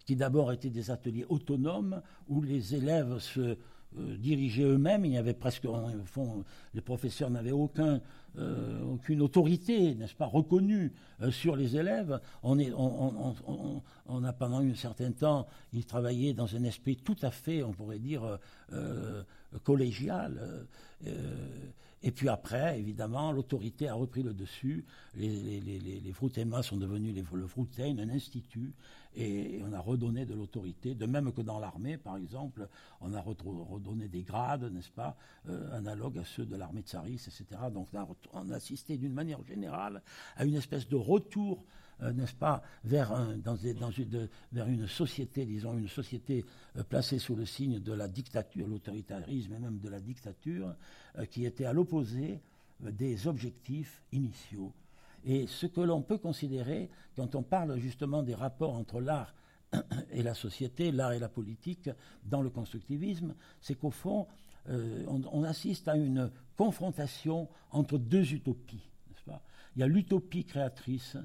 qui 0.07 0.17
d'abord 0.17 0.51
étaient 0.53 0.71
des 0.71 0.91
ateliers 0.91 1.27
autonomes 1.29 2.03
où 2.29 2.43
les 2.43 2.75
élèves 2.75 3.19
se 3.19 3.57
euh, 3.99 4.17
diriger 4.17 4.65
eux-mêmes. 4.65 5.05
Il 5.05 5.13
y 5.13 5.19
avait 5.19 5.35
presque, 5.35 5.65
au 5.67 6.05
fond, 6.05 6.45
les 6.75 6.81
professeurs 6.81 7.31
n'avaient 7.31 7.53
aucun, 7.53 8.01
euh, 8.39 8.83
aucune 8.83 9.23
autorité, 9.23 9.95
n'est-ce 9.95 10.15
pas, 10.15 10.27
reconnue 10.27 10.93
euh, 11.23 11.31
sur 11.31 11.55
les 11.55 11.77
élèves. 11.77 12.21
On, 12.43 12.59
est, 12.59 12.73
on, 12.73 13.35
on, 13.47 13.83
on, 14.07 14.25
a 14.25 14.33
pendant 14.33 14.61
un 14.61 14.75
certain 14.75 15.13
temps, 15.13 15.47
ils 15.73 15.87
travaillaient 15.87 16.33
dans 16.35 16.57
un 16.57 16.65
esprit 16.65 16.97
tout 16.97 17.17
à 17.23 17.31
fait, 17.31 17.63
on 17.63 17.73
pourrait 17.73 17.99
dire, 17.99 18.39
collégial. 19.63 20.67
Et 22.07 22.11
puis 22.11 22.29
après, 22.29 22.79
évidemment, 22.79 23.33
l'autorité 23.33 23.89
a 23.89 23.95
repris 23.95 24.23
le 24.23 24.35
dessus. 24.35 24.85
Les, 25.17 25.31
les, 25.61 26.13
sont 26.63 26.77
devenus 26.77 27.15
les, 27.15 27.25
le 27.33 27.47
Frutein, 27.47 27.97
un 27.99 28.11
institut 28.11 28.75
et 29.17 29.63
on 29.67 29.73
a 29.73 29.81
redonné 29.81 30.27
de 30.27 30.35
l'autorité, 30.35 30.95
de 30.95 31.07
même 31.07 31.33
que 31.33 31.41
dans 31.41 31.59
l'armée, 31.59 31.97
par 31.97 32.19
exemple, 32.19 32.69
on 33.01 33.15
a 33.15 33.23
redonné 33.23 34.09
des 34.09 34.23
grades, 34.23 34.71
n'est-ce 34.71 34.91
pas, 34.91 35.17
euh, 35.49 35.75
analogues 35.75 36.19
à 36.19 36.25
ceux 36.25 36.45
de 36.45 36.57
l'armée 36.57 36.83
tsariste, 36.83 37.29
etc. 37.29 37.63
Donc 37.73 37.89
on 38.35 38.51
a, 38.51 38.55
assisté 38.55 38.99
d'une 38.99 39.15
manière 39.15 39.43
générale 39.45 40.03
à 40.37 40.45
une 40.45 40.57
espèce 40.57 40.87
de 40.89 40.97
retour 40.97 41.65
euh, 42.03 42.13
n'est-ce 42.13 42.35
pas, 42.35 42.63
vers, 42.85 43.13
dans, 43.39 43.57
une, 43.57 44.29
vers, 44.53 44.69
une, 44.69 44.87
société, 44.87 45.45
disons, 45.47 45.77
une 45.79 45.89
société 45.89 46.45
euh, 46.77 46.83
placée 46.83 47.19
sous 47.19 47.37
le 47.37 47.47
signe 47.47 47.81
de 47.81 47.93
la 47.93 48.09
dictature, 48.09 48.67
l'autoritarisme 48.67 49.55
et 49.55 49.59
même 49.59 49.79
de 49.79 49.89
la 49.89 50.01
dictature, 50.01 50.75
qui 51.31 51.45
était 51.45 51.65
à 51.65 51.73
l'opposé 51.73 52.41
des 52.81 53.29
objectifs 53.29 54.03
initiaux 54.13 54.73
et 55.25 55.47
ce 55.47 55.67
que 55.67 55.81
l'on 55.81 56.03
peut 56.03 56.19
considérer, 56.19 56.91
quand 57.17 57.35
on 57.35 57.43
parle 57.43 57.79
justement 57.79 58.23
des 58.23 58.35
rapports 58.35 58.75
entre 58.75 59.01
l'art 59.01 59.35
et 60.11 60.23
la 60.23 60.35
société, 60.35 60.93
l'art 60.93 61.13
et 61.13 61.19
la 61.19 61.29
politique 61.29 61.91
dans 62.25 62.43
le 62.43 62.51
constructivisme, 62.51 63.35
c'est 63.61 63.75
qu'au 63.75 63.91
fond, 63.91 64.27
euh, 64.69 65.05
on, 65.09 65.43
assiste 65.43 65.89
à 65.89 65.97
une 65.97 66.31
confrontation 66.57 67.49
entre 67.71 67.99
deux 67.99 68.33
utopies. 68.33 68.89
Pas? 69.27 69.43
Il 69.75 69.81
y 69.81 69.83
a 69.83 69.87
l'utopie 69.87 70.45
créatrice 70.45 71.17
euh, 71.17 71.23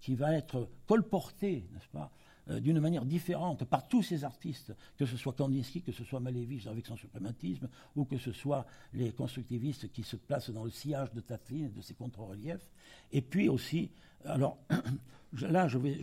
qui 0.00 0.14
va 0.14 0.34
être 0.34 0.68
colportée, 0.86 1.66
n'est-ce 1.72 1.88
pas, 1.88 2.10
euh, 2.50 2.58
d'une 2.58 2.80
manière 2.80 3.04
différente 3.04 3.64
par 3.64 3.86
tous 3.86 4.02
ces 4.02 4.24
artistes, 4.24 4.74
que 4.98 5.06
ce 5.06 5.16
soit 5.16 5.32
Kandinsky, 5.32 5.80
que 5.80 5.92
ce 5.92 6.02
soit 6.02 6.18
Malevich 6.18 6.66
avec 6.66 6.86
son 6.86 6.96
suprématisme, 6.96 7.68
ou 7.94 8.04
que 8.04 8.18
ce 8.18 8.32
soit 8.32 8.66
les 8.94 9.12
constructivistes 9.12 9.92
qui 9.92 10.02
se 10.02 10.16
placent 10.16 10.50
dans 10.50 10.64
le 10.64 10.70
sillage 10.70 11.12
de 11.12 11.20
Tatlin 11.20 11.66
et 11.66 11.68
de 11.68 11.80
ses 11.80 11.94
contre-reliefs. 11.94 12.68
Et 13.12 13.22
puis 13.22 13.48
aussi, 13.48 13.92
alors 14.24 14.58
là, 15.40 15.68
je 15.68 15.78
vais, 15.78 16.00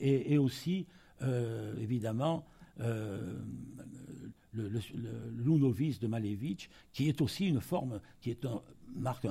et, 0.00 0.38
aussi, 0.38 0.86
euh, 1.20 1.76
évidemment, 1.76 2.46
euh, 2.80 3.38
le, 4.54 4.70
de 4.70 6.06
Malevich, 6.06 6.70
qui 6.94 7.10
est 7.10 7.20
aussi 7.20 7.48
une 7.48 7.60
forme, 7.60 8.00
qui 8.22 8.30
est 8.30 8.46
marque 8.96 9.26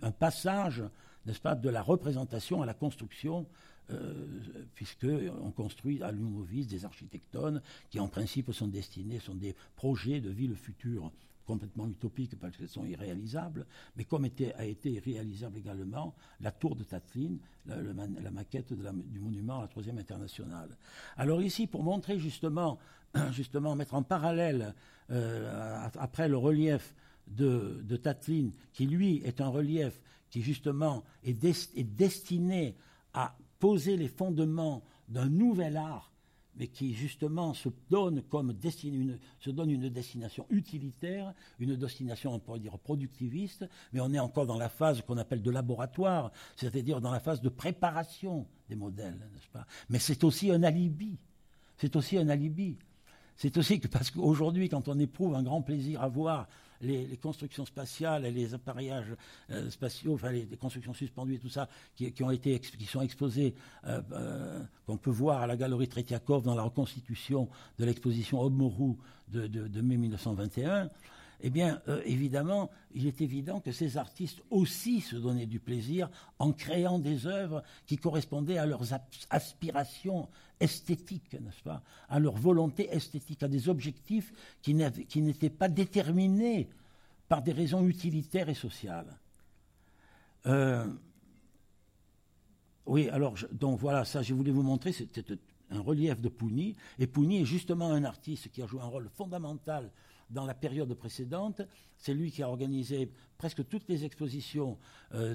un, 0.00 0.10
passage, 0.12 0.82
n'est-ce 1.28 1.40
pas, 1.40 1.54
de 1.54 1.68
la 1.68 1.82
représentation 1.82 2.62
à 2.62 2.66
la 2.66 2.74
construction, 2.74 3.46
euh, 3.90 4.26
puisqu'on 4.74 5.50
construit 5.52 6.02
à 6.02 6.10
Lounovis 6.10 6.66
des 6.66 6.84
architectones 6.84 7.62
qui 7.90 8.00
en 8.00 8.08
principe 8.08 8.52
sont 8.52 8.66
destinés, 8.66 9.18
sont 9.18 9.34
des 9.34 9.54
projets 9.76 10.20
de 10.20 10.30
ville 10.30 10.56
future 10.56 11.12
complètement 11.46 11.88
utopiques 11.88 12.38
parce 12.38 12.56
qu'elles 12.56 12.68
sont 12.68 12.84
irréalisables, 12.84 13.66
mais 13.96 14.04
comme 14.04 14.26
était, 14.26 14.52
a 14.54 14.66
été 14.66 14.98
réalisable 14.98 15.56
également 15.58 16.14
la 16.40 16.50
tour 16.50 16.76
de 16.76 16.84
Tatlin, 16.84 17.36
la, 17.66 18.30
maquette 18.30 18.74
du 18.74 19.20
monument 19.20 19.58
à 19.58 19.62
la 19.62 19.68
Troisième 19.68 19.98
Internationale. 19.98 20.76
Alors 21.16 21.40
ici, 21.40 21.66
pour 21.66 21.82
montrer 21.82 22.18
justement, 22.18 22.78
justement 23.32 23.74
mettre 23.74 23.94
en 23.94 24.02
parallèle, 24.02 24.74
euh, 25.10 25.88
après 25.98 26.28
le 26.28 26.36
relief 26.36 26.94
de, 27.26 27.80
de, 27.82 27.96
Tatlin, 27.96 28.50
qui 28.74 28.86
lui 28.86 29.22
est 29.24 29.40
un 29.40 29.48
relief 29.48 29.98
qui 30.30 30.42
justement 30.42 31.04
est, 31.24 31.44
est 31.44 31.84
destiné 31.84 32.76
à 33.14 33.36
poser 33.58 33.96
les 33.96 34.08
fondements 34.08 34.82
d'un 35.08 35.28
nouvel 35.28 35.76
art 35.76 36.12
mais 36.58 36.66
qui 36.66 36.92
justement 36.92 37.54
se 37.54 37.68
donne 37.88 38.22
comme 38.22 38.52
une, 38.84 39.18
se 39.38 39.50
donne 39.50 39.70
une 39.70 39.88
destination 39.88 40.44
utilitaire, 40.50 41.32
une 41.60 41.76
destination, 41.76 42.34
on 42.34 42.40
pourrait 42.40 42.58
dire, 42.58 42.76
productiviste, 42.78 43.68
mais 43.92 44.00
on 44.00 44.12
est 44.12 44.18
encore 44.18 44.46
dans 44.46 44.58
la 44.58 44.68
phase 44.68 45.00
qu'on 45.02 45.18
appelle 45.18 45.40
de 45.40 45.50
laboratoire, 45.50 46.32
c'est-à-dire 46.56 47.00
dans 47.00 47.12
la 47.12 47.20
phase 47.20 47.40
de 47.40 47.48
préparation 47.48 48.46
des 48.68 48.74
modèles, 48.74 49.16
n'est-ce 49.32 49.48
pas? 49.48 49.66
Mais 49.88 50.00
c'est 50.00 50.24
aussi 50.24 50.50
un 50.50 50.62
alibi. 50.64 51.16
C'est 51.76 51.94
aussi 51.94 52.18
un 52.18 52.28
alibi. 52.28 52.76
C'est 53.36 53.56
aussi 53.56 53.78
que 53.78 53.86
parce 53.86 54.10
qu'aujourd'hui, 54.10 54.68
quand 54.68 54.88
on 54.88 54.98
éprouve 54.98 55.36
un 55.36 55.44
grand 55.44 55.62
plaisir 55.62 56.02
à 56.02 56.08
voir 56.08 56.48
les, 56.80 57.16
constructions 57.16 57.64
spatiales 57.64 58.26
et 58.26 58.30
les 58.30 58.54
appareillages 58.54 59.14
euh, 59.50 59.70
spatiaux, 59.70 60.14
enfin 60.14 60.30
les, 60.30 60.46
constructions 60.56 60.94
suspendues 60.94 61.34
et 61.34 61.38
tout 61.38 61.48
ça, 61.48 61.68
qui, 61.96 62.12
sont 62.86 63.00
exposées, 63.00 63.54
euh, 63.86 64.00
euh, 64.12 64.62
qu'on 64.86 64.96
peut 64.96 65.10
voir 65.10 65.42
à 65.42 65.46
la 65.46 65.56
galerie 65.56 65.88
Tretiakov 65.88 66.44
dans 66.44 66.54
la 66.54 66.62
reconstitution 66.62 67.48
de 67.78 67.84
l'exposition 67.84 68.40
Obmorou 68.40 68.98
de, 69.28 69.46
de, 69.46 69.80
mai 69.80 69.96
1921, 69.96 70.88
eh 71.40 71.50
bien, 71.50 71.80
évidemment, 72.04 72.70
il 72.94 73.06
est 73.06 73.20
évident 73.20 73.60
que 73.60 73.70
ces 73.70 73.96
artistes 73.96 74.42
aussi 74.50 75.00
se 75.00 75.14
donnaient 75.14 75.46
du 75.46 75.60
plaisir 75.60 76.10
en 76.40 76.52
créant 76.52 76.98
des 76.98 77.26
œuvres 77.26 77.62
qui 77.86 77.96
correspondaient 77.96 78.58
à 78.58 78.66
leurs 78.66 78.92
aspirations 79.30 80.28
esthétiques, 80.58 81.34
n'est-ce 81.34 81.62
pas, 81.62 81.82
à 82.08 82.18
leur 82.18 82.36
volonté 82.36 82.88
esthétique, 82.92 83.42
à 83.44 83.48
des 83.48 83.68
objectifs 83.68 84.32
qui 84.62 84.74
n'étaient 84.74 85.50
pas 85.50 85.68
déterminés 85.68 86.68
par 87.28 87.42
des 87.42 87.52
raisons 87.52 87.86
utilitaires 87.86 88.48
et 88.48 88.54
sociales. 88.54 89.16
Euh, 90.46 90.86
oui, 92.86 93.08
alors, 93.10 93.36
donc 93.52 93.78
voilà, 93.78 94.04
ça, 94.04 94.22
je 94.22 94.34
voulais 94.34 94.50
vous 94.50 94.62
montrer, 94.62 94.92
c'était 94.92 95.38
un 95.70 95.80
relief 95.80 96.20
de 96.20 96.28
Pougny, 96.28 96.74
et 96.98 97.06
Pougny 97.06 97.42
est 97.42 97.44
justement 97.44 97.92
un 97.92 98.04
artiste 98.04 98.50
qui 98.50 98.62
a 98.62 98.66
joué 98.66 98.80
un 98.80 98.86
rôle 98.86 99.08
fondamental 99.14 99.90
dans 100.30 100.44
la 100.44 100.54
période 100.54 100.92
précédente. 100.94 101.62
C'est 101.96 102.14
lui 102.14 102.30
qui 102.30 102.42
a 102.42 102.48
organisé 102.48 103.10
presque 103.38 103.66
toutes 103.68 103.88
les 103.88 104.04
expositions 104.04 104.78
euh, 105.14 105.34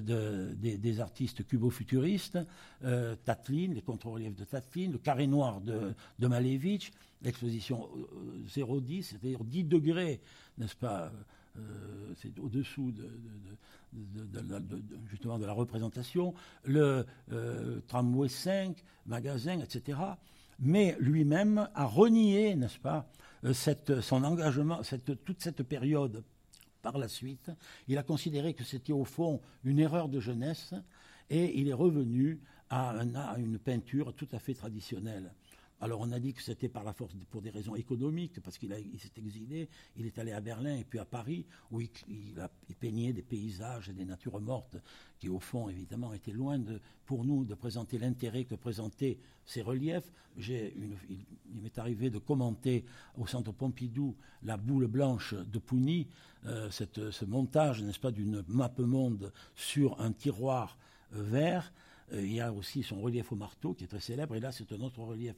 des, 0.54 1.00
artistes 1.00 1.46
cubo-futuristes, 1.46 2.38
euh, 2.84 3.16
Tatlin, 3.24 3.72
les 3.74 3.82
contre-reliefs 3.82 4.36
de 4.36 4.44
Tatlin, 4.44 4.90
le 4.90 4.98
carré 4.98 5.26
noir 5.26 5.60
de, 5.60 5.94
Malevich, 6.26 6.92
l'exposition 7.22 7.88
010, 8.46 8.56
euh, 8.56 9.02
c'est-à-dire 9.02 9.44
10 9.44 9.64
degrés, 9.64 10.20
n'est-ce 10.58 10.76
pas 10.76 11.12
c'est 12.16 12.36
au-dessous 12.40 12.90
de, 12.90 13.08
justement 15.06 15.38
de 15.38 15.46
la 15.46 15.52
représentation, 15.52 16.34
le 16.64 17.06
tramway 17.86 18.28
5, 18.28 18.76
magasin, 19.06 19.60
etc. 19.60 19.98
Mais 20.58 20.96
lui-même 21.00 21.68
a 21.74 21.84
renié, 21.84 22.54
n'est-ce 22.54 22.78
pas, 22.78 23.08
euh, 23.44 24.00
son 24.00 24.24
engagement, 24.24 24.80
toute 25.24 25.42
cette 25.42 25.62
période 25.62 26.24
par 26.82 26.98
la 26.98 27.08
suite, 27.08 27.50
il 27.88 27.98
a 27.98 28.02
considéré 28.02 28.54
que 28.54 28.64
c'était 28.64 28.92
au 28.92 29.04
fond 29.04 29.40
une 29.64 29.78
erreur 29.78 30.08
de 30.08 30.20
jeunesse 30.20 30.74
et 31.30 31.58
il 31.58 31.68
est 31.68 31.74
revenu 31.74 32.40
à 32.70 32.94
une 33.38 33.58
peinture 33.58 34.14
tout 34.14 34.28
à 34.32 34.38
fait 34.38 34.54
traditionnelle. 34.54 35.32
Alors 35.80 36.00
on 36.00 36.12
a 36.12 36.20
dit 36.20 36.32
que 36.32 36.42
c'était 36.42 36.68
par 36.68 36.84
la 36.84 36.92
force, 36.92 37.14
pour 37.30 37.42
des 37.42 37.50
raisons 37.50 37.74
économiques, 37.74 38.40
parce 38.40 38.58
qu'il 38.58 38.70
s'est 38.70 39.12
exilé, 39.18 39.68
il 39.96 40.06
est 40.06 40.18
allé 40.18 40.32
à 40.32 40.40
Berlin 40.40 40.76
et 40.76 40.84
puis 40.84 40.98
à 40.98 41.04
Paris, 41.04 41.46
où 41.70 41.80
il, 41.80 41.90
peignait 42.80 43.12
des 43.12 43.22
paysages 43.22 43.88
et 43.88 43.92
des 43.92 44.04
natures 44.04 44.40
mortes, 44.40 44.76
qui 45.18 45.28
au 45.28 45.40
fond, 45.40 45.68
évidemment, 45.68 46.12
étaient 46.14 46.32
loin 46.32 46.58
de, 46.58 46.80
pour 47.06 47.24
nous 47.24 47.44
de 47.44 47.54
présenter 47.54 47.98
l'intérêt 47.98 48.44
que 48.44 48.54
présentaient 48.54 49.18
ces 49.44 49.62
reliefs. 49.62 50.10
il, 50.38 50.96
m'est 51.62 51.78
arrivé 51.78 52.08
de 52.08 52.18
commenter 52.18 52.84
au 53.18 53.26
centre 53.26 53.52
Pompidou 53.52 54.16
la 54.42 54.56
boule 54.56 54.86
blanche 54.86 55.34
de 55.34 55.58
Pougny, 55.58 56.08
euh, 56.46 56.70
ce 56.70 57.24
montage, 57.24 57.82
n'est-ce 57.82 58.00
pas, 58.00 58.10
d'une 58.10 58.44
map 58.48 58.72
monde 58.78 59.32
sur 59.54 60.00
un 60.00 60.12
tiroir 60.12 60.78
euh, 61.14 61.22
vert. 61.22 61.72
Euh, 62.12 62.22
il 62.22 62.32
y 62.32 62.40
a 62.40 62.52
aussi 62.52 62.82
son 62.82 63.00
relief 63.00 63.32
au 63.32 63.36
marteau 63.36 63.74
qui 63.74 63.84
est 63.84 63.88
très 63.88 64.00
célèbre, 64.00 64.34
et 64.36 64.40
là 64.40 64.52
c'est 64.52 64.70
un 64.72 64.80
autre 64.80 65.00
relief 65.00 65.36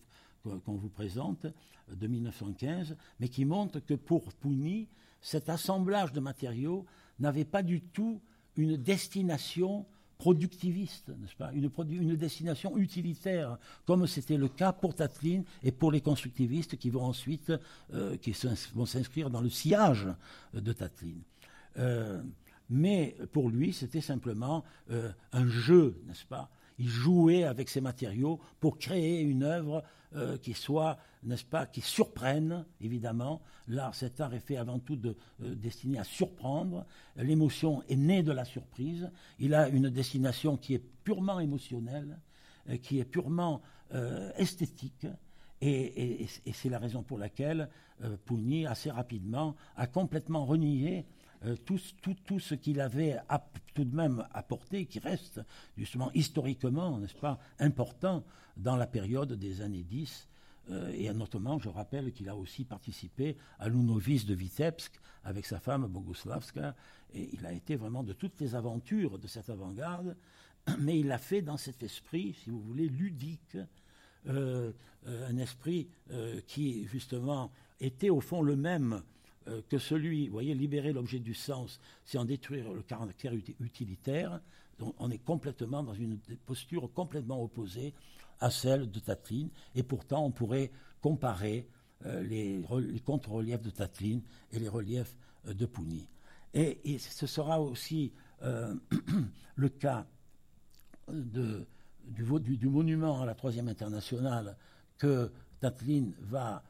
qu'on 0.64 0.74
vous 0.74 0.88
présente, 0.88 1.46
de 1.88 2.06
1915, 2.06 2.96
mais 3.20 3.28
qui 3.28 3.44
montre 3.44 3.80
que 3.80 3.94
pour 3.94 4.32
Pougny, 4.32 4.88
cet 5.20 5.48
assemblage 5.48 6.12
de 6.12 6.20
matériaux 6.20 6.84
n'avait 7.18 7.44
pas 7.44 7.62
du 7.62 7.80
tout 7.80 8.20
une 8.56 8.76
destination 8.76 9.86
productiviste, 10.18 11.08
n'est-ce 11.08 11.36
pas? 11.36 11.52
Une, 11.52 11.70
une, 11.90 12.16
destination 12.16 12.76
utilitaire, 12.78 13.58
comme 13.84 14.06
c'était 14.06 14.38
le 14.38 14.48
cas 14.48 14.72
pour 14.72 14.94
Tatlin 14.94 15.42
et 15.62 15.72
pour 15.72 15.92
les 15.92 16.00
constructivistes 16.00 16.76
qui 16.76 16.90
vont 16.90 17.02
ensuite 17.02 17.52
euh, 17.92 18.16
s'inscrire 18.86 19.30
dans 19.30 19.42
le 19.42 19.50
sillage 19.50 20.08
de 20.54 20.72
Tatlin. 20.72 21.18
Euh, 21.78 22.22
mais 22.70 23.14
pour 23.32 23.50
lui, 23.50 23.72
c'était 23.72 24.00
simplement 24.00 24.64
euh, 24.90 25.10
un 25.32 25.46
jeu, 25.46 26.00
n'est-ce 26.06 26.24
pas? 26.24 26.50
Il 26.78 26.88
jouait 26.88 27.44
avec 27.44 27.68
ces 27.68 27.80
matériaux 27.80 28.40
pour 28.60 28.78
créer 28.78 29.20
une 29.20 29.42
œuvre 29.42 29.82
euh, 30.16 30.38
qui 30.38 30.54
soit, 30.54 30.96
n'est-ce 31.24 31.44
pas, 31.44 31.66
qui 31.66 31.82
surprenne, 31.82 32.64
évidemment. 32.80 33.42
L'art, 33.68 33.94
cet 33.94 34.18
art 34.20 34.32
est 34.32 34.40
fait 34.40 34.56
avant 34.56 34.78
tout 34.78 34.96
de, 34.96 35.14
euh, 35.42 35.54
destiné 35.54 35.98
à 35.98 36.04
surprendre. 36.04 36.86
L'émotion 37.16 37.82
est 37.90 37.96
née 37.96 38.22
de 38.22 38.32
la 38.32 38.46
surprise. 38.46 39.10
Il 39.38 39.52
a 39.52 39.68
une 39.68 39.90
destination 39.90 40.56
qui 40.56 40.72
est 40.72 40.82
purement 41.04 41.38
émotionnelle, 41.38 42.18
euh, 42.70 42.78
qui 42.78 42.98
est 42.98 43.04
purement 43.04 43.60
esthétique. 44.36 45.06
Et, 45.60 46.26
c'est 46.52 46.68
la 46.68 46.80
raison 46.80 47.04
pour 47.04 47.18
laquelle 47.18 47.68
Pougny, 48.24 48.66
assez 48.66 48.90
rapidement, 48.90 49.54
a 49.76 49.86
complètement 49.86 50.44
renié 50.44 51.06
tout, 51.64 51.80
tout, 52.24 52.38
ce 52.40 52.54
qu'il 52.54 52.80
avait 52.80 53.18
tout 53.74 53.84
de 53.84 53.94
même 53.94 54.26
apporté, 54.32 54.86
qui 54.86 54.98
reste 54.98 55.40
justement 55.76 56.10
historiquement, 56.12 56.98
n'est-ce 56.98 57.14
pas, 57.14 57.38
important 57.58 58.24
dans 58.56 58.76
la 58.76 58.86
période 58.86 59.32
des 59.32 59.60
années 59.60 59.84
10. 59.84 60.28
Euh, 60.70 60.90
et 60.92 61.12
notamment, 61.12 61.58
je 61.58 61.68
rappelle 61.68 62.12
qu'il 62.12 62.28
a 62.28 62.36
aussi 62.36 62.64
participé 62.64 63.36
à 63.58 63.68
l'Unovis 63.68 64.26
de 64.26 64.34
Vitebsk 64.34 65.00
avec 65.24 65.46
sa 65.46 65.60
femme 65.60 65.86
Boguslavska. 65.86 66.74
Et 67.14 67.30
il 67.32 67.46
a 67.46 67.52
été 67.52 67.76
vraiment 67.76 68.02
de 68.02 68.12
toutes 68.12 68.40
les 68.40 68.54
aventures 68.54 69.18
de 69.18 69.26
cette 69.26 69.48
avant-garde, 69.48 70.16
mais 70.80 70.98
il 70.98 71.06
l'a 71.06 71.18
fait 71.18 71.42
dans 71.42 71.56
cet 71.56 71.82
esprit, 71.82 72.34
si 72.42 72.50
vous 72.50 72.60
voulez, 72.60 72.88
ludique, 72.88 73.56
euh, 74.26 74.72
euh, 75.06 75.28
un 75.28 75.36
esprit 75.36 75.88
qui, 76.48 76.84
justement, 76.86 77.52
était 77.78 78.10
au 78.10 78.20
fond 78.20 78.42
le 78.42 78.56
même 78.56 79.02
que 79.68 79.78
celui, 79.78 80.26
vous 80.26 80.32
voyez, 80.32 80.54
libérer 80.54 80.92
l'objet 80.92 81.18
du 81.18 81.34
sens, 81.34 81.80
c'est 82.04 82.18
en 82.18 82.24
détruire 82.24 82.72
le 82.72 82.82
caractère 82.82 83.32
utilitaire. 83.60 84.40
Donc 84.78 84.94
on 84.98 85.10
est 85.10 85.24
complètement 85.24 85.82
dans 85.82 85.94
une 85.94 86.18
posture 86.44 86.92
complètement 86.92 87.42
opposée 87.42 87.94
à 88.40 88.50
celle 88.50 88.90
de 88.90 88.98
Tatlin, 88.98 89.48
et 89.74 89.82
pourtant 89.82 90.24
on 90.24 90.30
pourrait 90.30 90.70
comparer 91.00 91.66
euh, 92.04 92.22
les, 92.22 92.62
contre-reliefs 93.04 93.62
de 93.62 93.70
Tatlin 93.70 94.20
et 94.52 94.58
les 94.58 94.68
reliefs 94.68 95.16
euh, 95.46 95.54
de 95.54 95.64
Pougny. 95.64 96.06
Et, 96.52 96.98
ce 96.98 97.26
sera 97.26 97.60
aussi 97.60 98.12
euh, 98.42 98.74
le 99.56 99.68
cas 99.68 100.06
du, 101.08 102.68
monument 102.68 103.22
à 103.22 103.26
la 103.26 103.34
Troisième 103.34 103.68
Internationale 103.68 104.56
que 104.98 105.30
Tatlin 105.60 106.10
va, 106.20 106.62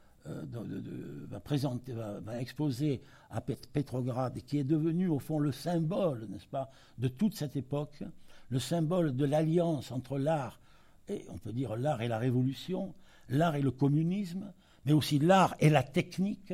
va, 1.28 1.40
présenter, 1.40 1.92
va, 1.92 2.40
exposer 2.40 3.02
à 3.30 3.40
Petrograd 3.40 4.36
et 4.36 4.42
qui 4.42 4.58
est 4.58 4.64
devenu 4.64 5.08
au 5.08 5.18
fond 5.18 5.38
le 5.38 5.52
symbole, 5.52 6.26
n'est-ce 6.28 6.46
pas, 6.46 6.70
de 6.98 7.08
toute 7.08 7.34
cette 7.34 7.56
époque, 7.56 8.02
le 8.48 8.58
symbole 8.58 9.14
de 9.14 9.24
l'alliance 9.24 9.90
entre 9.90 10.18
l'art 10.18 10.60
et 11.08 11.24
on 11.28 11.38
peut 11.38 11.52
dire 11.52 11.76
l'art 11.76 12.02
et 12.02 12.08
la 12.08 12.18
révolution, 12.18 12.94
l'art 13.28 13.56
et 13.56 13.62
le 13.62 13.70
communisme, 13.70 14.52
mais 14.84 14.92
aussi 14.92 15.18
l'art 15.18 15.54
et 15.60 15.70
la 15.70 15.82
technique, 15.82 16.52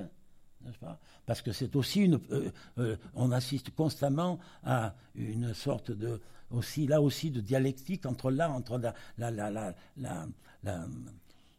pas 0.80 0.98
Parce 1.26 1.42
que 1.42 1.52
c'est 1.52 1.74
aussi 1.76 2.02
une. 2.02 2.20
on 3.14 3.32
assiste 3.32 3.70
constamment 3.70 4.38
à 4.64 4.94
une 5.14 5.54
sorte 5.54 5.90
de. 5.90 6.20
Aussi, 6.50 6.86
là 6.86 7.00
aussi, 7.00 7.30
de 7.30 7.40
dialectique 7.40 8.04
entre 8.04 8.30
là, 8.30 8.50
entre 8.50 8.76
la, 8.78 8.94
la, 9.16 9.30
la, 9.50 9.74
la, 9.96 10.26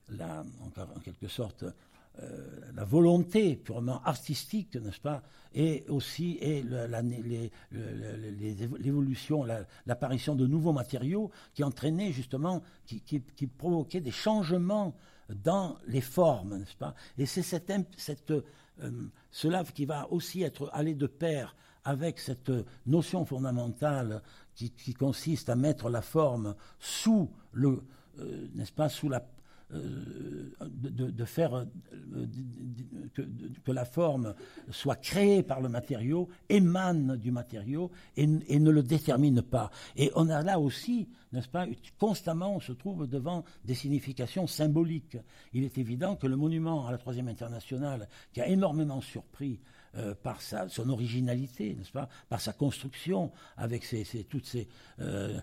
la 0.09 0.43
en 0.78 0.99
quelque 0.99 1.28
sorte, 1.28 1.66
euh, 2.22 2.72
la 2.76 2.84
volonté 2.84 3.55
purement 3.55 4.01
artistique, 4.03 4.76
n'est-ce 4.76 4.99
pas, 4.99 5.24
et 5.55 5.84
aussi 5.89 6.38
et 6.41 6.64
l'évolution, 8.80 9.45
l'apparition 9.86 10.36
de 10.36 10.45
nouveaux 10.45 10.74
matériaux 10.74 11.32
qui 11.53 11.64
entraînaient 11.64 12.11
justement, 12.11 12.61
qui, 12.86 13.01
qui, 13.01 13.47
provoquaient 13.47 14.01
des 14.01 14.11
changements 14.11 14.95
dans 15.30 15.78
les 15.88 16.01
formes, 16.01 16.57
n'est-ce 16.59 16.76
pas. 16.76 16.93
Et 17.18 17.26
c'est 17.26 17.41
cette, 17.41 17.72
euh, 18.32 18.41
cela 19.32 19.64
qui 19.64 19.86
va 19.86 20.11
aussi 20.11 20.43
être 20.43 20.70
aller 20.74 20.93
de 20.95 21.07
pair 21.07 21.55
avec 21.84 22.20
cette 22.20 22.51
notion 22.86 23.26
fondamentale 23.26 24.22
qui, 24.55 24.93
consiste 24.93 25.49
à 25.49 25.55
mettre 25.55 25.89
la 25.89 26.01
forme 26.01 26.55
sous 26.80 27.32
le, 27.51 27.84
euh, 28.20 28.47
n'est-ce 28.53 28.72
pas, 28.72 28.89
sous 28.89 29.09
la 29.09 29.26
euh, 29.74 30.51
de, 30.61 31.26
faire 31.26 31.55
euh, 31.55 31.65
que, 33.13 33.71
la 33.71 33.86
forme 33.86 34.36
soit 34.69 34.95
créée 34.95 35.41
par 35.43 35.61
le 35.61 35.69
matériau, 35.69 36.30
émane 36.49 37.17
du 37.17 37.32
matériau 37.32 37.91
et, 38.15 38.28
ne 38.28 38.71
le 38.71 38.84
détermine 38.84 39.41
pas. 39.41 39.71
Et 39.95 40.11
on 40.15 40.30
a 40.30 40.41
là 40.41 40.59
aussi, 40.59 41.09
n'est-ce 41.32 41.47
pas, 41.47 41.65
constamment 41.97 42.55
on 42.55 42.59
se 42.59 42.71
trouve 42.71 43.07
devant 43.07 43.43
des 43.65 43.74
significations 43.76 44.47
symboliques. 44.47 45.17
Il 45.53 45.63
est 45.63 45.78
évident 45.78 46.15
que 46.15 46.28
le 46.28 46.36
monument 46.36 46.88
à 46.88 46.91
la 46.91 46.97
Troisième 46.97 47.28
Internationale, 47.28 48.07
qui 48.32 48.41
a 48.41 48.47
énormément 48.47 49.01
surpris 49.01 49.59
euh, 49.96 50.16
par 50.16 50.41
sa, 50.41 50.68
son 50.70 50.89
originalité, 50.89 51.76
n'est-ce 51.76 51.91
pas, 51.91 52.10
par 52.28 52.41
sa 52.41 52.52
construction, 52.52 53.32
avec 53.58 53.84
ses, 53.86 54.04
toutes 54.24 54.46
ses, 54.46 54.68
euh, 55.00 55.39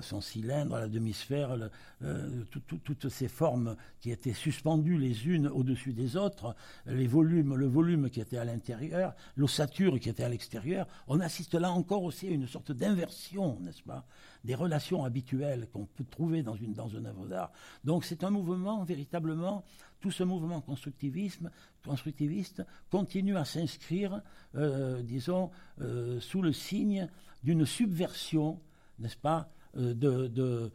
son 0.00 0.20
cylindre, 0.20 0.78
la 0.78 0.88
demi-sphère, 0.88 1.56
euh, 2.02 2.44
toutes 2.52 3.08
ces 3.08 3.26
formes 3.26 3.76
qui 4.00 4.12
étaient 4.12 4.32
suspendues 4.32 4.98
les 4.98 5.26
unes 5.26 5.48
au-dessus 5.48 5.92
des 5.92 6.16
autres, 6.16 6.54
les 6.86 7.08
volumes, 7.08 7.56
le 7.56 7.66
volume 7.66 8.10
qui 8.10 8.20
était 8.20 8.38
à 8.38 8.44
l'intérieur, 8.44 9.14
l'ossature 9.36 9.98
qui 9.98 10.08
était 10.08 10.24
à 10.24 10.28
l'extérieur. 10.28 10.86
On 11.08 11.18
assiste 11.18 11.54
là 11.54 11.72
encore 11.72 12.04
aussi 12.04 12.28
à 12.28 12.30
une 12.30 12.46
sorte 12.46 12.70
d'inversion, 12.70 13.58
n'est-ce 13.60 13.82
pas, 13.82 14.06
des 14.44 14.54
relations 14.54 15.04
habituelles 15.04 15.68
qu'on 15.72 15.86
peut 15.86 16.04
trouver 16.04 16.42
dans, 16.42 16.54
une, 16.54 16.74
dans 16.74 16.88
une 16.88 17.06
œuvre 17.06 17.26
d'art. 17.26 17.52
Donc 17.84 18.04
c'est 18.04 18.22
un 18.22 18.30
mouvement 18.30 18.84
véritablement 18.84 19.64
tout 20.00 20.10
ce 20.10 20.22
mouvement 20.22 20.60
constructivisme, 20.60 21.50
constructiviste 21.84 22.64
continue 22.90 23.36
à 23.36 23.44
s'inscrire, 23.44 24.22
euh, 24.54 25.02
disons, 25.02 25.50
euh, 25.80 26.20
sous 26.20 26.42
le 26.42 26.52
signe 26.52 27.08
d'une 27.42 27.66
subversion, 27.66 28.60
n'est-ce 28.98 29.16
pas, 29.16 29.50
euh, 29.76 29.94
de, 29.94 30.28
de, 30.28 30.70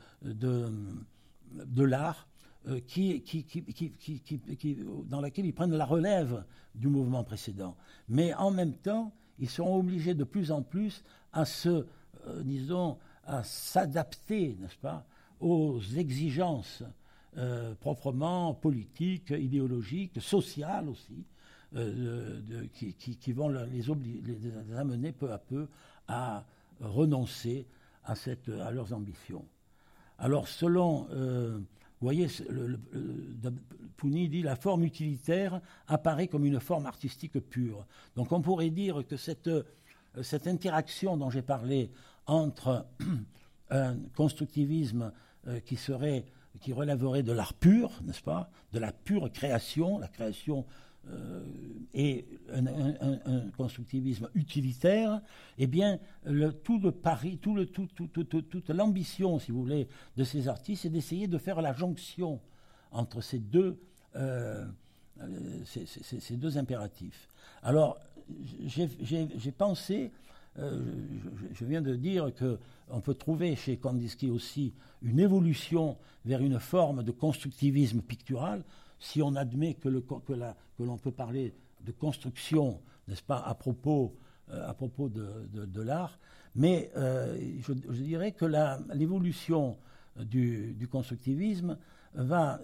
de, 1.53 1.83
l'art 1.83 2.27
qui, 2.87 3.21
qui, 3.21 3.43
qui, 3.43 4.77
dans 5.05 5.19
laquelle 5.19 5.45
ils 5.45 5.53
prennent 5.53 5.75
la 5.75 5.85
relève 5.85 6.45
du 6.75 6.87
mouvement 6.87 7.23
précédent. 7.23 7.75
Mais 8.07 8.33
en 8.33 8.51
même 8.51 8.73
temps, 8.73 9.13
ils 9.39 9.49
seront 9.49 9.77
obligés 9.77 10.13
de 10.13 10.23
plus 10.23 10.51
en 10.51 10.61
plus 10.61 11.03
à 11.33 11.43
se, 11.43 11.85
disons, 12.41 12.97
à 13.25 13.43
s'adapter, 13.43 14.55
n'est-ce 14.61 14.77
pas, 14.77 15.05
aux 15.41 15.81
exigences 15.97 16.83
euh, 17.37 17.73
proprement 17.73 18.53
politiques, 18.53 19.31
idéologiques, 19.31 20.21
sociales 20.21 20.87
aussi, 20.87 21.25
euh, 21.75 22.41
qui, 22.75 23.31
vont 23.31 23.49
les, 23.49 23.89
amener 24.77 25.11
peu 25.11 25.31
à 25.31 25.39
peu 25.39 25.67
à 26.07 26.45
renoncer 26.79 27.65
à, 28.03 28.13
cette, 28.13 28.49
à 28.49 28.69
leurs 28.69 28.93
ambitions. 28.93 29.43
Alors, 30.19 30.47
selon, 30.47 31.07
euh, 31.09 31.57
vous 31.57 32.05
voyez, 32.05 32.27
le, 32.49 32.79
Pouni 33.97 34.29
dit 34.29 34.43
la 34.43 34.55
forme 34.55 34.83
utilitaire 34.83 35.59
apparaît 35.87 36.27
comme 36.27 36.45
une 36.45 36.59
forme 36.59 36.85
artistique 36.85 37.39
pure. 37.39 37.83
Donc, 38.15 38.31
on 38.31 38.41
pourrait 38.41 38.69
dire 38.69 39.07
que 39.07 39.17
cette, 39.17 39.49
cette 40.21 40.45
interaction 40.45 41.17
dont 41.17 41.31
j'ai 41.31 41.41
parlé 41.41 41.89
entre 42.27 42.85
un 43.71 43.95
constructivisme 44.15 45.11
qui 45.65 45.77
serait 45.77 46.25
qui 46.63 46.73
relèverait 46.73 47.23
de 47.23 47.33
l'art 47.33 47.53
pur, 47.53 47.91
n'est-ce 48.05 48.23
pas, 48.23 48.49
de 48.71 48.79
la 48.79 48.91
pure 48.91 49.31
création, 49.31 49.99
la 49.99 50.07
création 50.07 50.65
euh, 51.09 51.43
et 51.93 52.25
un, 52.53 53.49
constructivisme 53.57 54.29
utilitaire, 54.33 55.21
eh 55.57 55.67
bien, 55.67 55.99
tout 56.63 56.79
le 56.79 56.91
pari, 56.91 57.37
tout 57.37 57.53
le, 57.53 57.65
tout, 57.65 57.87
toute 57.87 58.69
l'ambition, 58.69 59.37
si 59.37 59.51
vous 59.51 59.61
voulez, 59.61 59.89
de 60.15 60.23
ces 60.23 60.47
artistes, 60.47 60.83
c'est 60.83 60.89
d'essayer 60.89 61.27
de 61.27 61.37
faire 61.37 61.61
la 61.61 61.73
jonction 61.73 62.39
entre 62.91 63.19
ces 63.19 63.39
deux, 63.39 63.77
euh, 64.15 64.65
deux 66.31 66.57
impératifs. 66.57 67.27
Alors, 67.61 67.99
j'ai 68.65 69.51
pensé 69.51 70.11
euh, 70.59 70.79
je, 71.53 71.65
viens 71.65 71.81
de 71.81 71.95
dire 71.95 72.31
qu'on 72.35 73.01
peut 73.01 73.15
trouver 73.15 73.55
chez 73.55 73.77
Kandinsky 73.77 74.29
aussi 74.29 74.73
une 75.01 75.19
évolution 75.19 75.97
vers 76.25 76.41
une 76.41 76.59
forme 76.59 77.03
de 77.03 77.11
constructivisme 77.11 78.01
pictural, 78.01 78.63
si 78.99 79.21
on 79.21 79.35
admet 79.35 79.73
que, 79.73 79.89
l'on 79.89 80.97
peut 80.97 81.11
parler 81.11 81.53
de 81.85 81.91
construction, 81.91 82.79
n'est-ce 83.07 83.23
pas, 83.23 83.39
à 83.39 83.55
propos, 83.55 84.15
euh, 84.51 84.73
de, 85.65 85.81
l'art. 85.81 86.19
Mais 86.55 86.91
euh, 86.95 87.35
je, 87.61 87.73
dirais 87.73 88.31
que 88.31 88.45
l'évolution 88.93 89.77
du, 90.17 90.87
constructivisme 90.91 91.77
va. 92.13 92.61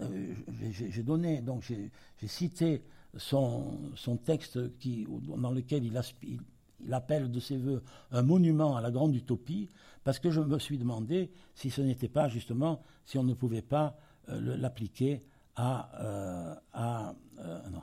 j'ai 0.70 1.02
donné, 1.02 1.40
donc 1.40 1.64
j'ai 1.64 1.90
cité 2.28 2.84
son, 3.16 3.90
texte 4.24 4.58
dans 4.58 5.50
lequel 5.50 5.84
il, 5.84 5.96
aspire, 5.96 6.40
il 6.84 6.94
appelle 6.94 7.30
de 7.30 7.40
ses 7.40 7.56
voeux 7.56 7.82
un 8.10 8.22
monument 8.22 8.76
à 8.76 8.80
la 8.80 8.90
grande 8.90 9.14
utopie, 9.14 9.68
parce 10.04 10.18
que 10.18 10.30
je 10.30 10.40
me 10.40 10.58
suis 10.58 10.78
demandé 10.78 11.30
si 11.54 11.70
ce 11.70 11.80
n'était 11.80 12.08
pas 12.08 12.28
justement, 12.28 12.82
si 13.04 13.18
on 13.18 13.22
ne 13.22 13.34
pouvait 13.34 13.62
pas 13.62 13.96
euh, 14.28 14.56
l'appliquer 14.56 15.22
à, 15.56 15.90
euh, 16.02 16.54
à, 16.72 17.14
euh, 17.38 17.68
non, 17.70 17.82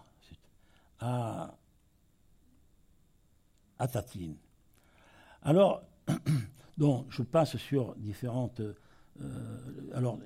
à, 0.99 1.55
à 3.79 3.87
Tatlin. 3.87 4.33
Alors, 5.43 5.83
je 6.77 7.21
passe 7.23 7.57
sur 7.57 7.95
différentes. 7.95 8.61
alors, 9.93 10.19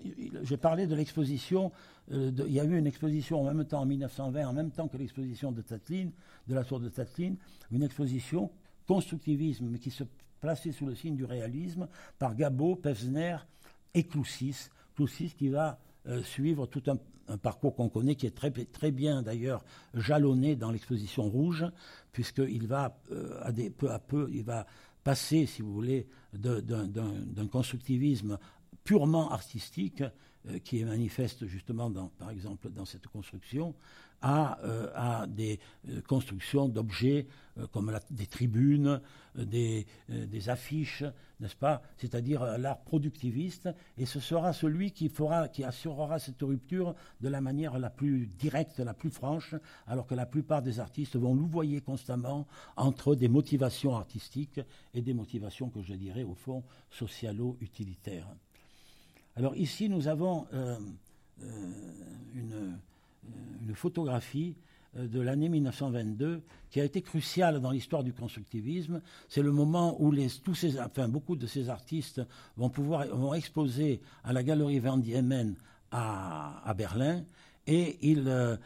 j'ai 0.43 0.57
parlé 0.57 0.85
de 0.85 0.95
l'exposition. 0.95 1.71
il 2.09 2.51
y 2.51 2.59
a 2.59 2.65
eu 2.65 2.77
une 2.77 2.87
exposition 2.87 3.41
en 3.41 3.53
même 3.53 3.65
temps 3.65 3.81
en 3.81 3.85
1920, 3.85 4.47
en 4.47 4.53
même 4.53 4.71
temps 4.71 4.87
que 4.87 4.97
l'exposition 4.97 5.51
de 5.51 5.61
Tatlin, 5.61 6.09
de 6.47 6.55
la 6.55 6.63
tour 6.63 6.79
de 6.79 6.89
Tatlin, 6.89 7.35
une 7.71 7.83
exposition 7.83 8.51
constructivisme, 8.91 9.77
qui 9.77 9.89
se 9.89 10.03
plaçait 10.41 10.73
sous 10.73 10.85
le 10.85 10.95
signe 10.95 11.15
du 11.15 11.23
réalisme, 11.23 11.87
par 12.19 12.35
Gabot, 12.35 12.75
Pevsner 12.75 13.37
et 13.93 14.03
Cloussis. 14.03 14.69
Cloussis 14.95 15.33
qui 15.37 15.47
va 15.47 15.79
euh, 16.07 16.21
suivre 16.23 16.65
tout 16.65 16.83
un, 16.87 17.37
parcours 17.37 17.73
qu'on 17.73 17.87
connaît, 17.87 18.15
qui 18.15 18.25
est 18.25 18.35
très, 18.35 18.91
bien 18.91 19.21
d'ailleurs 19.21 19.63
jalonné 19.93 20.57
dans 20.57 20.71
l'exposition 20.71 21.23
rouge, 21.23 21.65
puisqu'il 22.11 22.67
va 22.67 22.99
euh, 23.13 23.69
peu 23.77 23.89
à 23.89 23.99
peu, 23.99 24.29
il 24.33 24.43
va 24.43 24.67
passer, 25.05 25.45
si 25.45 25.61
vous 25.61 25.71
voulez, 25.71 26.05
d'un 26.33 27.47
constructivisme 27.49 28.37
purement 28.83 29.31
artistique, 29.31 30.03
euh, 30.49 30.59
qui 30.59 30.81
est 30.81 30.85
manifeste 30.85 31.45
justement, 31.45 31.89
par 32.19 32.29
exemple, 32.29 32.69
dans 32.69 32.83
cette 32.83 33.07
construction, 33.07 33.73
à, 34.21 34.59
euh, 34.63 35.25
des 35.27 35.59
euh, 35.89 36.01
constructions 36.01 36.67
d'objets 36.67 37.27
euh, 37.57 37.67
comme 37.67 37.97
des 38.09 38.27
tribunes, 38.27 39.01
des, 39.35 39.85
des 40.09 40.49
affiches, 40.49 41.03
n'est-ce 41.39 41.55
pas? 41.55 41.81
C'est-à-dire 41.97 42.57
l'art 42.57 42.81
productiviste, 42.81 43.69
et 43.97 44.05
ce 44.05 44.19
sera 44.19 44.53
celui 44.53 44.91
qui, 44.91 45.09
fera, 45.09 45.47
qui 45.47 45.63
assurera 45.63 46.19
cette 46.19 46.41
rupture 46.41 46.95
de 47.21 47.29
la 47.29 47.39
manière 47.39 47.79
la 47.79 47.89
plus 47.89 48.27
directe, 48.27 48.79
la 48.79 48.93
plus 48.93 49.09
franche, 49.09 49.55
alors 49.87 50.05
que 50.05 50.15
la 50.15 50.25
plupart 50.25 50.61
des 50.61 50.79
artistes 50.79 51.15
vont 51.15 51.33
louvoyer 51.33 51.79
constamment 51.79 52.45
entre 52.75 53.15
des 53.15 53.29
motivations 53.29 53.95
artistiques 53.95 54.59
et 54.93 55.01
des 55.01 55.13
motivations 55.13 55.69
que 55.69 55.81
je 55.81 55.93
dirais 55.93 56.23
au 56.23 56.35
fond 56.35 56.63
socialo-utilitaires. 56.89 58.27
Alors 59.37 59.55
ici, 59.55 59.87
nous 59.87 60.09
avons 60.09 60.45
une 62.35 62.77
une 63.67 63.75
photographie 63.75 64.55
euh, 64.97 65.07
de 65.07 65.21
l'année 65.21 65.49
1922 65.49 66.41
qui 66.69 66.81
a 66.81 66.83
été 66.83 67.01
cruciale 67.01 67.61
dans 67.61 67.71
l'histoire 67.71 68.03
du 68.03 68.13
constructivisme. 68.13 69.01
C'est 69.29 69.41
le 69.41 69.51
moment 69.51 69.95
où 70.01 70.13
tous 70.43 70.55
ces, 70.55 70.79
enfin, 70.79 71.07
beaucoup 71.07 71.35
de 71.35 71.47
ces 71.47 71.69
artistes 71.69 72.21
vont 72.57 72.69
pouvoir 72.69 73.07
vont 73.07 73.33
exposer 73.33 74.01
à 74.23 74.33
la 74.33 74.43
galerie 74.43 74.79
Van 74.79 74.97
Diemen 74.97 75.55
à, 75.91 76.73
Berlin 76.77 77.25
Et, 77.67 77.97
il, 78.01 78.57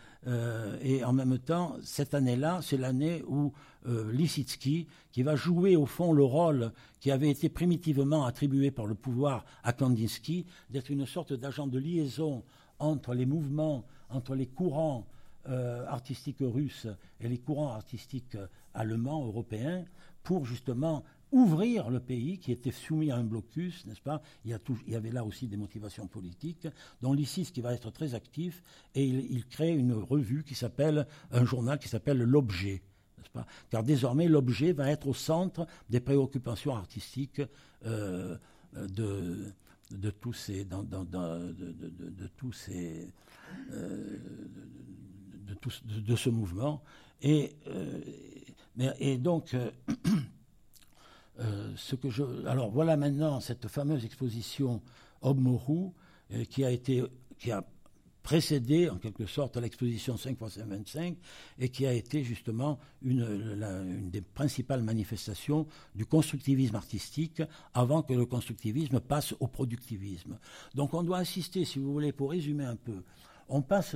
et 0.84 1.04
en 1.04 1.12
même 1.12 1.40
temps, 1.40 1.76
cette 1.82 2.14
année-là, 2.14 2.60
c'est 2.62 2.78
l'année 2.78 3.24
où 3.28 3.52
Lissitsky, 3.84 4.86
qui 5.12 5.24
va 5.24 5.36
jouer 5.36 5.76
au 5.76 5.88
fond 5.88 6.14
le 6.14 6.24
rôle 6.24 6.72
qui 7.00 7.12
avait 7.12 7.30
été 7.30 7.50
primitivement 7.50 8.26
attribué 8.26 8.70
par 8.70 8.86
le 8.86 8.96
pouvoir 8.96 9.46
à 9.64 9.74
Kandinsky, 9.74 10.46
d'être 10.70 10.90
une 10.90 11.06
sorte 11.06 11.34
d'agent 11.34 11.68
de 11.68 11.80
liaison 11.80 12.44
entre 12.80 13.14
les 13.14 13.26
mouvements, 13.26 13.86
entre 14.10 14.36
les 14.36 14.48
courants 14.48 15.06
artistiques 15.88 16.42
russes 16.42 16.88
et 17.20 17.30
les 17.30 17.38
courants 17.38 17.72
artistiques 17.72 18.36
allemands, 18.74 19.28
européens, 19.28 19.86
pour 20.24 20.44
justement 20.44 21.04
ouvrir 21.32 21.92
le 21.92 22.00
pays 22.00 22.40
qui 22.40 22.52
était 22.52 22.72
soumis 22.72 23.12
à 23.12 23.18
un 23.18 23.24
blocus, 23.24 23.86
n'est-ce 23.86 24.02
pas? 24.02 24.24
Il 24.44 24.58
y, 24.88 24.96
avait 24.96 25.12
là 25.12 25.24
aussi 25.24 25.46
des 25.48 25.58
motivations 25.58 26.08
politiques, 26.08 26.68
dont 27.04 27.14
l'ISIS 27.14 27.52
qui 27.52 27.62
va 27.62 27.74
être 27.74 27.92
très 27.92 28.16
actif, 28.16 28.64
et 28.96 29.06
il, 29.06 29.46
crée 29.46 29.76
une 29.76 29.94
revue 29.94 30.44
qui 30.44 30.56
s'appelle, 30.56 31.06
un 31.32 31.46
journal 31.46 31.78
qui 31.78 31.90
s'appelle 31.90 32.18
L'Objet, 32.18 32.82
pas? 33.36 33.46
Car 33.70 33.84
désormais, 33.84 34.28
l'objet 34.28 34.72
va 34.72 34.90
être 34.90 35.08
au 35.08 35.14
centre 35.14 35.68
des 35.90 36.00
préoccupations 36.00 36.76
artistiques 36.76 37.42
euh, 37.86 38.38
de, 38.74 39.54
de 39.92 40.10
tous 40.10 40.34
ces, 40.34 40.66
de, 40.66 42.28
tous 42.38 42.52
ces, 42.54 43.14
euh, 43.72 44.18
de, 45.48 46.00
de, 46.02 46.16
ce 46.16 46.30
mouvement. 46.30 46.84
Et, 47.22 47.56
euh, 47.68 48.02
et 49.00 49.18
donc, 49.18 49.56
Euh, 51.40 51.74
ce 51.76 51.96
que 51.96 52.10
je, 52.10 52.24
alors 52.48 52.70
voilà 52.70 52.96
maintenant 52.96 53.42
cette 53.42 53.68
fameuse 53.68 54.06
exposition 54.06 54.82
Obmoru 55.22 55.90
euh, 56.32 56.46
qui 56.46 56.64
a 56.64 56.72
été 56.72 57.04
qui 57.40 57.52
a 57.52 57.62
précédé 58.26 58.90
en 58.90 58.98
quelque 58.98 59.28
sorte 59.28 59.56
l'exposition 59.58 60.18
5 60.18 60.32
x 60.42 60.58
25 60.58 61.16
et 61.60 61.70
qui 61.70 61.86
a 61.86 61.94
été 61.94 62.24
justement 62.24 62.80
une, 63.04 64.10
des 64.10 64.22
principales 64.22 64.82
manifestations 64.82 65.68
du 65.94 66.08
constructivisme 66.08 66.76
artistique 66.76 67.44
avant 67.76 68.02
que 68.02 68.14
le 68.14 68.26
constructivisme 68.26 69.00
passe 69.00 69.36
au 69.40 69.46
productivisme. 69.46 70.40
Donc 70.74 70.96
on 70.96 71.04
doit 71.04 71.20
assister, 71.20 71.66
si 71.66 71.78
vous 71.78 71.94
voulez, 71.94 72.12
pour 72.12 72.32
résumer 72.32 72.66
un 72.66 72.76
peu, 72.76 73.04
on 73.48 73.62
passe 73.62 73.96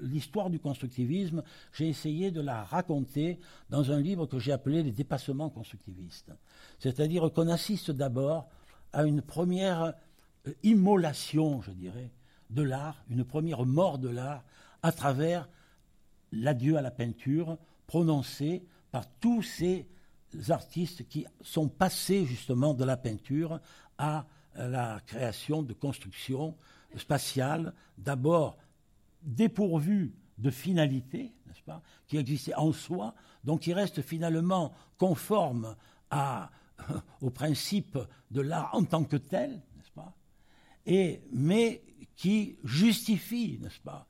l'histoire 0.00 0.48
du 0.48 0.60
constructivisme, 0.60 1.42
j'ai 1.72 1.88
essayé 1.88 2.30
de 2.30 2.40
la 2.40 2.62
raconter 2.62 3.40
dans 3.68 3.90
un 3.90 4.00
livre 4.00 4.26
que 4.26 4.38
j'ai 4.38 4.52
appelé 4.52 4.84
Les 4.84 4.92
dépassements 4.92 5.50
constructivistes. 5.50 6.30
C'est-à-dire 6.78 7.32
qu'on 7.32 7.48
assiste 7.48 7.90
d'abord 7.90 8.48
à 8.92 9.02
une 9.02 9.22
première 9.22 9.94
euh, 10.46 10.52
immolation, 10.62 11.62
je 11.62 11.72
dirais, 11.72 12.12
de 12.50 12.62
l'art, 12.62 13.04
une 13.08 13.24
première 13.24 13.64
mort 13.64 13.98
de 13.98 14.08
l'art 14.08 14.44
à 14.82 14.92
travers 14.92 15.48
l'adieu 16.32 16.76
à 16.76 16.82
la 16.82 16.90
peinture 16.90 17.58
prononcé 17.86 18.66
par 18.90 19.06
tous 19.20 19.42
ces 19.42 19.86
artistes 20.48 21.08
qui 21.08 21.26
sont 21.40 21.68
passés 21.68 22.26
justement 22.26 22.74
de 22.74 22.84
la 22.84 22.96
peinture 22.96 23.60
à 23.98 24.26
la 24.56 25.00
création 25.06 25.62
de 25.62 25.72
constructions 25.72 26.56
spatiale, 26.98 27.72
d'abord 27.98 28.56
dépourvue 29.22 30.14
de 30.38 30.50
finalité, 30.50 31.34
n'est-ce 31.46 31.62
pas, 31.62 31.82
qui 32.06 32.16
existait 32.16 32.54
en 32.54 32.72
soi, 32.72 33.14
donc 33.44 33.60
qui 33.60 33.72
reste 33.72 34.02
finalement 34.02 34.72
conforme 34.98 35.76
à, 36.10 36.50
au 37.20 37.30
principe 37.30 37.98
de 38.30 38.40
l'art 38.40 38.70
en 38.74 38.84
tant 38.84 39.04
que 39.04 39.16
tel, 39.16 39.62
et, 40.86 41.20
mais 41.32 41.82
qui 42.16 42.56
justifie, 42.64 43.58
n'est-ce 43.60 43.80
pas, 43.80 44.06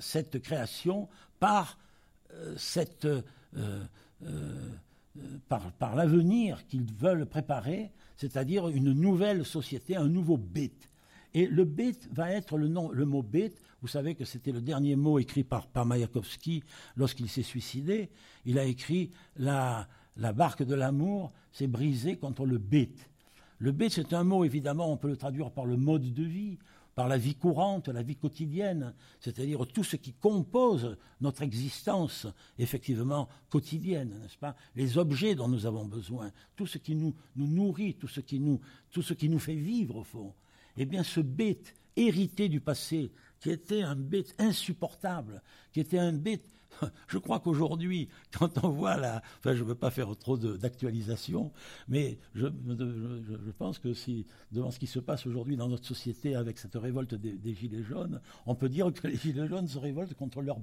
cette 0.00 0.40
création 0.40 1.08
par 1.38 1.78
euh, 2.34 2.54
cette 2.56 3.04
euh, 3.04 3.22
euh, 4.24 4.70
par 5.48 5.96
l'avenir 5.96 6.66
qu'ils 6.68 6.84
veulent 6.94 7.26
préparer, 7.26 7.90
c'est-à-dire 8.16 8.68
une 8.68 8.92
nouvelle 8.92 9.44
société, 9.44 9.96
un 9.96 10.08
nouveau 10.08 10.36
bête. 10.36 10.88
Et 11.34 11.46
le 11.46 11.64
bête 11.64 12.08
va 12.12 12.30
être 12.30 12.56
le, 12.56 12.68
nom, 12.68 12.90
le 12.90 13.04
mot 13.04 13.22
bête. 13.22 13.60
Vous 13.82 13.88
savez 13.88 14.14
que 14.14 14.24
c'était 14.24 14.52
le 14.52 14.60
dernier 14.60 14.94
mot 14.94 15.18
écrit 15.18 15.42
par, 15.42 15.66
par 15.66 15.84
Mayakovsky 15.84 16.62
lorsqu'il 16.96 17.28
s'est 17.28 17.42
suicidé. 17.42 18.10
Il 18.44 18.58
a 18.58 18.64
écrit 18.64 19.10
la, 19.36 19.88
la 20.16 20.32
barque 20.32 20.62
de 20.62 20.74
l'amour 20.74 21.32
s'est 21.52 21.66
brisée 21.66 22.16
contre 22.16 22.46
le 22.46 22.58
bête. 22.58 23.09
Le 23.60 23.72
bête, 23.72 23.92
c'est 23.92 24.14
un 24.14 24.24
mot, 24.24 24.42
évidemment, 24.44 24.90
on 24.90 24.96
peut 24.96 25.08
le 25.08 25.18
traduire 25.18 25.50
par 25.50 25.66
le 25.66 25.76
mode 25.76 26.14
de 26.14 26.24
vie, 26.24 26.58
par 26.94 27.08
la 27.08 27.18
vie 27.18 27.34
courante, 27.34 27.88
la 27.88 28.02
vie 28.02 28.16
quotidienne, 28.16 28.94
c'est-à-dire 29.20 29.66
tout 29.66 29.84
ce 29.84 29.96
qui 29.96 30.14
compose 30.14 30.96
notre 31.20 31.42
existence, 31.42 32.26
effectivement, 32.58 33.28
quotidienne, 33.50 34.18
n'est-ce 34.22 34.38
pas? 34.38 34.56
Les 34.76 34.96
objets 34.96 35.34
dont 35.34 35.46
nous 35.46 35.66
avons 35.66 35.84
besoin, 35.84 36.30
tout 36.56 36.66
ce 36.66 36.78
qui 36.78 36.94
nous, 36.94 37.14
nous 37.36 37.48
nourrit, 37.48 37.94
tout 37.94 38.08
ce 38.08 38.20
qui 38.20 38.40
nous, 38.40 38.60
tout 38.90 39.02
ce 39.02 39.12
qui 39.12 39.28
nous 39.28 39.38
fait 39.38 39.54
vivre, 39.54 39.96
au 39.96 40.04
fond. 40.04 40.32
Eh 40.78 40.86
bien 40.86 41.02
ce 41.02 41.20
bête 41.20 41.74
hérité 41.96 42.48
du 42.48 42.60
passé, 42.60 43.12
qui 43.40 43.50
était 43.50 43.82
un 43.82 43.96
bête 43.96 44.34
insupportable, 44.38 45.42
qui 45.70 45.80
était 45.80 45.98
un 45.98 46.14
bête 46.14 46.48
je 47.08 47.18
crois 47.18 47.40
qu'aujourd'hui, 47.40 48.08
quand 48.36 48.64
on 48.64 48.68
voit 48.70 48.96
la. 48.96 49.22
Enfin, 49.38 49.54
je 49.54 49.62
ne 49.62 49.68
veux 49.68 49.74
pas 49.74 49.90
faire 49.90 50.14
trop 50.16 50.36
d'actualisation, 50.36 51.52
mais 51.88 52.18
je, 52.34 52.46
pense 53.58 53.78
que 53.78 53.94
si, 53.94 54.26
devant 54.52 54.70
ce 54.70 54.78
qui 54.78 54.86
se 54.86 54.98
passe 54.98 55.26
aujourd'hui 55.26 55.56
dans 55.56 55.68
notre 55.68 55.86
société 55.86 56.34
avec 56.34 56.58
cette 56.58 56.74
révolte 56.74 57.14
des, 57.14 57.54
Gilets 57.54 57.82
jaunes, 57.82 58.20
on 58.46 58.54
peut 58.54 58.68
dire 58.68 58.92
que 58.92 59.08
les 59.08 59.16
Gilets 59.16 59.48
jaunes 59.48 59.68
se 59.68 59.78
révoltent 59.78 60.14
contre 60.14 60.40
leur 60.40 60.58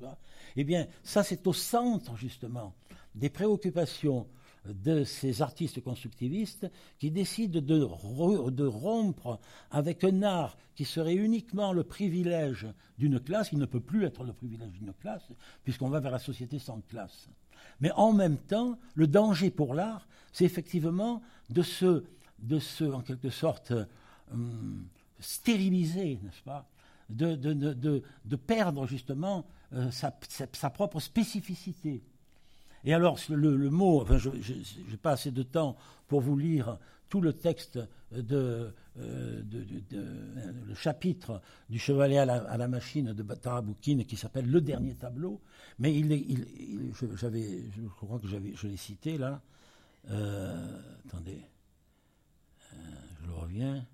pas? 0.00 0.18
Eh 0.56 0.64
bien, 0.64 0.86
ça, 1.02 1.22
c'est 1.22 1.46
au 1.46 1.52
centre, 1.52 2.16
justement, 2.16 2.74
des 3.14 3.30
préoccupations 3.30 4.26
de 4.66 5.04
ces 5.04 5.42
artistes 5.42 5.82
constructivistes 5.82 6.70
qui 6.98 7.10
décident 7.10 7.60
de, 7.60 8.64
rompre 8.64 9.40
avec 9.70 10.04
un 10.04 10.22
art 10.22 10.56
qui 10.74 10.84
serait 10.84 11.14
uniquement 11.14 11.72
le 11.72 11.82
privilège 11.82 12.66
d'une 12.98 13.20
classe, 13.20 13.52
il 13.52 13.58
ne 13.58 13.66
peut 13.66 13.80
plus 13.80 14.04
être 14.04 14.24
le 14.24 14.32
privilège 14.32 14.72
d'une 14.72 14.92
classe, 14.92 15.28
puisqu'on 15.64 15.88
va 15.88 16.00
vers 16.00 16.12
la 16.12 16.18
société 16.18 16.58
sans 16.58 16.80
classe. 16.82 17.28
Mais 17.80 17.90
en 17.92 18.12
même 18.12 18.36
temps, 18.36 18.78
le 18.94 19.06
danger 19.06 19.50
pour 19.50 19.74
l'art, 19.74 20.06
c'est 20.32 20.44
effectivement 20.44 21.22
de 21.48 21.62
se, 21.62 22.04
de 22.38 22.58
se, 22.58 22.84
en 22.84 23.00
quelque 23.00 23.30
sorte, 23.30 23.72
hum, 24.32 24.86
stériliser, 25.18 26.18
n'est-ce 26.22 26.42
pas? 26.42 26.68
De, 27.08 27.34
de, 27.34 28.36
perdre 28.36 28.86
justement 28.86 29.44
euh, 29.72 29.90
sa 29.90 30.70
propre 30.70 31.00
spécificité. 31.00 32.04
Et 32.84 32.94
alors, 32.94 33.18
le, 33.28 33.70
mot, 33.70 34.00
enfin, 34.00 34.18
je 34.18 34.30
n'ai 34.30 34.96
pas 34.96 35.12
assez 35.12 35.30
de 35.30 35.42
temps 35.42 35.76
pour 36.08 36.20
vous 36.20 36.36
lire 36.36 36.78
tout 37.08 37.20
le 37.20 37.32
texte 37.32 37.78
de, 38.12 38.72
euh, 38.98 39.42
le 40.66 40.74
chapitre 40.74 41.42
du 41.68 41.78
Chevalier 41.78 42.18
à 42.18 42.24
la, 42.24 42.68
machine 42.68 43.12
de 43.12 43.34
Taraboukine 43.34 44.04
qui 44.04 44.16
s'appelle 44.16 44.50
Le 44.50 44.60
dernier 44.60 44.94
tableau, 44.94 45.40
mais 45.78 45.94
il, 45.94 46.10
il, 46.12 46.92
je 46.94 47.06
crois 47.88 48.18
que 48.18 48.26
je 48.28 48.66
l'ai 48.66 48.76
cité 48.76 49.18
là. 49.18 49.42
Euh, 50.08 50.80
attendez, 51.06 51.42
euh, 52.72 52.76
je 53.24 53.30
reviens 53.30 53.86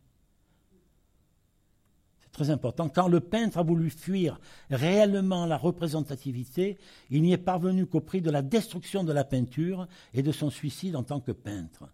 très 2.36 2.50
important, 2.50 2.90
quand 2.90 3.08
le 3.08 3.20
peintre 3.20 3.56
a 3.56 3.62
voulu 3.62 3.88
fuir 3.88 4.38
réellement 4.70 5.46
la 5.46 5.56
représentativité, 5.56 6.76
il 7.08 7.22
n'y 7.22 7.32
est 7.32 7.38
parvenu 7.38 7.86
qu'au 7.86 8.00
prix 8.00 8.20
de 8.20 8.30
la 8.30 8.42
destruction 8.42 9.04
de 9.04 9.12
la 9.12 9.24
peinture 9.24 9.88
et 10.12 10.22
de 10.22 10.32
son 10.32 10.50
suicide 10.50 10.96
en 10.96 11.02
tant 11.02 11.18
que 11.18 11.32
peintre. 11.32 11.88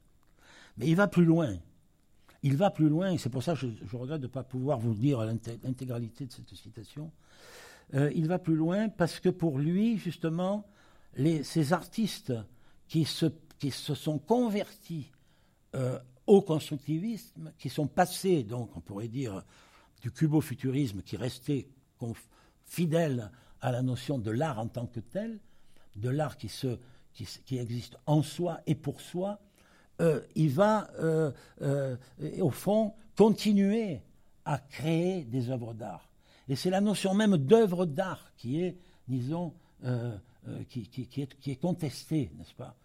Mais 0.78 0.88
il 0.88 0.97
va 0.97 1.07
plus 1.07 1.24
loin. 1.24 1.55
Il 2.43 2.57
va 2.57 2.70
plus 2.70 2.88
loin, 2.88 3.12
et 3.12 3.18
c'est 3.18 3.30
pour 3.30 3.45
ça 3.45 3.55
que 3.55 3.61
je, 3.61 3.97
regrette 3.97 4.20
de 4.20 4.26
ne 4.26 4.32
pas 4.32 4.43
pouvoir 4.43 4.80
vous 4.80 4.95
dire 4.95 5.20
l'intégralité 5.22 6.26
de 6.26 6.32
cette 6.32 6.53
citation. 6.57 7.12
Euh, 7.95 8.11
il 8.12 8.26
va 8.26 8.40
plus 8.40 8.57
loin 8.57 8.88
parce 8.88 9.20
que 9.20 9.28
pour 9.28 9.61
lui, 9.61 9.97
justement, 9.97 10.66
ces 11.45 11.72
artistes 11.72 12.32
qui 12.88 13.05
se, 13.05 13.26
qui 13.61 13.70
se 13.70 13.95
sont 13.95 14.18
convertis 14.18 15.12
euh, 15.76 16.01
au 16.26 16.43
constructivisme, 16.43 17.53
qui 17.59 17.68
sont 17.68 17.86
passés, 17.86 18.43
donc 18.43 18.76
on 18.76 18.80
pourrait 18.80 19.07
dire, 19.07 19.45
du 20.03 20.11
cubo-futurisme 20.11 21.01
qui 21.03 21.17
restait 21.17 21.69
fidèle 22.65 23.31
à 23.61 23.71
la 23.71 23.83
notion 23.83 24.19
de 24.19 24.31
l'art 24.31 24.59
en 24.59 24.67
tant 24.67 24.87
que 24.87 25.01
tel, 25.01 25.39
de 25.97 26.09
l'art 26.09 26.37
qui, 26.37 26.51
existe 27.53 27.97
en 28.07 28.23
soi 28.23 28.61
et 28.67 28.75
pour 28.75 29.01
soi, 29.01 29.41
euh, 30.01 30.21
il 30.35 30.51
va, 30.51 30.91
euh, 30.99 31.31
euh, 31.61 31.97
au 32.41 32.51
fond, 32.51 32.95
continuer 33.17 34.01
à 34.45 34.59
créer 34.59 35.25
des 35.25 35.51
œuvres 35.51 35.75
d'art. 35.75 36.09
Et 36.49 36.57
c'est 36.57 36.71
la 36.71 36.81
notion 36.81 37.15
même 37.15 37.37
d'œuvre 37.37 37.87
d'art 37.87 38.33
qui 38.37 38.61
est, 38.61 38.77
disons, 39.07 39.55
qui, 40.69 40.89
est, 41.47 41.61
contestée, 41.61 42.33
n'est-ce 42.37 42.55
pas, 42.55 42.77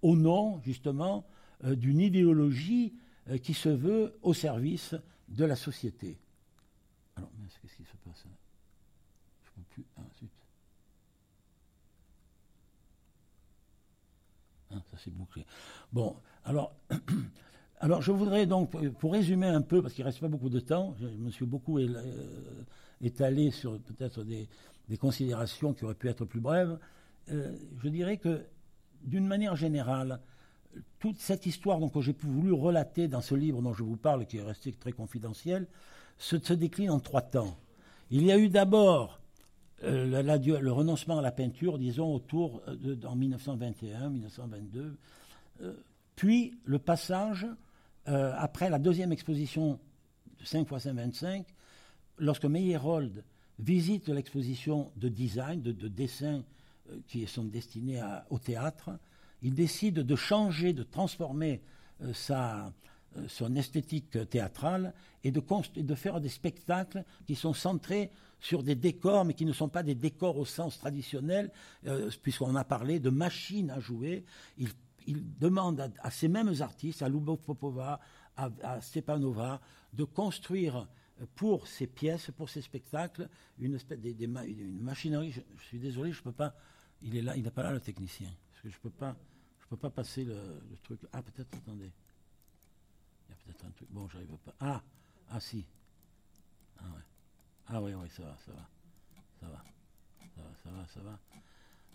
au 0.00 0.16
nom, 0.16 0.60
justement, 0.62 1.26
d'une 1.62 2.00
idéologie 2.00 2.94
qui 3.42 3.52
se 3.52 3.68
veut 3.68 4.18
au 4.22 4.32
service 4.32 4.94
de 5.28 5.44
la 5.44 5.56
société. 5.56 6.18
Alors, 7.16 7.30
qu'est-ce 7.60 7.76
qui 7.76 7.84
se 7.84 7.96
passe 8.04 8.24
c'est 15.04 15.12
bouclé. 15.12 15.46
Bon, 15.92 16.16
alors, 16.44 16.74
alors 17.80 18.02
je 18.02 18.12
voudrais 18.12 18.46
donc, 18.46 18.70
pour 18.98 19.12
résumer 19.12 19.46
un 19.46 19.62
peu, 19.62 19.82
parce 19.82 19.94
qu'il 19.94 20.04
ne 20.04 20.08
reste 20.08 20.20
pas 20.20 20.28
beaucoup 20.28 20.50
de 20.50 20.60
temps, 20.60 20.94
je 21.00 21.06
me 21.06 21.30
suis 21.30 21.46
beaucoup 21.46 21.78
étalé 23.00 23.50
sur 23.50 23.78
peut-être 23.80 24.24
des, 24.24 24.48
considérations 24.98 25.72
qui 25.72 25.84
auraient 25.84 25.94
pu 25.94 26.08
être 26.08 26.24
plus 26.24 26.40
brèves. 26.40 26.76
je 27.28 27.88
dirais 27.88 28.16
que, 28.16 28.44
d'une 29.04 29.26
manière 29.26 29.54
générale, 29.54 30.20
toute 30.98 31.18
cette 31.18 31.46
histoire 31.46 31.78
donc, 31.78 31.94
que 31.94 32.00
j'ai 32.00 32.14
voulu 32.20 32.52
relater 32.52 33.08
dans 33.08 33.20
ce 33.20 33.34
livre 33.34 33.62
dont 33.62 33.72
je 33.72 33.82
vous 33.82 33.96
parle, 33.96 34.26
qui 34.26 34.38
est 34.38 34.42
resté 34.42 34.72
très 34.72 34.92
confidentiel, 34.92 35.66
se, 36.18 36.52
décline 36.52 36.90
en 36.90 37.00
trois 37.00 37.22
temps. 37.22 37.56
Il 38.10 38.24
y 38.24 38.32
a 38.32 38.38
eu 38.38 38.48
d'abord 38.48 39.19
euh, 39.82 40.06
le 40.60 40.72
renoncement 40.72 41.18
à 41.18 41.22
la 41.22 41.32
peinture, 41.32 41.78
disons, 41.78 42.14
autour 42.14 42.62
de, 42.66 42.98
en 43.06 43.16
1921, 43.16 44.10
1922, 44.10 44.96
euh, 45.62 45.72
puis 46.16 46.54
le 46.64 46.78
passage, 46.78 47.46
euh, 48.08 48.32
après 48.36 48.70
la 48.70 48.78
deuxième 48.78 49.12
exposition 49.12 49.78
de 50.38 50.44
5 50.44 50.62
x 50.62 50.70
525, 50.70 51.46
lorsque 52.18 52.44
Meyerhold 52.44 53.24
visite 53.58 54.08
l'exposition 54.08 54.90
de 54.96 55.08
design, 55.08 55.60
de, 55.62 55.72
dessins 55.88 56.42
qui 57.06 57.26
sont 57.26 57.44
destinés 57.44 58.02
au 58.30 58.38
théâtre, 58.38 58.90
il 59.42 59.54
décide 59.54 60.00
de 60.00 60.16
changer, 60.16 60.72
de 60.72 60.82
transformer 60.82 61.60
euh, 62.02 62.12
sa, 62.12 62.72
euh, 63.16 63.26
son 63.28 63.56
esthétique 63.56 64.28
théâtrale 64.28 64.94
et 65.24 65.30
de, 65.30 65.42
de, 65.76 65.94
faire 65.94 66.20
des 66.20 66.28
spectacles 66.28 67.04
qui 67.26 67.34
sont 67.34 67.52
centrés 67.52 68.10
sur 68.40 68.62
des 68.62 68.74
décors, 68.74 69.24
mais 69.24 69.34
qui 69.34 69.44
ne 69.44 69.52
sont 69.52 69.68
pas 69.68 69.82
des 69.82 69.94
décors 69.94 70.38
au 70.38 70.44
sens 70.44 70.78
traditionnel, 70.78 71.50
euh, 71.86 72.10
puisqu'on 72.22 72.56
a 72.56 72.64
parlé 72.64 72.98
de 72.98 73.10
machines 73.10 73.70
à 73.70 73.80
jouer. 73.80 74.24
Il, 74.58 74.68
demande 75.40 75.90
à, 76.02 76.10
ces 76.10 76.28
mêmes 76.28 76.54
artistes, 76.60 77.02
à 77.02 77.08
Lubov 77.08 77.38
Popova, 77.38 77.98
à, 78.36 78.80
Stepanova, 78.80 79.60
de 79.92 80.04
construire 80.04 80.86
pour 81.34 81.66
ces 81.66 81.88
pièces, 81.88 82.30
pour 82.36 82.48
ces 82.48 82.62
spectacles, 82.62 83.28
une 83.58 83.74
espèce 83.74 83.98
machinerie. 84.78 85.32
Je, 85.32 85.64
suis 85.64 85.78
désolé, 85.78 86.12
je 86.12 86.22
peux 86.22 86.32
pas. 86.32 86.54
Il 87.02 87.16
est 87.16 87.22
là, 87.22 87.36
il 87.36 87.42
n'est 87.42 87.50
pas 87.50 87.64
là 87.64 87.72
le 87.72 87.80
technicien, 87.80 88.28
parce 88.52 88.62
que 88.62 88.68
je 88.68 88.78
peux 88.78 88.90
peux 89.70 89.76
pas 89.76 89.90
passer 89.90 90.24
le, 90.24 90.36
truc. 90.82 91.00
Ah, 91.12 91.22
peut-être, 91.22 91.56
attendez. 91.56 91.90
Il 93.28 93.30
y 93.30 93.32
a 93.32 93.36
peut-être 93.36 93.64
un 93.64 93.70
truc. 93.70 93.88
Bon, 93.90 94.08
j'arrive 94.08 94.28
pas. 94.44 94.54
Ah, 94.60 94.82
ah 95.30 95.40
si. 95.40 95.64
Ah 97.72 97.80
oui, 97.80 97.92
oui, 97.94 98.08
ça 98.10 98.22
va, 98.22 98.36
ça 98.44 98.52
va. 98.52 98.68
Ça 99.40 99.46
va. 99.46 99.62
Ça 100.64 100.70
va, 100.70 100.86
ça 100.86 101.00
va. 101.00 101.18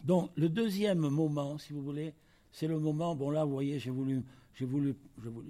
Donc, 0.04 0.32
le 0.36 0.50
deuxième 0.50 1.00
moment, 1.00 1.58
si 1.58 1.74
vous 1.74 1.82
voulez, 1.82 2.14
c'est 2.52 2.68
le 2.68 2.80
moment. 2.80 3.16
Bon, 3.16 3.30
là, 3.30 3.44
vous 3.44 3.52
voyez, 3.52 3.80
j'ai 3.80 3.90
voulu, 3.90 4.24
j'ai 4.54 4.66
voulu, 4.66 4.96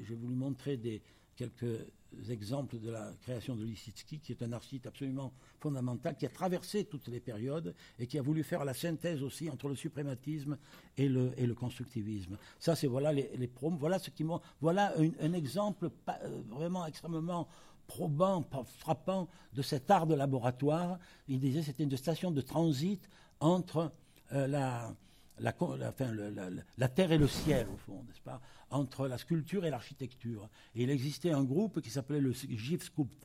j'ai 0.07 0.15
voulu 0.15 0.35
montrer 0.35 0.77
des, 0.77 1.01
quelques 1.35 1.85
exemples 2.29 2.79
de 2.79 2.89
la 2.89 3.11
création 3.21 3.55
de 3.55 3.63
Lissitsky, 3.63 4.19
qui 4.19 4.31
est 4.31 4.41
un 4.41 4.53
artiste 4.53 4.87
absolument 4.87 5.33
fondamental, 5.59 6.15
qui 6.15 6.25
a 6.25 6.29
traversé 6.29 6.85
toutes 6.85 7.07
les 7.09 7.19
périodes 7.19 7.75
et 7.99 8.07
qui 8.07 8.17
a 8.17 8.21
voulu 8.21 8.43
faire 8.43 8.63
la 8.63 8.73
synthèse 8.73 9.21
aussi 9.21 9.49
entre 9.49 9.67
le 9.67 9.75
suprématisme 9.75 10.57
et 10.97 11.09
le, 11.09 11.33
et 11.37 11.45
le 11.45 11.53
constructivisme. 11.53 12.37
Ça, 12.59 12.75
c'est 12.75 12.87
voilà 12.87 13.11
les, 13.11 13.29
les 13.37 13.49
voilà 13.59 13.99
ce 13.99 14.09
qui 14.09 14.25
voilà 14.61 14.93
un, 15.19 15.33
exemple 15.33 15.89
euh, 16.09 16.41
vraiment 16.49 16.85
extrêmement 16.85 17.47
probant, 17.87 18.43
frappant 18.79 19.27
de 19.53 19.61
cet 19.61 19.89
art 19.91 20.07
de 20.07 20.15
laboratoire. 20.15 20.99
Il 21.27 21.39
disait 21.39 21.61
c'était 21.61 21.83
une 21.83 21.97
station 21.97 22.31
de 22.31 22.41
transit 22.41 23.07
entre 23.39 23.91
euh, 24.33 24.47
la, 24.47 24.95
la, 25.39 26.87
terre 26.87 27.11
et 27.11 27.17
le 27.17 27.27
ciel, 27.27 27.67
au 27.67 27.77
fond, 27.77 28.03
n'est-ce 28.07 28.21
pas, 28.21 28.41
entre 28.69 29.07
la 29.07 29.17
sculpture 29.17 29.65
et 29.65 29.69
l'architecture. 29.69 30.49
Et 30.75 30.83
il 30.83 30.89
existait 30.89 31.31
un 31.31 31.43
groupe 31.43 31.81
qui 31.81 31.89
s'appelait 31.89 32.21
le 32.21 32.33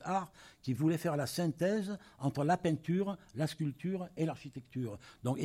Art, 0.03 0.31
qui 0.61 0.73
voulait 0.73 0.97
faire 0.97 1.15
la 1.15 1.27
synthèse 1.27 1.97
entre 2.19 2.43
la 2.43 2.57
peinture, 2.57 3.17
la 3.35 3.47
sculpture 3.47 4.09
et 4.17 4.25
l'architecture. 4.25 4.99
Donc, 5.23 5.39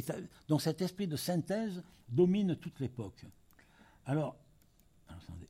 donc, 0.49 0.63
cet 0.63 0.83
esprit 0.83 1.07
de 1.07 1.17
synthèse 1.17 1.83
domine 2.09 2.57
toute 2.57 2.81
l'époque. 2.81 3.25
Alors, 4.05 4.37
attendez, 5.09 5.49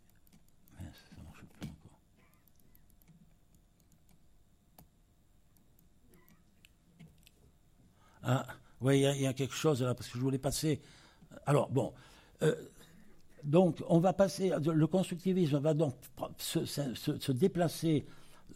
ça 0.76 1.22
marche 1.24 1.44
plus 1.44 1.68
encore. 1.68 1.98
Ah, 8.28 8.44
oui, 8.80 9.00
il 9.00 9.22
y, 9.22 9.26
a 9.26 9.32
quelque 9.32 9.54
chose 9.54 9.82
là, 9.82 9.94
parce 9.94 10.08
que 10.08 10.18
je 10.18 10.22
voulais 10.22 10.38
passer 10.38 10.80
alors, 11.44 11.68
bon. 11.70 11.92
Euh, 12.42 12.54
donc, 13.44 13.82
on 13.88 13.98
va 13.98 14.12
passer. 14.12 14.52
Le 14.64 14.86
constructivisme 14.86 15.58
va 15.58 15.74
donc 15.74 15.94
se, 16.38 17.32
déplacer 17.32 18.06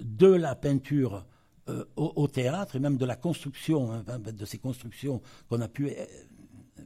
de 0.00 0.26
la 0.26 0.54
peinture 0.54 1.24
euh, 1.68 1.84
au, 1.96 2.26
théâtre 2.26 2.76
et 2.76 2.78
même 2.80 2.96
de 2.96 3.04
la 3.04 3.16
construction, 3.16 3.92
hein, 3.92 4.04
de 4.18 4.44
ces 4.44 4.58
constructions 4.58 5.20
qu'on 5.48 5.60
a 5.60 5.68
pu 5.68 5.90
euh, 5.90 6.04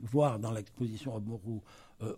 voir 0.03 0.39
dans 0.39 0.53
l'exposition 0.53 1.17
à 1.17 1.21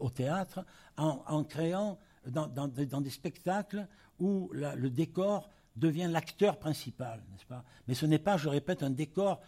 au 0.00 0.10
théâtre, 0.10 0.64
en, 0.96 1.44
créant 1.44 1.98
dans, 2.26 2.68
des 2.68 3.10
spectacles 3.10 3.86
où 4.18 4.50
le 4.52 4.88
décor 4.88 5.50
devient 5.76 6.08
l'acteur 6.10 6.58
principal, 6.58 7.22
n'est-ce 7.30 7.44
pas? 7.46 7.64
Mais 7.86 7.94
ce 7.94 8.06
n'est 8.06 8.18
pas, 8.18 8.36
je 8.36 8.48
répète, 8.48 8.82
un 8.82 8.90
décor. 8.90 9.40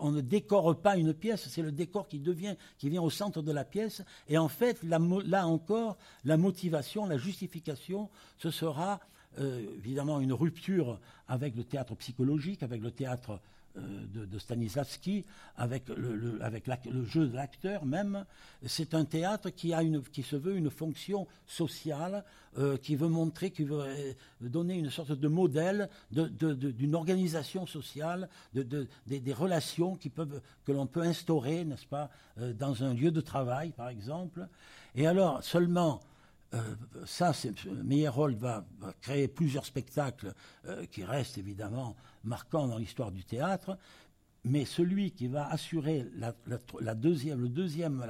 On 0.00 0.10
ne 0.10 0.20
décore 0.20 0.80
pas 0.80 0.96
une 0.96 1.12
pièce, 1.12 1.48
c'est 1.48 1.62
le 1.62 1.72
décor 1.72 2.08
qui 2.08 2.20
devient, 2.20 2.54
qui 2.78 2.88
vient 2.88 3.02
au 3.02 3.10
centre 3.10 3.42
de 3.42 3.52
la 3.52 3.64
pièce. 3.64 4.02
Et 4.28 4.38
en 4.38 4.48
fait, 4.48 4.82
là 4.82 5.46
encore, 5.46 5.96
la 6.24 6.36
motivation, 6.36 7.06
la 7.06 7.18
justification, 7.18 8.08
ce 8.38 8.50
sera 8.50 9.00
euh, 9.38 9.64
évidemment 9.78 10.20
une 10.20 10.32
rupture 10.32 11.00
avec 11.26 11.56
le 11.56 11.64
théâtre 11.64 11.94
psychologique, 11.96 12.62
avec 12.62 12.80
le 12.82 12.90
théâtre 12.90 13.40
euh, 13.78 14.26
de, 14.26 14.38
Stanislavski, 14.38 15.24
avec 15.56 15.88
le, 15.88 16.38
avec 16.42 16.66
le 16.66 17.04
jeu 17.04 17.26
de 17.26 17.34
l'acteur 17.34 17.86
même. 17.86 18.26
C'est 18.66 18.92
un 18.92 19.06
théâtre 19.06 19.48
qui, 19.48 19.72
a 19.72 19.82
une, 19.82 20.02
qui 20.02 20.22
se 20.22 20.36
veut 20.36 20.56
une 20.56 20.68
fonction 20.68 21.26
sociale, 21.46 22.24
euh, 22.58 22.76
qui 22.76 22.96
veut 22.96 23.08
montrer, 23.08 23.50
qui 23.50 23.64
veut 23.64 23.80
euh, 23.80 24.12
donner 24.40 24.74
une 24.74 24.90
sorte 24.90 25.12
de 25.12 25.28
modèle 25.28 25.88
d'une 26.10 26.94
organisation 26.94 27.66
sociale, 27.66 28.28
de, 28.52 28.86
des, 29.06 29.32
relations 29.32 29.96
qui 29.96 30.10
peuvent, 30.10 30.42
que 30.66 30.72
l'on 30.72 30.86
peut 30.86 31.02
instaurer, 31.02 31.64
n'est-ce 31.64 31.86
pas, 31.86 32.10
dans 32.58 32.84
un 32.84 32.92
lieu 32.92 33.10
de 33.10 33.22
travail, 33.22 33.70
par 33.70 33.88
exemple. 33.88 34.48
Et 34.94 35.06
alors, 35.06 35.42
seulement 35.42 36.00
euh, 36.54 36.74
ça, 37.06 37.32
Meyerhold 37.82 38.38
va, 38.38 38.64
va, 38.78 38.92
créer 39.00 39.28
plusieurs 39.28 39.64
spectacles 39.64 40.34
euh, 40.66 40.84
qui 40.86 41.04
restent 41.04 41.38
évidemment 41.38 41.96
marquants 42.24 42.68
dans 42.68 42.78
l'histoire 42.78 43.10
du 43.10 43.24
théâtre, 43.24 43.78
mais 44.44 44.64
celui 44.64 45.12
qui 45.12 45.28
va 45.28 45.48
assurer 45.48 46.06
la, 46.16 46.94
deuxième, 46.94 47.40
le 47.40 47.48
deuxième, 47.48 48.04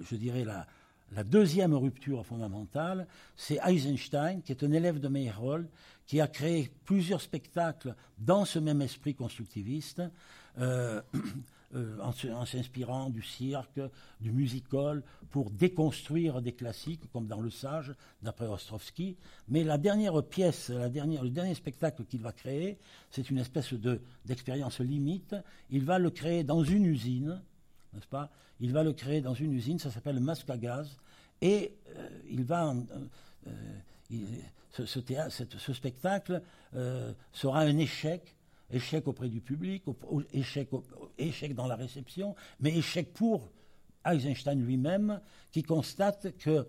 je 0.00 0.16
dirais 0.16 0.44
la 0.44 1.24
deuxième 1.24 1.74
rupture 1.74 2.24
fondamentale, 2.24 3.06
c'est 3.36 3.58
Eisenstein, 3.66 4.42
qui 4.42 4.52
est 4.52 4.64
un 4.64 4.72
élève 4.72 5.00
de 5.00 5.08
Meyerhold, 5.08 5.68
qui 6.06 6.20
a 6.20 6.28
créé 6.28 6.70
plusieurs 6.84 7.20
spectacles 7.20 7.94
dans 8.18 8.44
ce 8.44 8.58
même 8.58 8.80
esprit 8.80 9.14
constructiviste. 9.14 10.02
Euh, 10.58 11.02
euh, 11.74 11.98
en, 12.00 12.46
s'inspirant 12.46 13.10
du 13.10 13.22
cirque, 13.22 13.80
du 14.20 14.30
musical, 14.30 15.02
pour 15.30 15.50
déconstruire 15.50 16.40
des 16.40 16.52
classiques, 16.52 17.10
comme 17.12 17.26
dans 17.26 17.40
Le 17.40 17.50
Sage, 17.50 17.92
d'après 18.22 18.46
Ostrovsky. 18.46 19.16
Mais 19.48 19.64
la 19.64 19.76
dernière 19.76 20.22
pièce, 20.22 20.68
la 20.68 20.88
dernière, 20.88 21.24
le 21.24 21.30
dernier 21.30 21.54
spectacle 21.54 22.04
qu'il 22.04 22.20
va 22.20 22.32
créer, 22.32 22.78
c'est 23.10 23.30
une 23.30 23.38
espèce 23.38 23.72
de, 23.72 24.00
d'expérience 24.24 24.78
limite. 24.78 25.34
Il 25.70 25.84
va 25.84 25.98
le 25.98 26.10
créer 26.10 26.44
dans 26.44 26.62
une 26.62 26.84
usine, 26.84 27.42
n'est-ce 27.92 28.06
pas? 28.06 28.30
Il 28.60 28.72
va 28.72 28.84
le 28.84 28.92
créer 28.92 29.20
dans 29.20 29.34
une 29.34 29.52
usine, 29.52 29.80
ça 29.80 29.90
s'appelle 29.90 30.20
Masque 30.20 30.48
à 30.48 30.56
gaz, 30.56 30.96
et 31.42 31.74
euh, 31.96 32.08
il 32.30 32.44
va... 32.44 32.74
Euh, 33.48 33.50
ce, 34.72 34.84
ce, 34.84 35.72
spectacle 35.72 36.42
sera 37.32 37.60
un 37.60 37.78
échec 37.78 38.35
échec 38.70 39.06
auprès 39.06 39.28
du 39.28 39.40
public, 39.40 39.84
échec, 40.32 41.54
dans 41.54 41.66
la 41.66 41.76
réception, 41.76 42.34
mais 42.60 42.76
échec 42.76 43.12
pour 43.12 43.50
Eisenstein 44.04 44.60
lui-même, 44.60 45.20
qui 45.52 45.62
constate 45.62 46.36
que 46.38 46.66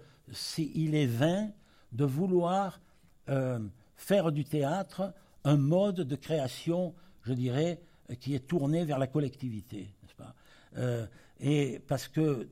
il 0.58 0.96
est 0.96 1.06
vain 1.06 1.50
de 1.94 2.04
vouloir 2.04 2.82
euh, 3.30 3.60
faire 3.96 4.32
du 4.32 4.44
théâtre 4.44 5.14
un 5.44 5.58
mode 5.58 6.02
de 6.02 6.16
création, 6.16 6.94
je 7.24 7.34
dirais, 7.34 7.80
qui 8.20 8.36
est 8.36 8.48
tourné 8.48 8.86
vers 8.86 9.00
la 9.00 9.08
collectivité, 9.08 9.94
n'est-ce 10.02 10.16
pas? 10.16 10.36
Euh, 10.78 11.08
Et 11.40 11.80
parce 11.88 12.08
que 12.08 12.48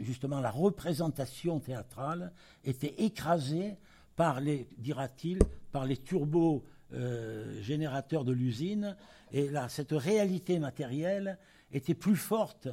justement 0.00 0.40
la 0.40 0.50
représentation 0.50 1.60
théâtrale 1.60 2.32
était 2.64 2.94
écrasée 2.98 3.76
par 4.16 4.40
les, 4.40 4.68
dira-t-il, 4.76 5.38
par 5.72 5.86
les 5.86 5.96
turbos 5.96 6.64
euh, 6.92 7.60
générateur 7.62 8.24
de 8.24 8.32
l'usine, 8.32 8.96
et 9.32 9.48
là, 9.48 9.68
cette 9.68 9.92
réalité 9.92 10.58
matérielle 10.58 11.38
était 11.72 11.94
plus 11.94 12.16
forte 12.16 12.68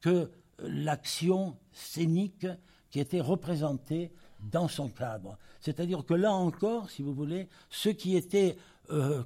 que 0.00 0.30
l'action 0.58 1.56
scénique 1.72 2.46
qui 2.90 3.00
était 3.00 3.20
représentée 3.20 4.12
dans 4.40 4.68
son 4.68 4.88
cadre. 4.88 5.38
C'est-à-dire 5.60 6.04
que 6.04 6.14
là 6.14 6.32
encore, 6.32 6.90
si 6.90 7.02
vous 7.02 7.14
voulez, 7.14 7.48
ce 7.68 7.88
qui 7.88 8.16
était 8.16 8.56
euh, 8.90 9.22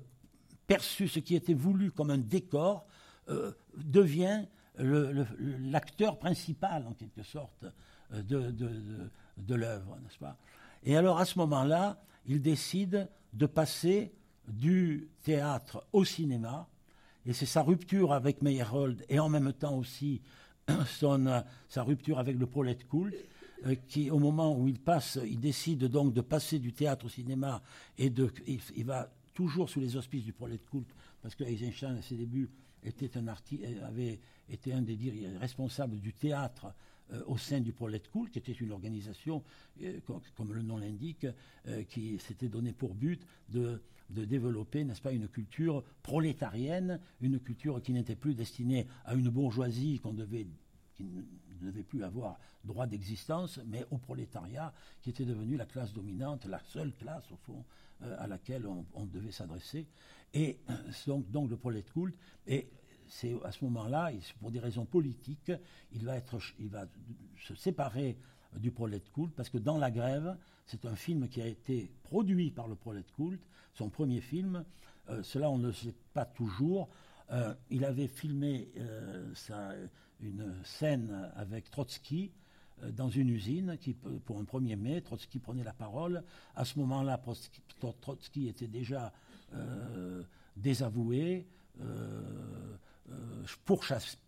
perçu, 0.67 1.09
ce 1.09 1.21
qui 1.21 1.35
était 1.35 1.55
voulu 1.55 1.91
comme 1.91 2.11
un 2.11 2.19
décor, 2.19 2.87
euh, 3.29 3.53
devient 3.77 4.45
l'acteur 4.77 6.19
principal, 6.19 6.87
en 6.87 6.95
quelque 6.95 7.23
sorte, 7.23 7.65
euh, 8.13 8.23
de, 8.23 8.51
de, 9.39 9.55
l'œuvre, 9.55 9.97
n'est-ce 10.03 10.19
pas? 10.19 10.37
Et 10.83 10.97
alors, 10.97 11.19
à 11.19 11.25
ce 11.25 11.39
moment-là, 11.39 12.03
il 12.27 12.43
décide 12.43 13.09
de 13.33 13.47
passer 13.47 14.13
du 14.49 15.09
théâtre 15.23 15.87
au 15.93 16.05
cinéma, 16.05 16.69
et 17.27 17.33
c'est 17.33 17.47
sa 17.47 17.63
rupture 17.63 18.13
avec 18.13 18.43
Meyerhold, 18.43 19.05
et 19.09 19.19
en 19.19 19.29
même 19.29 19.53
temps 19.53 19.77
aussi 19.77 20.21
son, 20.87 21.43
sa 21.69 21.83
rupture 21.83 22.19
avec 22.19 22.39
le 22.39 22.47
prolet 22.47 22.77
culte, 22.77 23.17
euh, 23.67 23.75
qui, 23.89 24.11
au 24.11 24.19
moment 24.19 24.57
où 24.59 24.69
il 24.69 24.79
passe, 24.79 25.19
il 25.25 25.41
décide 25.41 25.85
donc 25.85 26.13
de 26.13 26.21
passer 26.21 26.59
du 26.59 26.73
théâtre 26.73 27.07
au 27.07 27.09
cinéma, 27.09 27.63
et 27.97 28.11
de, 28.11 28.31
il, 28.47 28.85
va 28.85 29.11
toujours 29.33 29.71
sous 29.71 29.81
les 29.81 29.97
auspices 29.97 30.25
du 30.25 30.33
prolet 30.33 30.59
culte, 30.71 30.95
parce 31.23 31.35
que 31.35 31.45
Eisenstein, 31.45 31.97
à 31.97 32.03
ses 32.03 32.17
débuts, 32.17 32.51
était 32.83 33.17
un 33.17 33.27
avait 33.87 34.21
été 34.51 34.75
un 34.75 34.83
des 34.83 34.99
responsables 35.41 35.99
du 35.99 36.13
théâtre 36.13 36.67
euh, 37.15 37.23
au 37.27 37.39
sein 37.39 37.61
du 37.61 37.73
Prolet 37.73 38.03
Cool, 38.13 38.29
qui 38.29 38.39
était 38.39 38.53
une 38.53 38.73
organisation, 38.73 39.43
euh, 39.83 39.99
comme, 40.37 40.53
le 40.53 40.61
nom 40.61 40.77
l'indique, 40.77 41.27
qui 41.89 42.19
s'était 42.19 42.49
donné 42.49 42.73
pour 42.75 42.95
but 42.95 43.23
de, 43.49 43.81
de 44.11 44.25
développer, 44.25 44.85
n'est-ce 44.85 45.03
pas, 45.03 45.13
une 45.13 45.29
culture 45.29 45.83
prolétarienne, 46.03 47.01
une 47.21 47.39
culture 47.41 47.81
qui 47.83 47.93
n'était 47.93 48.17
plus 48.17 48.35
destinée 48.35 48.87
à 49.05 49.15
une 49.15 49.31
bourgeoisie 49.31 50.01
qu'on 50.01 50.15
qui 50.95 51.03
ne 51.05 51.67
devait 51.67 51.83
plus 51.83 52.05
avoir 52.05 52.39
droit 52.65 52.87
d'existence, 52.87 53.61
mais 53.67 53.85
au 53.91 53.99
prolétariat, 53.99 54.73
qui 55.03 55.11
était 55.11 55.25
devenu 55.25 55.57
la 55.57 55.67
classe 55.67 55.93
dominante, 55.93 56.47
la 56.47 56.61
seule 56.61 56.93
classe, 56.95 57.31
au 57.31 57.37
fond, 57.37 57.65
euh, 58.03 58.17
à 58.19 58.27
laquelle 58.27 58.67
on, 58.67 59.07
devait 59.07 59.31
s'adresser. 59.31 59.87
Et 60.33 60.59
euh, 60.71 60.75
donc, 61.07 61.31
donc 61.31 61.51
le 61.51 61.57
prolet 61.57 61.83
culte, 61.83 62.17
et 62.47 62.69
c'est 63.07 63.35
à 63.45 63.53
ce 63.53 63.65
moment-là, 63.65 64.11
pour 64.41 64.51
des 64.51 64.61
raisons 64.61 64.87
politiques, 64.87 65.53
il 65.93 66.05
va, 66.05 66.17
être, 66.17 66.39
il 66.59 66.69
va 66.69 66.87
se 67.41 67.55
séparer 67.55 68.17
du 68.57 68.71
prolet 68.71 69.03
culte, 69.15 69.35
parce 69.35 69.51
que 69.51 69.59
dans 69.59 69.79
la 69.79 69.91
grève, 69.91 70.37
c'est 70.67 70.87
un 70.87 70.97
film 70.97 71.29
qui 71.29 71.43
a 71.43 71.47
été 71.47 71.91
produit 72.05 72.51
par 72.51 72.67
le 72.67 72.75
prolet 72.75 73.05
culte, 73.17 73.43
son 73.75 73.91
premier 73.91 74.21
film, 74.21 74.65
euh, 75.11 75.23
cela 75.23 75.51
on 75.51 75.59
ne 75.59 75.69
le 75.69 75.73
sait 75.73 75.95
pas 76.13 76.25
toujours, 76.25 76.89
il 77.71 77.85
avait 77.85 78.07
filmé 78.07 78.69
sa, 79.35 79.73
une 80.21 80.55
scène 80.63 81.33
avec 81.35 81.71
Trotsky 81.71 82.31
euh, 82.83 82.91
dans 82.91 83.09
une 83.09 83.31
usine 83.31 83.77
pour 84.25 84.39
un 84.39 84.45
1er 84.45 84.77
mai, 84.77 85.01
Trotsky 85.01 85.39
prenait 85.39 85.65
la 85.65 85.73
parole. 85.73 86.23
À 86.55 86.65
ce 86.65 86.79
moment-là, 86.81 87.21
Trotsky 88.01 88.49
était 88.49 88.69
déjà 88.69 89.13
euh, 89.55 90.23
désavoué, 90.57 91.47
euh, 91.81 92.77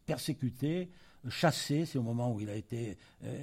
persécuté, 0.05 0.91
chassé, 1.29 1.87
c'est 1.87 1.99
au 1.99 2.03
moment 2.03 2.33
où 2.33 2.41
il 2.41 2.51
a 2.51 2.55
été 2.55 2.99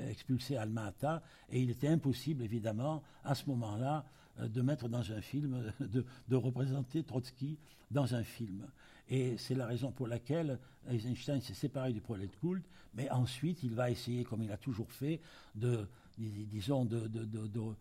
expulsé 0.10 0.56
à 0.56 0.62
Alma-Ata, 0.62 1.22
et 1.50 1.60
il 1.60 1.70
était 1.72 1.88
impossible, 1.88 2.44
évidemment, 2.44 3.02
à 3.24 3.36
ce 3.36 3.46
moment-là, 3.48 4.06
de 4.40 4.62
mettre 4.62 4.90
dans 4.90 5.12
un 5.12 5.22
film, 5.22 5.72
de, 5.80 6.06
de 6.28 6.36
représenter 6.36 7.04
Trotsky 7.04 7.58
dans 7.92 8.16
un 8.16 8.24
film. 8.24 8.66
Et 9.10 9.38
c'est 9.38 9.56
la 9.56 9.66
raison 9.66 9.92
pour 9.92 10.08
laquelle 10.08 10.60
Eisenstein 10.90 11.42
s'est 11.42 11.54
séparé 11.54 11.94
du 11.94 12.02
prolet 12.02 12.28
culte, 12.42 12.66
mais 12.96 13.10
ensuite 13.10 13.64
il 13.64 13.74
va 13.74 13.90
essayer, 13.90 14.24
comme 14.24 14.44
il 14.44 14.52
a 14.52 14.58
toujours 14.58 14.92
fait, 14.92 15.20
de, 15.56 15.88
disons, 16.18 16.86
de, 16.86 17.76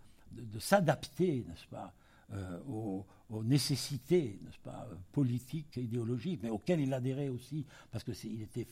s'adapter, 0.58 1.44
n'est-ce 1.48 1.66
pas, 1.66 1.92
euh, 2.32 2.58
aux, 2.68 3.04
nécessités, 3.44 4.38
n'est-ce 4.44 4.58
pas, 4.58 4.86
politiques, 5.12 5.76
idéologiques, 5.76 6.40
mais 6.42 6.50
auxquelles 6.50 6.80
il 6.80 6.92
adhérait 6.92 7.28
aussi, 7.28 7.64
parce 7.90 8.04
qu'il 8.04 8.42
était 8.42 8.66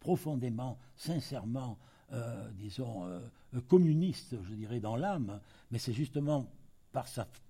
profondément, 0.00 0.78
sincèrement, 0.96 1.78
euh, 2.12 2.48
disons, 2.54 3.04
euh, 3.04 3.20
communiste, 3.68 4.36
je 4.48 4.54
dirais, 4.54 4.80
dans 4.80 4.96
l'âme, 4.96 5.40
mais 5.70 5.78
c'est 5.78 5.92
justement 5.92 6.46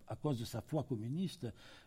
à 0.09 0.17
cause 0.17 0.39
de 0.39 0.45
sa 0.45 0.61
foi 0.61 0.85
communiste 0.85 1.47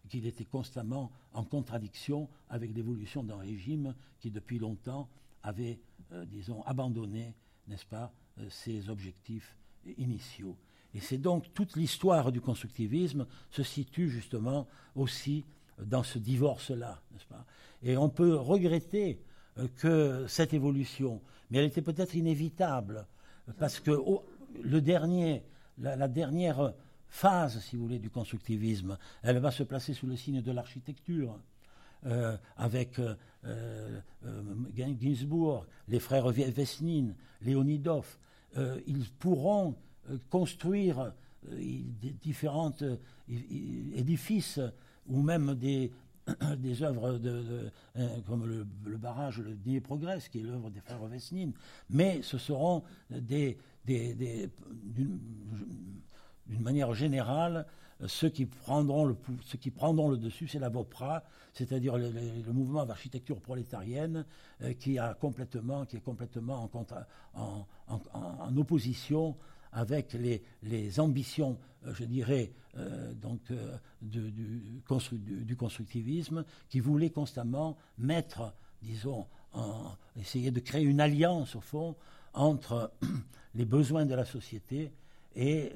qu'il 0.09 0.25
était 0.25 0.45
constamment 0.45 1.11
en 1.33 1.43
contradiction 1.43 2.29
avec 2.49 2.73
l'évolution 2.73 3.23
d'un 3.23 3.37
régime 3.37 3.93
qui 4.19 4.31
depuis 4.31 4.59
longtemps 4.59 5.09
avait, 5.43 5.79
euh, 6.11 6.25
disons, 6.25 6.61
abandonné, 6.63 7.33
n'est-ce 7.67 7.85
pas, 7.85 8.11
euh, 8.39 8.49
ses 8.49 8.89
objectifs 8.89 9.55
initiaux. 9.97 10.55
Et 10.93 10.99
c'est 10.99 11.17
donc 11.17 11.53
toute 11.53 11.75
l'histoire 11.75 12.31
du 12.31 12.41
constructivisme 12.41 13.25
se 13.49 13.63
situe 13.63 14.09
justement 14.09 14.67
aussi 14.95 15.45
dans 15.79 16.03
ce 16.03 16.19
divorce-là, 16.19 17.01
n'est-ce 17.11 17.25
pas? 17.25 17.45
Et 17.81 17.97
on 17.97 18.09
peut 18.09 18.35
regretter 18.35 19.19
euh, 19.57 19.67
que 19.77 20.25
cette 20.27 20.53
évolution, 20.53 21.21
mais 21.49 21.59
elle 21.59 21.65
était 21.65 21.81
peut-être 21.81 22.15
inévitable, 22.15 23.07
parce 23.57 23.79
que 23.79 23.91
le 24.61 24.81
dernier, 24.81 25.43
la 25.77 26.07
dernière 26.07 26.73
phase, 27.11 27.59
si 27.59 27.75
vous 27.75 27.83
voulez, 27.83 27.99
du 27.99 28.09
constructivisme. 28.09 28.97
Elle 29.21 29.37
va 29.37 29.51
se 29.51 29.63
placer 29.63 29.93
sous 29.93 30.07
le 30.07 30.15
signe 30.15 30.41
de 30.41 30.51
l'architecture. 30.51 31.37
Euh, 32.07 32.35
avec 32.57 32.97
euh, 32.97 33.13
euh, 33.45 34.01
Ginsburg, 34.75 35.67
les 35.87 35.99
frères 35.99 36.29
Vesnine, 36.29 37.13
Léonidov, 37.43 38.17
ils 38.87 39.07
pourront 39.19 39.75
construire 40.29 41.13
différents 42.21 42.73
édifices 43.29 44.59
ou 45.07 45.21
même 45.21 45.53
des, 45.53 45.91
des 46.57 46.83
œuvres 46.83 47.19
de, 47.19 47.71
comme 48.25 48.45
le, 48.45 48.97
barrage, 48.97 49.39
le 49.39 49.53
Dnier 49.53 49.79
Progrès, 49.79 50.19
qui 50.31 50.39
est 50.39 50.43
l'œuvre 50.43 50.71
des 50.71 50.81
frères 50.81 51.05
Vesnine, 51.05 51.53
mais 51.89 52.21
ce 52.23 52.37
seront 52.37 52.83
des, 53.09 53.57
des, 53.85 54.49
d'une 56.51 56.61
manière 56.61 56.93
générale, 56.93 57.65
euh, 58.01 58.07
ceux 58.07 58.29
qui 58.29 58.45
prendront 58.45 59.05
le, 59.05 60.17
dessus, 60.17 60.47
c'est 60.47 60.59
la 60.59 60.69
VOPRA, 60.69 61.23
c'est-à-dire 61.53 61.97
le, 61.97 62.11
mouvement 62.51 62.85
d'architecture 62.85 63.39
prolétarienne 63.39 64.25
euh, 64.61 64.73
qui, 64.73 64.97
est 64.97 65.19
complètement 65.19 65.85
en, 67.33 68.57
opposition 68.57 69.35
avec 69.71 70.13
les, 70.13 70.99
ambitions, 70.99 71.57
euh, 71.85 71.93
je 71.93 72.03
dirais, 72.03 72.51
donc, 73.21 73.41
du, 74.01 74.31
du, 74.31 75.55
constructivisme, 75.57 76.45
qui 76.69 76.79
voulait 76.79 77.09
constamment 77.09 77.75
mettre, 77.97 78.53
disons, 78.81 79.27
essayer 80.15 80.51
de 80.51 80.61
créer 80.61 80.83
une 80.83 81.01
alliance, 81.01 81.57
au 81.57 81.59
fond, 81.59 81.97
entre 82.33 82.93
les 83.55 83.65
besoins 83.65 84.05
de 84.05 84.15
la 84.15 84.23
société 84.23 84.93
et 85.35 85.71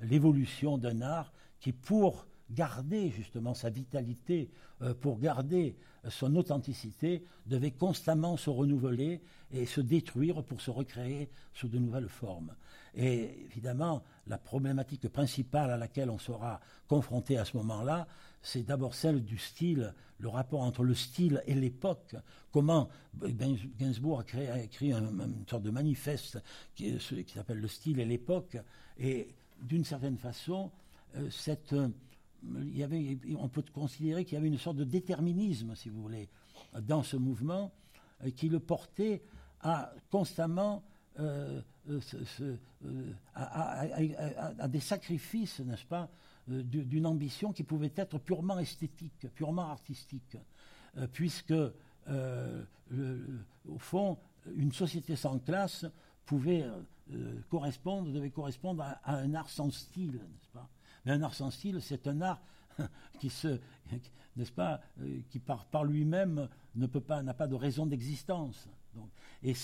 l'évolution 0.00 0.78
d'un 0.78 1.02
art 1.02 1.32
qui, 1.60 1.72
pour 1.72 2.26
garder 2.52 3.10
justement 3.10 3.54
sa 3.54 3.70
vitalité, 3.70 4.50
euh, 4.82 4.94
pour 4.94 5.18
garder 5.18 5.76
son 6.08 6.34
authenticité, 6.36 7.24
devait 7.46 7.70
constamment 7.70 8.36
se 8.36 8.50
renouveler 8.50 9.20
et 9.52 9.66
se 9.66 9.80
détruire 9.80 10.42
pour 10.42 10.60
se 10.60 10.70
recréer 10.70 11.28
sous 11.54 11.68
de 11.68 11.78
nouvelles 11.78 12.08
formes. 12.08 12.54
Et 12.94 13.46
évidemment, 13.46 14.02
la 14.26 14.38
problématique 14.38 15.08
principale 15.08 15.70
à 15.70 15.76
laquelle 15.76 16.10
on 16.10 16.18
sera 16.18 16.60
confronté 16.88 17.38
à 17.38 17.44
ce 17.44 17.56
moment-là, 17.56 18.06
c'est 18.42 18.64
d'abord 18.64 18.94
celle 18.94 19.24
du 19.24 19.38
style, 19.38 19.94
le 20.18 20.28
rapport 20.28 20.60
entre 20.60 20.82
le 20.82 20.94
style 20.94 21.42
et 21.46 21.54
l'époque. 21.54 22.16
Comment 22.50 22.88
Gainsbourg 23.22 24.24
a, 24.34 24.58
écrit 24.60 24.92
une 24.92 25.44
sorte 25.48 25.62
de 25.62 25.70
manifeste 25.70 26.38
qui, 26.74 26.96
qui 26.98 27.32
s'appelle 27.32 27.60
Le 27.60 27.68
style 27.68 28.00
et 28.00 28.04
l'époque, 28.04 28.58
et 28.98 29.28
d'une 29.62 29.84
certaine 29.84 30.18
façon, 30.18 30.70
euh, 31.16 31.28
cette, 31.30 31.72
euh, 31.72 31.88
on 33.38 33.48
peut 33.48 33.64
considérer 33.72 34.24
qu'il 34.24 34.34
y 34.34 34.38
avait 34.38 34.48
une 34.48 34.58
sorte 34.58 34.76
de 34.76 34.84
déterminisme, 34.84 35.74
si 35.74 35.88
vous 35.88 36.02
voulez, 36.02 36.28
dans 36.80 37.02
ce 37.02 37.16
mouvement, 37.16 37.72
euh, 38.24 38.30
qui 38.30 38.48
le 38.48 38.60
portait 38.60 39.22
à 39.60 39.92
constamment 40.10 40.82
à, 43.34 44.68
des 44.68 44.80
sacrifices, 44.80 45.60
n'est-ce 45.60 45.84
pas, 45.84 46.08
d'une 46.48 47.06
ambition 47.06 47.52
qui 47.52 47.64
pouvait 47.64 47.92
être 47.94 48.18
purement 48.18 48.58
esthétique, 48.58 49.28
purement 49.34 49.68
artistique, 49.68 50.38
puisque, 51.12 51.52
au 52.08 53.78
fond, 53.78 54.18
une 54.56 54.72
société 54.72 55.16
sans 55.16 55.38
classe 55.38 55.84
pouvait 56.24 56.64
euh, 57.10 57.40
correspondre, 57.50 58.10
devait 58.12 58.30
correspondre 58.30 58.82
à, 58.82 59.16
un 59.16 59.34
art 59.34 59.50
sans 59.50 59.70
style, 59.70 60.14
n'est-ce 60.14 60.48
pas 60.50 60.68
un 61.06 61.22
art 61.22 61.34
sans 61.34 61.50
c'est 61.80 62.06
un 62.06 62.20
art 62.22 62.40
qui 63.20 63.30
se, 63.30 63.58
n'est-ce 64.36 64.52
pas, 64.52 64.80
euh, 65.00 65.20
qui 65.30 65.38
par, 65.38 65.84
lui-même 65.84 66.48
ne 66.74 66.86
peut 66.86 67.00
pas, 67.00 67.22
n'a 67.22 67.34
pas 67.34 67.46
de 67.46 67.54
raison 67.54 67.86
d'existence. 67.86 68.68
et 69.42 69.54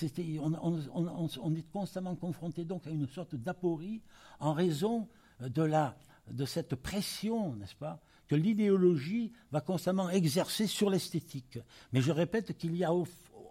on, 0.41 1.55
est 1.55 1.71
constamment 1.71 2.17
confronté 2.17 2.65
donc 2.65 2.87
à 2.87 2.91
une 2.91 3.07
sorte 3.07 3.35
d'aporie 3.35 4.03
en 4.41 4.53
raison 4.53 5.09
de 5.41 6.45
cette 6.45 6.75
pression, 6.75 7.55
n'est-ce 7.57 7.77
pas, 7.77 8.01
que 8.29 8.35
l'idéologie 8.35 9.33
va 9.51 9.61
constamment 9.61 10.11
exercer 10.11 10.67
sur 10.67 10.91
l'esthétique. 10.91 11.59
Mais 11.93 12.01
je 12.01 12.13
répète 12.13 12.57
qu'il 12.57 12.77
y 12.77 12.85
a 12.85 12.93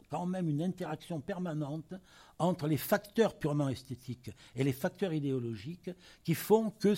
quand 0.10 0.26
même 0.26 0.50
une 0.50 0.62
interaction 0.62 1.20
permanente 1.20 1.94
entre 2.40 2.68
les 2.68 2.78
facteurs 2.78 3.38
purement 3.38 3.70
esthétiques 3.70 4.32
et 4.56 4.64
les 4.64 4.74
facteurs 4.74 5.14
idéologiques 5.14 5.90
qui 6.24 6.36
font 6.36 6.70
que 6.72 6.96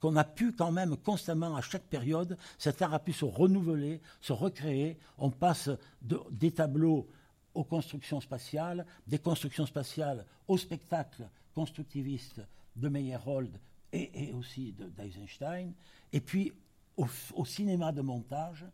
qu'on 0.00 0.16
a 0.16 0.24
pu 0.24 0.52
quand 0.52 0.72
même 0.72 0.96
constamment 0.96 1.56
à 1.56 1.60
chaque 1.60 1.84
période, 1.84 2.36
cet 2.58 2.82
art 2.82 2.94
a 2.94 2.98
pu 2.98 3.12
se 3.12 3.24
renouveler, 3.24 4.00
se 4.20 4.32
recréer. 4.32 4.98
On 5.18 5.30
passe 5.30 5.70
des 6.02 6.52
tableaux 6.52 7.08
aux 7.54 7.64
constructions 7.64 8.20
spatiales, 8.20 8.86
des 9.06 9.18
constructions 9.18 9.66
spatiales 9.66 10.24
au 10.48 10.58
spectacle 10.58 11.28
constructiviste 11.54 12.40
de 12.76 12.88
Meyerhold 12.88 13.58
et, 13.92 14.28
et 14.28 14.32
aussi 14.32 14.74
d'Eisenstein, 14.96 15.72
et 16.12 16.20
puis 16.20 16.52
au, 16.96 17.44
cinéma 17.44 17.92
de 17.92 18.02
montage, 18.02 18.64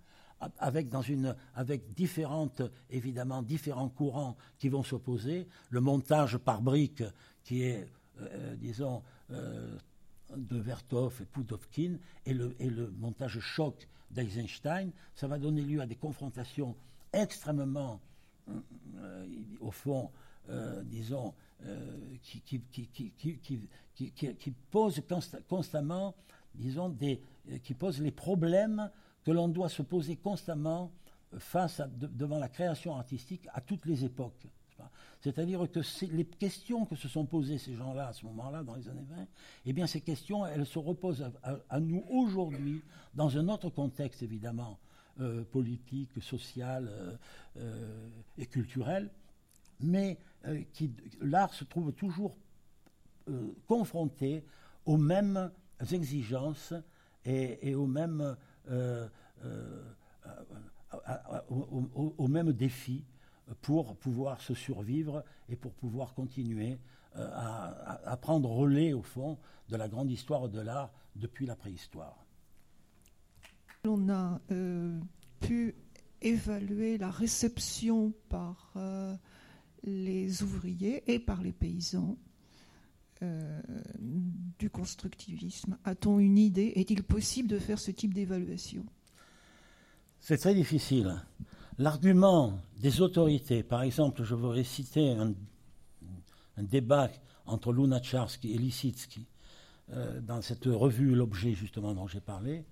avec, 0.58 0.88
dans 0.88 1.02
une, 1.02 1.34
avec 1.54 1.94
différentes, 1.94 2.62
évidemment, 2.90 3.42
différents 3.42 3.88
courants 3.88 4.36
qui 4.58 4.68
vont 4.68 4.82
s'opposer. 4.82 5.48
Le 5.70 5.80
montage 5.80 6.38
par 6.38 6.62
briques, 6.62 7.04
qui 7.44 7.62
est, 7.62 7.88
euh, 8.20 8.54
disons, 8.56 9.02
euh, 9.30 9.76
de 10.36 10.58
Vertov 10.58 11.20
et 11.22 11.24
Pudovkin, 11.24 11.96
et 12.26 12.34
le, 12.34 12.54
et 12.58 12.70
le 12.70 12.90
montage 12.98 13.40
choc 13.40 13.88
d'Eisenstein, 14.10 14.90
ça 15.14 15.26
va 15.26 15.38
donner 15.38 15.62
lieu 15.62 15.80
à 15.80 15.86
des 15.86 15.96
confrontations 15.96 16.76
extrêmement, 17.12 18.00
euh, 18.48 19.26
au 19.60 19.70
fond, 19.70 20.10
disons, 20.84 21.34
qui, 22.22 22.40
qui, 22.40 22.62
qui, 22.62 24.12
qui, 24.14 24.50
posent 24.70 25.02
constamment, 25.46 26.14
disons, 26.54 26.88
des, 26.88 27.20
qui 27.62 27.74
posent 27.74 28.00
les 28.00 28.12
problèmes 28.12 28.90
que 29.28 29.32
l'on 29.34 29.48
doit 29.48 29.68
se 29.68 29.82
poser 29.82 30.16
constamment 30.16 30.90
face 31.36 31.82
devant 32.00 32.38
la 32.38 32.48
création 32.48 32.96
artistique 32.96 33.46
à 33.52 33.60
toutes 33.60 33.84
les 33.84 34.02
époques. 34.02 34.46
C'est-à-dire 35.20 35.70
que 35.70 35.80
les 36.06 36.24
questions 36.24 36.86
que 36.86 36.96
se 36.96 37.08
sont 37.08 37.26
posées 37.26 37.58
ces 37.58 37.74
gens-là 37.74 38.08
à 38.08 38.12
ce 38.14 38.24
moment-là, 38.24 38.62
dans 38.62 38.74
les 38.74 38.88
années 38.88 39.04
20, 39.06 39.26
eh 39.66 39.72
bien 39.74 39.86
ces 39.86 40.00
questions, 40.00 40.46
elles 40.46 40.64
se 40.64 40.78
reposent 40.78 41.30
à, 41.42 41.78
nous 41.78 42.06
aujourd'hui, 42.08 42.80
dans 43.14 43.36
un 43.36 43.50
autre 43.50 43.68
contexte 43.68 44.22
évidemment, 44.22 44.78
euh, 45.20 45.44
politique, 45.44 46.22
social 46.22 46.88
euh, 46.88 47.14
euh, 47.58 48.08
et 48.38 48.46
culturel, 48.46 49.10
mais 49.78 50.16
l'art 51.20 51.52
se 51.52 51.64
trouve 51.64 51.92
toujours 51.92 52.34
confronté 53.66 54.42
aux 54.86 54.96
mêmes 54.96 55.50
exigences 55.92 56.72
et, 57.26 57.74
aux 57.74 57.86
mêmes 57.86 58.36
euh, 58.70 59.08
euh, 59.44 59.82
au, 62.18 62.28
même 62.28 62.52
défi 62.52 63.04
pour 63.62 63.96
pouvoir 63.96 64.40
se 64.40 64.54
survivre 64.54 65.24
et 65.48 65.56
pour 65.56 65.72
pouvoir 65.72 66.14
continuer 66.14 66.78
euh, 67.16 67.28
à, 68.04 68.16
prendre 68.16 68.50
relais, 68.50 68.92
au 68.92 69.02
fond, 69.02 69.38
de 69.68 69.76
la 69.76 69.88
grande 69.88 70.10
histoire 70.10 70.48
de 70.48 70.60
l'art 70.60 70.90
depuis 71.14 71.46
la 71.46 71.56
préhistoire. 71.56 72.24
On 73.84 74.08
a 74.08 74.40
pu 75.40 75.74
évaluer 76.20 76.98
la 76.98 77.10
réception 77.10 78.12
par 78.28 78.74
les 79.84 80.42
ouvriers 80.42 81.10
et 81.10 81.18
par 81.18 81.42
les 81.42 81.52
paysans 81.52 82.16
euh, 83.22 83.60
du 84.58 84.70
constructivisme 84.70 85.76
A-t-on 85.84 86.18
une 86.18 86.38
idée? 86.38 86.72
Est-il 86.76 87.02
possible 87.02 87.48
de 87.48 87.58
faire 87.58 87.78
ce 87.78 87.90
type 87.90 88.14
d'évaluation? 88.14 88.84
C'est 90.20 90.38
très 90.38 90.54
difficile. 90.54 91.14
L'argument 91.78 92.58
des 92.80 93.00
autorités, 93.00 93.62
par 93.62 93.82
exemple, 93.82 94.24
je 94.24 94.34
voudrais 94.34 94.64
citer 94.64 95.10
un, 95.10 95.34
débat 96.58 97.08
entre 97.46 97.72
Lunacharsky 97.72 98.52
et 98.52 98.58
Lissitsky 98.58 99.26
euh, 99.90 100.20
dans 100.20 100.42
cette 100.42 100.64
revue 100.64 101.14
L'objet, 101.14 101.54
justement, 101.54 101.94
dont 101.94 102.08
j'ai 102.08 102.20
parlé. 102.20 102.64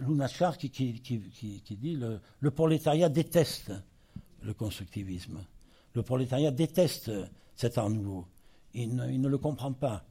Lunacharsky 0.00 0.70
qui, 0.70 1.76
dit 1.76 1.96
le, 1.96 2.20
le 2.40 2.50
prolétariat 2.50 3.08
déteste 3.08 3.72
le 4.42 4.54
constructivisme. 4.54 5.38
Le 5.94 6.02
prolétariat 6.02 6.52
déteste 6.52 7.10
cet 7.56 7.76
art 7.76 7.90
nouveau 7.90 8.26
il 8.74 8.94
ne, 8.94 9.28
le 9.28 9.38
comprend 9.38 9.72
pas. 9.72 10.04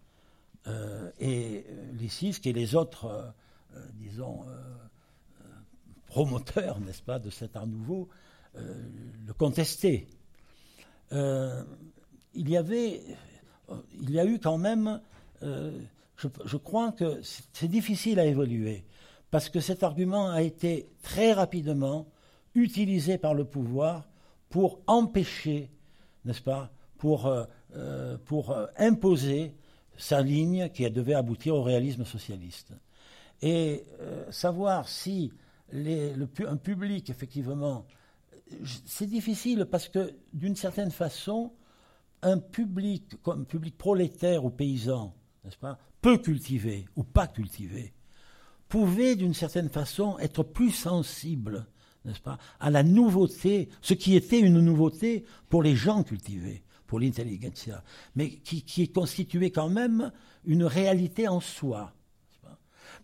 Euh, 0.67 1.11
et 1.19 1.65
euh, 1.69 2.07
qui 2.07 2.49
est 2.49 2.53
les 2.53 2.75
autres, 2.75 3.05
euh, 3.05 3.79
disons, 3.93 4.45
promoteurs, 6.07 6.79
n'est-ce 6.85 7.01
pas, 7.01 7.19
de 7.19 7.29
cet 7.29 7.55
art 7.55 7.67
nouveau, 7.67 8.09
le 8.55 9.33
contestaient. 9.33 10.07
il 11.11 12.49
y 12.49 12.57
avait, 12.57 13.03
il 14.01 14.09
y 14.09 14.19
a 14.19 14.25
eu 14.25 14.39
quand 14.39 14.57
même, 14.57 14.99
je, 15.41 16.57
crois 16.57 16.91
que 16.91 17.21
c'est 17.21 17.67
difficile 17.67 18.19
à 18.19 18.25
évoluer, 18.25 18.83
parce 19.29 19.49
que 19.49 19.59
cet 19.59 19.83
argument 19.83 20.29
a 20.31 20.41
été 20.41 20.89
très 21.03 21.33
rapidement 21.33 22.07
utilisé 22.55 23.17
par 23.17 23.33
le 23.33 23.45
pouvoir 23.45 24.07
pour 24.49 24.79
empêcher, 24.87 25.69
n'est-ce 26.25 26.41
pas, 26.41 26.71
pour 26.97 27.27
euh, 27.27 27.45
pour 28.25 28.51
euh, 28.51 28.65
imposer 28.77 29.53
sa 29.97 30.21
ligne 30.21 30.69
qui 30.69 30.89
devait 30.89 31.15
aboutir 31.15 31.55
au 31.55 31.63
réalisme 31.63 32.05
socialiste. 32.05 32.73
Et 33.41 33.83
euh, 34.01 34.31
savoir 34.31 34.87
si 34.87 35.31
un 35.73 36.55
public, 36.55 37.09
effectivement, 37.09 37.85
c'est 38.85 39.07
difficile 39.07 39.65
parce 39.69 39.89
que 39.89 40.13
d'une 40.33 40.55
certaine 40.55 40.91
façon, 40.91 41.51
un 42.21 42.37
public 42.37 43.21
comme 43.21 43.45
public 43.45 43.77
prolétaire 43.77 44.45
ou 44.45 44.49
paysan, 44.49 45.13
n'est-ce 45.43 45.57
pas, 45.57 45.77
peu 46.01 46.17
cultivé 46.17 46.85
ou 46.95 47.03
pas 47.03 47.27
cultivé, 47.27 47.93
pouvait 48.69 49.15
d'une 49.15 49.33
certaine 49.33 49.69
façon 49.69 50.17
être 50.19 50.43
plus 50.43 50.71
sensible, 50.71 51.67
n'est-ce 52.05 52.21
pas, 52.21 52.37
à 52.59 52.69
la 52.69 52.83
nouveauté, 52.83 53.69
ce 53.81 53.93
qui 53.93 54.15
était 54.15 54.39
une 54.39 54.61
nouveauté 54.61 55.25
pour 55.49 55.63
les 55.63 55.75
gens 55.75 56.03
cultivés 56.03 56.63
pour 56.87 56.99
l'intelligentsia, 56.99 57.83
mais 58.15 58.29
qui, 58.29 58.63
qui, 58.63 58.83
est 58.83 58.93
constitué 58.93 59.51
quand 59.51 59.69
même 59.69 60.11
une 60.45 60.63
réalité 60.63 61.27
en 61.27 61.41
soi. 61.41 61.93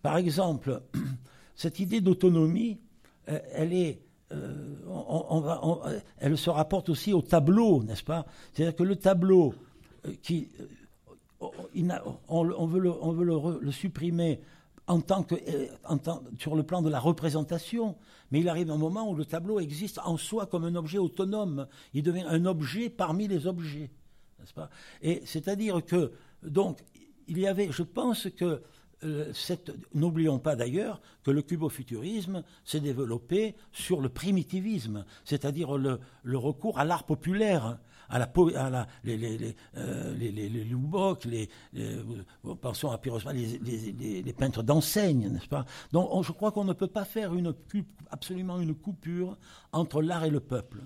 Par 0.02 0.16
exemple, 0.16 0.82
cette 1.54 1.78
idée 1.78 2.00
d'autonomie, 2.00 2.80
euh, 3.28 3.38
euh, 4.32 6.00
elle 6.18 6.36
se 6.36 6.50
rapporte 6.50 6.88
aussi 6.88 7.12
au 7.12 7.22
tableau, 7.22 7.82
n'est-ce 7.82 8.02
pas? 8.02 8.26
C'est-à-dire 8.52 8.74
que 8.74 8.82
le 8.82 8.96
tableau, 8.96 9.54
euh, 10.06 10.12
qui, 10.22 10.48
on, 11.40 12.66
veut, 12.66 12.80
le, 12.80 13.70
supprimer 13.70 14.40
en 14.86 15.00
tant 15.00 15.22
que, 15.22 15.34
tant, 16.02 16.22
sur 16.38 16.54
le 16.54 16.62
plan 16.62 16.82
de 16.82 16.90
la 16.90 17.00
représentation, 17.00 17.96
mais 18.30 18.40
il 18.40 18.48
arrive 18.48 18.70
un 18.70 18.76
moment 18.76 19.08
où 19.10 19.14
le 19.14 19.24
tableau 19.24 19.60
existe 19.60 19.98
en 20.04 20.16
soi 20.16 20.46
comme 20.46 20.64
un 20.64 20.74
objet 20.74 20.98
autonome. 20.98 21.66
Il 21.94 22.02
devient 22.02 22.24
un 22.26 22.44
objet 22.44 22.90
parmi 22.90 23.28
les 23.28 23.46
objets. 23.46 23.90
N'est-ce 24.38 24.52
pas? 24.52 24.68
Et 25.00 25.22
c'est-à-dire 25.24 25.84
que, 25.84 26.12
donc, 26.42 26.84
il 27.28 27.38
y 27.38 27.46
avait, 27.46 27.70
je 27.70 27.82
pense 27.82 28.28
que, 28.36 28.62
euh, 29.04 29.32
n'oublions 29.94 30.38
pas 30.38 30.56
d'ailleurs 30.56 31.00
que 31.22 31.30
le 31.30 31.42
cubofuturisme 31.42 32.42
s'est 32.64 32.80
développé 32.80 33.54
sur 33.72 34.00
le 34.00 34.08
primitivisme, 34.08 35.04
c'est-à-dire 35.24 35.76
le 35.76 36.38
recours 36.38 36.78
à 36.78 36.84
l'art 36.84 37.04
populaire 37.04 37.78
à 38.08 38.18
la, 38.18 38.30
à 38.56 38.70
la 38.70 38.86
les, 39.04 39.16
les, 39.16 39.38
les, 39.38 39.56
euh, 39.76 40.14
les, 40.16 40.30
les, 40.30 40.48
les 40.48 40.64
les, 40.64 41.48
pensons 42.60 42.90
à 42.90 43.00
les, 43.32 44.22
les, 44.22 44.32
peintres 44.32 44.62
d'enseigne, 44.62 45.28
n'est-ce 45.28 45.48
pas? 45.48 45.64
Donc 45.92 46.24
je 46.24 46.32
crois 46.32 46.52
qu'on 46.52 46.64
ne 46.64 46.72
peut 46.72 46.88
pas 46.88 47.04
faire 47.04 47.34
une, 47.34 47.54
absolument 48.10 48.60
une 48.60 48.74
coupure 48.74 49.36
entre 49.72 50.02
l'art 50.02 50.24
et 50.24 50.30
le 50.30 50.40
peuple. 50.40 50.82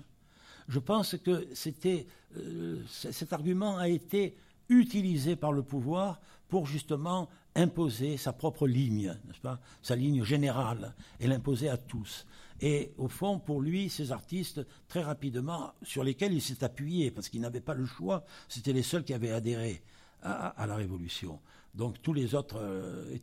Je 0.67 0.79
pense 0.79 1.17
que 1.17 1.47
c'était, 1.53 2.05
euh, 2.37 2.81
cet 2.87 3.33
argument 3.33 3.77
a 3.77 3.89
été 3.89 4.37
utilisé 4.69 5.35
par 5.35 5.51
le 5.51 5.63
pouvoir 5.63 6.19
pour 6.47 6.67
justement 6.67 7.29
imposer 7.55 8.17
sa 8.17 8.33
propre 8.33 8.67
ligne, 8.67 9.15
n'est-ce 9.25 9.41
pas? 9.41 9.59
Sa 9.81 9.95
ligne 9.95 10.23
générale, 10.23 10.93
et 11.19 11.27
l'imposer 11.27 11.69
à 11.69 11.77
tous. 11.77 12.25
Et 12.61 12.91
au 12.97 13.07
fond, 13.07 13.39
pour 13.39 13.61
lui, 13.61 13.89
ces 13.89 14.11
artistes, 14.11 14.65
très 14.87 15.01
rapidement, 15.01 15.73
sur 15.81 16.03
lesquels 16.03 16.33
il 16.33 16.41
s'est 16.41 16.63
appuyé, 16.63 17.11
parce 17.11 17.29
qu'il 17.29 17.41
n'avait 17.41 17.61
pas 17.61 17.73
le 17.73 17.85
choix, 17.85 18.25
c'était 18.47 18.73
les 18.73 18.83
seuls 18.83 19.03
qui 19.03 19.13
avaient 19.13 19.31
adhéré 19.31 19.81
à, 20.21 20.65
la 20.67 20.75
Révolution. 20.75 21.39
Donc 21.73 22.01
tous 22.01 22.13
les 22.13 22.35
autres 22.35 22.57
euh, 22.59 23.17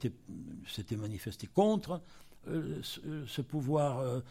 s'étaient 0.66 0.96
manifestés 0.96 1.48
contre. 1.48 2.00
ce, 2.46 3.42
pouvoir 3.42 4.22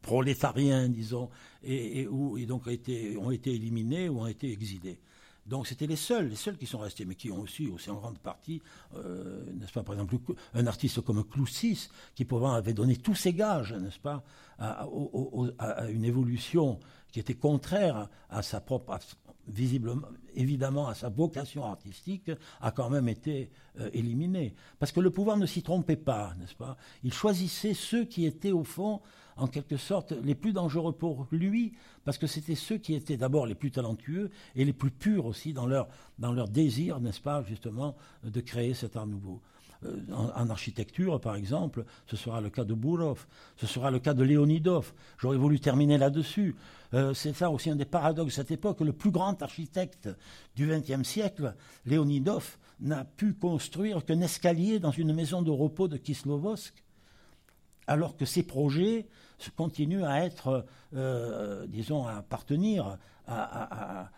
prolétarien, 0.00 0.88
disons, 0.88 1.28
et, 1.62 2.06
donc 2.46 2.66
ont 2.66 3.30
été 3.30 3.54
éliminés 3.54 4.08
ou 4.08 4.20
ont 4.20 4.26
été 4.26 4.50
exilés. 4.50 5.00
Donc 5.46 5.66
c'était 5.66 5.86
les 5.86 5.96
seuls, 5.96 6.28
les 6.28 6.36
seuls 6.36 6.56
qui 6.56 6.66
sont 6.66 6.78
restés, 6.78 7.04
mais 7.04 7.14
qui 7.14 7.30
ont 7.30 7.40
aussi, 7.40 7.68
en 7.88 7.94
grande 7.94 8.18
partie, 8.18 8.62
euh, 8.94 9.44
n'est-ce 9.54 9.72
pas, 9.72 9.82
par 9.82 9.94
exemple, 9.94 10.16
un 10.54 10.66
artiste 10.66 11.00
comme 11.00 11.24
Cloussis, 11.24 11.88
qui 12.14 12.24
pourtant 12.24 12.52
avait 12.52 12.74
donné 12.74 12.96
tous 12.96 13.14
ses 13.14 13.32
gages, 13.32 13.72
n'est-ce 13.72 13.98
pas, 13.98 14.22
à, 14.58 14.86
une 15.88 16.04
évolution 16.04 16.78
qui 17.10 17.18
était 17.18 17.34
contraire 17.34 18.08
à 18.30 18.42
sa 18.42 18.60
propre, 18.60 18.96
visiblement, 19.48 20.06
évidemment, 20.34 20.86
à 20.86 20.94
sa 20.94 21.08
vocation 21.08 21.64
artistique, 21.64 22.30
a 22.60 22.70
quand 22.70 22.88
même 22.88 23.08
été 23.08 23.50
euh, 23.80 23.90
éliminé. 23.92 24.54
Parce 24.78 24.92
que 24.92 25.00
le 25.00 25.10
pouvoir 25.10 25.36
ne 25.36 25.46
s'y 25.46 25.62
trompait 25.62 25.96
pas, 25.96 26.34
n'est-ce 26.38 26.54
pas 26.54 26.76
Il 27.02 27.12
choisissait 27.12 27.74
ceux 27.74 28.04
qui 28.04 28.24
étaient, 28.24 28.52
au 28.52 28.64
fond, 28.64 29.00
en 29.36 29.46
quelque 29.46 29.76
sorte, 29.76 30.12
les 30.22 30.34
plus 30.34 30.52
dangereux 30.52 30.92
pour 30.92 31.26
lui, 31.30 31.72
parce 32.04 32.18
que 32.18 32.26
c'était 32.26 32.54
ceux 32.54 32.78
qui 32.78 32.94
étaient 32.94 33.16
d'abord 33.16 33.46
les 33.46 33.54
plus 33.54 33.70
talentueux 33.70 34.30
et 34.54 34.64
les 34.64 34.72
plus 34.72 34.90
purs 34.90 35.26
aussi 35.26 35.52
dans 35.52 35.66
leur, 35.66 35.88
dans 36.18 36.32
leur 36.32 36.48
désir, 36.48 37.00
n'est-ce 37.00 37.20
pas, 37.20 37.42
justement, 37.44 37.96
de 38.24 38.40
créer 38.40 38.74
cet 38.74 38.96
art 38.96 39.06
nouveau. 39.06 39.40
Euh, 39.84 39.96
en, 40.12 40.48
architecture, 40.50 41.20
par 41.20 41.34
exemple, 41.36 41.84
ce 42.06 42.16
sera 42.16 42.40
le 42.40 42.50
cas 42.50 42.64
de 42.64 42.74
Bourov, 42.74 43.26
ce 43.56 43.66
sera 43.66 43.90
le 43.90 43.98
cas 43.98 44.14
de 44.14 44.22
Léonidov. 44.22 44.92
J'aurais 45.18 45.36
voulu 45.36 45.60
terminer 45.60 45.98
là-dessus. 45.98 46.54
Euh, 46.94 47.14
c'est 47.14 47.32
ça 47.32 47.50
aussi 47.50 47.70
un 47.70 47.76
des 47.76 47.84
paradoxes 47.84 48.26
de 48.26 48.32
cette 48.32 48.50
époque. 48.50 48.80
Le 48.80 48.92
plus 48.92 49.10
grand 49.10 49.40
architecte 49.42 50.08
du 50.54 50.66
XXe 50.66 51.02
siècle, 51.08 51.54
Léonidov, 51.86 52.58
n'a 52.80 53.04
pu 53.04 53.34
construire 53.34 54.04
qu'un 54.04 54.20
escalier 54.20 54.78
dans 54.78 54.90
une 54.90 55.14
maison 55.14 55.42
de 55.42 55.50
repos 55.50 55.88
de 55.88 55.96
Kislovodsk, 55.96 56.81
alors 57.86 58.16
que 58.16 58.24
ses 58.24 58.42
projets 58.42 59.06
continuent 59.56 60.04
à 60.04 60.24
être, 60.24 60.64
euh, 60.94 61.66
disons, 61.66 62.06
à 62.06 62.14
appartenir 62.14 62.98
à, 63.26 64.10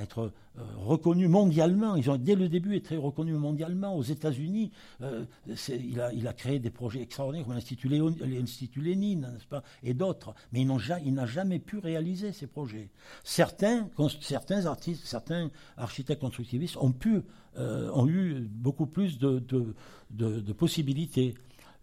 être 0.00 0.32
euh, 0.58 0.62
reconnus 0.78 1.28
mondialement. 1.28 1.94
Ils 1.96 2.10
ont 2.10 2.16
dès 2.16 2.34
le 2.34 2.48
début 2.48 2.74
été 2.74 2.96
reconnus 2.96 3.36
mondialement. 3.36 3.96
Aux 3.96 4.02
États-Unis, 4.02 4.72
euh, 5.02 5.24
il, 5.68 6.26
a, 6.26 6.32
créé 6.32 6.58
des 6.58 6.70
projets 6.70 7.02
extraordinaires 7.02 7.46
comme 7.46 7.54
l'Institut, 7.54 8.80
Lénine, 8.80 9.30
n'est-ce 9.32 9.46
pas, 9.46 9.62
et 9.82 9.94
d'autres. 9.94 10.34
Mais 10.52 10.62
il 10.62 11.14
n'a 11.14 11.26
jamais 11.26 11.58
pu 11.58 11.78
réaliser 11.78 12.32
ces 12.32 12.46
projets. 12.46 12.90
Certains, 13.22 13.88
artistes, 14.64 15.04
certains 15.04 15.50
architectes 15.76 16.20
constructivistes 16.20 16.76
ont 16.78 16.92
pu, 16.92 17.22
eu 17.56 18.48
beaucoup 18.50 18.86
plus 18.86 19.18
de 19.18 20.52
possibilités. 20.52 21.34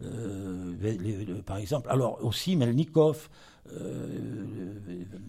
Euh, 0.02 1.42
par 1.46 1.58
exemple, 1.58 1.90
alors 1.90 2.24
aussi 2.24 2.56
Melnikov, 2.56 3.30
euh, 3.72 4.76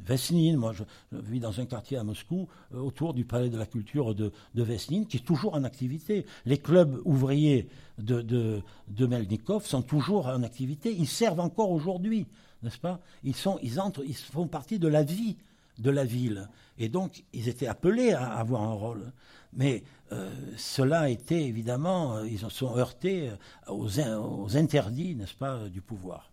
Vesnine, 0.04 0.56
moi 0.56 0.72
je, 0.72 0.82
vis 1.12 1.40
dans 1.40 1.60
un 1.60 1.66
quartier 1.66 1.96
à 1.96 2.04
Moscou, 2.04 2.48
euh, 2.74 2.78
autour 2.78 3.14
du 3.14 3.24
palais 3.24 3.48
de 3.48 3.58
la 3.58 3.66
culture 3.66 4.14
de, 4.14 4.32
de, 4.54 4.62
Vesnine, 4.62 5.06
qui 5.06 5.18
est 5.18 5.24
toujours 5.24 5.54
en 5.54 5.64
activité. 5.64 6.26
Les 6.44 6.58
clubs 6.58 7.00
ouvriers 7.04 7.68
de, 7.98 8.22
de, 8.22 9.06
Melnikov 9.06 9.66
sont 9.66 9.82
toujours 9.82 10.26
en 10.26 10.42
activité, 10.42 10.94
ils 10.96 11.08
servent 11.08 11.40
encore 11.40 11.70
aujourd'hui, 11.70 12.26
n'est-ce 12.62 12.78
pas? 12.78 13.00
Ils, 13.22 13.36
sont, 13.36 13.58
ils, 13.62 13.80
entrent, 13.80 14.02
ils 14.04 14.16
font 14.16 14.48
partie 14.48 14.78
de 14.78 14.88
la 14.88 15.02
vie 15.02 15.36
de 15.78 15.90
la 15.90 16.04
ville. 16.04 16.48
Et 16.78 16.88
donc, 16.88 17.24
ils 17.32 17.48
étaient 17.48 17.66
appelés 17.66 18.12
à 18.12 18.34
avoir 18.34 18.62
un 18.62 18.72
rôle. 18.72 19.12
Mais 19.52 19.82
euh, 20.14 20.30
cela 20.56 21.00
a 21.00 21.08
été 21.08 21.44
évidemment, 21.46 22.16
euh, 22.16 22.28
ils 22.28 22.44
en 22.44 22.50
sont 22.50 22.76
heurtés 22.76 23.30
euh, 23.68 24.18
aux, 24.18 24.56
interdits, 24.56 25.16
n'est-ce 25.16 25.34
pas, 25.34 25.68
du 25.68 25.80
pouvoir. 25.80 26.30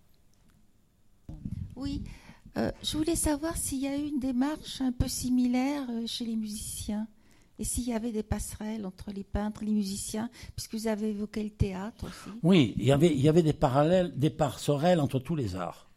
Oui, 1.76 2.04
je 2.56 2.98
voulais 2.98 3.16
savoir 3.16 3.58
s'il 3.58 3.80
y 3.80 3.88
a 3.88 3.98
eu 3.98 4.08
une 4.08 4.20
démarche 4.20 4.82
un 4.82 4.92
peu 4.92 5.08
similaire 5.08 5.88
chez 6.06 6.26
les 6.26 6.36
musiciens. 6.36 7.08
Et 7.58 7.64
s'il 7.64 7.88
y 7.88 7.94
avait 7.94 8.12
des 8.12 8.24
passerelles 8.24 8.86
entre 8.86 9.12
les 9.12 9.24
peintres 9.24 9.64
les 9.64 9.72
musiciens, 9.72 10.30
puisque 10.56 10.74
vous 10.74 10.88
avez 10.88 11.10
évoqué 11.10 11.44
le 11.44 11.50
théâtre 11.50 12.06
aussi. 12.06 12.36
Oui, 12.44 12.74
il 12.78 12.86
y 12.86 12.92
avait, 12.92 13.12
il 13.12 13.22
y 13.22 13.30
avait 13.30 13.44
des 13.44 13.54
parallèles, 13.54 14.18
des 14.18 14.30
passerelles 14.32 15.00
entre 15.00 15.20
tous 15.20 15.36
les 15.36 15.56
arts, 15.56 15.90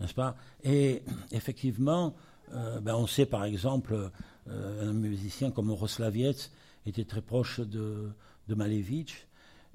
n'est-ce 0.00 0.14
pas? 0.14 0.36
Et 0.62 1.02
effectivement, 1.32 2.14
ben 2.52 2.94
on 2.94 3.06
sait 3.06 3.26
par 3.26 3.44
exemple 3.44 4.10
un 4.48 4.92
musicien 4.92 5.50
comme 5.50 5.70
Roslavietz 5.70 6.50
était 6.88 7.04
très 7.04 7.22
proche 7.22 7.60
de, 7.60 8.10
de 8.48 8.54
Malevich. 8.54 9.26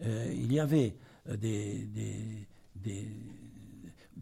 Euh, 0.04 0.34
il 0.34 0.52
y 0.52 0.60
avait 0.60 0.96
euh, 1.30 1.38
des, 1.38 1.88
des, 2.76 3.08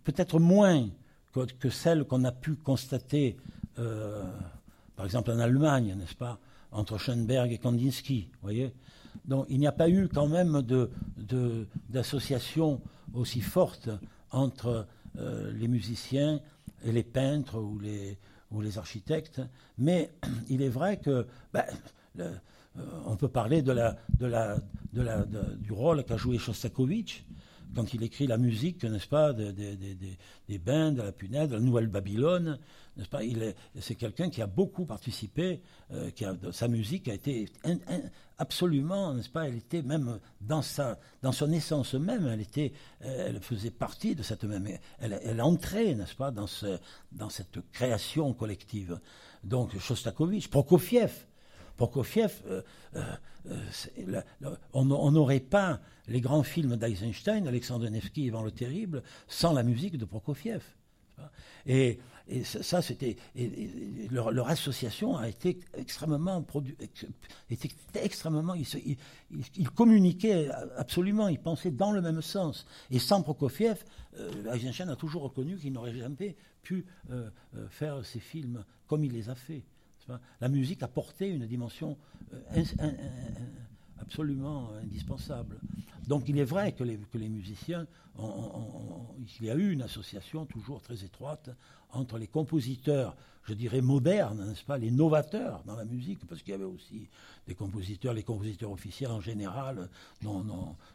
peut-être 0.04 0.40
moins 0.40 0.90
que, 1.34 1.46
que 1.46 1.70
celles 1.70 2.04
qu'on 2.04 2.24
a 2.24 2.32
pu 2.32 2.56
constater, 2.56 3.38
euh, 3.80 4.24
par 4.96 5.06
exemple 5.06 5.32
en 5.32 5.40
Allemagne, 5.40 5.96
n'est-ce 5.98 6.16
pas, 6.16 6.40
entre 6.72 6.98
Schoenberg 6.98 7.52
et 7.52 7.58
Kandinsky, 7.58 8.30
voyez. 8.42 8.74
Donc 9.26 9.46
il 9.50 9.60
n'y 9.60 9.68
a 9.68 9.72
pas 9.72 9.90
eu 9.90 10.08
quand 10.08 10.28
même 10.28 10.62
de, 10.62 10.90
d'association 11.90 12.82
aussi 13.14 13.42
forte 13.42 13.90
entre 14.32 14.88
les 15.16 15.68
musiciens 15.68 16.40
et 16.86 16.94
les 16.94 17.04
peintres 17.04 17.60
ou 17.60 17.78
les, 17.78 18.18
ou 18.52 18.62
les 18.62 18.78
architectes, 18.78 19.42
mais 19.78 20.12
il 20.50 20.62
est 20.62 20.70
vrai 20.70 20.98
que 20.98 21.28
ben, 21.54 21.66
on 23.06 23.16
peut 23.16 23.28
parler 23.28 23.62
de 23.62 23.72
la, 23.72 24.58
du 24.94 25.72
rôle 25.72 26.04
qu'a 26.04 26.18
joué 26.18 26.38
Shostakovich. 26.38 27.26
Quand 27.74 27.94
il 27.94 28.04
écrit 28.04 28.28
la 28.28 28.38
musique, 28.38 28.84
n'est-ce 28.84 29.08
pas, 29.08 29.32
des, 29.32 29.54
des, 29.54 29.78
des, 30.50 30.58
bains, 30.60 30.92
de 30.92 31.02
la 31.02 31.14
punaise, 31.14 31.48
de 31.48 31.54
la 31.54 31.62
Nouvelle 31.62 31.88
Babylone, 31.88 32.60
n'est-ce 32.98 33.08
pas? 33.08 33.22
C'est 33.80 33.96
quelqu'un 33.96 34.30
qui 34.30 34.42
a 34.42 34.48
beaucoup 34.48 34.84
participé, 34.84 35.62
euh, 35.94 36.12
qui 36.12 36.26
a, 36.26 36.36
sa 36.52 36.68
musique 36.68 37.08
a 37.08 37.14
été 37.14 37.48
absolument, 38.38 39.14
n'est-ce 39.14 39.30
pas? 39.30 39.48
Elle 39.48 39.56
était 39.56 39.84
même 39.84 40.20
dans 40.42 40.62
sa, 40.62 41.00
dans 41.22 41.32
son 41.32 41.50
essence 41.54 41.94
même, 41.94 42.28
elle 42.28 42.42
était, 42.42 42.74
elle 43.00 43.40
faisait 43.40 43.72
partie 43.72 44.16
de 44.16 44.24
cette 44.24 44.44
même, 44.44 44.68
elle, 45.00 45.22
elle 45.24 45.42
entrait, 45.42 45.96
n'est-ce 45.96 46.16
pas, 46.16 46.32
dans 46.32 46.48
ce, 46.48 46.78
dans 47.14 47.30
cette 47.30 47.60
création 47.72 48.34
collective. 48.34 49.00
Donc 49.46 49.80
Shostakovich, 49.80 50.50
Prokofiev, 50.50 51.26
Prokofiev, 51.82 52.44
euh, 52.46 52.62
euh, 52.96 53.02
euh, 53.98 54.56
on 54.74 55.12
n'aurait 55.12 55.40
pas 55.40 55.80
les 56.08 56.22
grands 56.22 56.44
films 56.44 56.78
d'Eisenstein, 56.78 57.48
Alexandre 57.48 57.90
Nevsky, 57.90 58.26
Ivan 58.26 58.44
le 58.44 58.52
Terrible, 58.52 59.02
sans 59.28 59.52
la 59.52 59.64
musique 59.64 59.98
de 59.98 60.06
Prokofiev. 60.06 60.62
Et, 61.66 62.00
ça, 62.44 62.82
c'était 62.84 63.18
leur, 64.12 64.48
association 64.48 65.18
a 65.18 65.28
été 65.28 65.60
extrêmement 65.74 66.46
était 67.50 67.70
extrêmement 67.96 68.54
ils, 68.54 68.98
il, 69.58 69.70
communiquaient 69.72 70.50
absolument, 70.78 71.28
ils 71.28 71.40
pensaient 71.40 71.72
dans 71.72 71.92
le 71.92 72.02
même 72.02 72.22
sens. 72.22 72.68
Et 72.92 73.00
sans 73.00 73.24
Prokofiev, 73.24 73.84
Eisenstein 74.54 74.90
a 74.90 74.96
toujours 74.96 75.24
reconnu 75.24 75.58
qu'il 75.58 75.74
n'aurait 75.74 75.96
jamais 75.96 76.36
pu 76.62 76.86
faire 77.70 78.06
ces 78.06 78.20
films 78.20 78.64
comme 78.88 79.04
il 79.04 79.12
les 79.12 79.30
a 79.30 79.36
fait. 79.36 79.64
La 80.40 80.50
musique 80.50 80.84
a 80.84 80.88
porté 80.88 81.30
une 81.30 81.46
dimension 81.46 81.98
euh, 82.34 82.64
absolument 84.00 84.72
indispensable. 84.84 85.60
Donc 86.08 86.28
il 86.28 86.38
est 86.40 86.46
vrai 86.46 86.74
que 86.74 86.84
les, 86.84 86.98
que 86.98 87.18
les 87.18 87.30
musiciens, 87.30 87.88
il 89.40 89.46
y 89.46 89.50
a 89.50 89.56
eu 89.56 89.72
une 89.72 89.82
association 89.82 90.46
toujours 90.46 90.82
très 90.82 91.04
étroite 91.04 91.50
entre 91.94 92.18
les 92.18 92.28
compositeurs, 92.28 93.16
je 93.44 93.54
dirais 93.54 93.82
modernes, 93.82 94.46
n'est-ce 94.48 94.64
pas, 94.64 94.78
les 94.78 94.92
novateurs 94.92 95.64
dans 95.66 95.76
la 95.76 95.84
musique, 95.84 96.26
parce 96.28 96.42
qu'il 96.42 96.52
y 96.52 96.56
avait 96.56 96.64
aussi 96.64 97.10
des 97.48 97.56
compositeurs, 97.56 98.14
les 98.14 98.24
compositeurs 98.24 98.72
officiels 98.72 99.12
en 99.12 99.20
général, 99.20 99.90
non, 100.22 100.44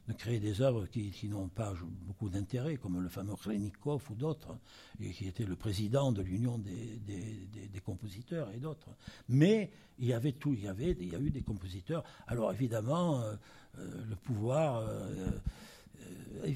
ne 0.08 0.12
créaient 0.14 0.38
des 0.38 0.62
œuvres 0.62 0.86
qui, 0.86 1.28
n'ont 1.28 1.48
pas 1.48 1.74
beaucoup 2.06 2.30
d'intérêt, 2.30 2.76
comme 2.76 3.00
le 3.02 3.08
fameux 3.08 3.34
Khrenikov 3.34 4.02
ou 4.10 4.14
d'autres, 4.14 4.56
qui 4.98 5.26
était 5.26 5.44
le 5.44 5.56
président 5.56 6.12
de 6.12 6.22
l'Union 6.22 6.58
des, 6.58 6.98
des, 7.06 7.80
compositeurs 7.80 8.48
et 8.54 8.58
d'autres. 8.58 8.88
Mais 9.28 9.70
il 9.98 10.06
y 10.06 10.12
avait 10.12 10.32
tout, 10.32 10.54
il 10.54 10.64
y 10.64 10.68
avait, 10.68 10.96
il 10.98 11.12
y 11.12 11.16
a 11.16 11.20
eu 11.20 11.30
des 11.30 11.42
compositeurs. 11.42 12.04
Alors 12.26 12.52
évidemment, 12.52 13.20
euh, 13.20 13.34
euh, 13.78 14.04
le 14.08 14.16
pouvoir. 14.16 14.78
Euh, 14.78 15.30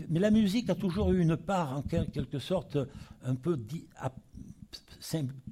mais 0.09 0.21
la 0.21 0.31
musique 0.31 0.71
a 0.71 0.75
toujours 0.75 1.13
eu 1.13 1.21
une 1.21 1.37
part, 1.37 1.77
en 1.77 1.83
quelque 1.83 2.39
sorte, 2.39 2.79
un 3.23 3.35
peu 3.35 3.59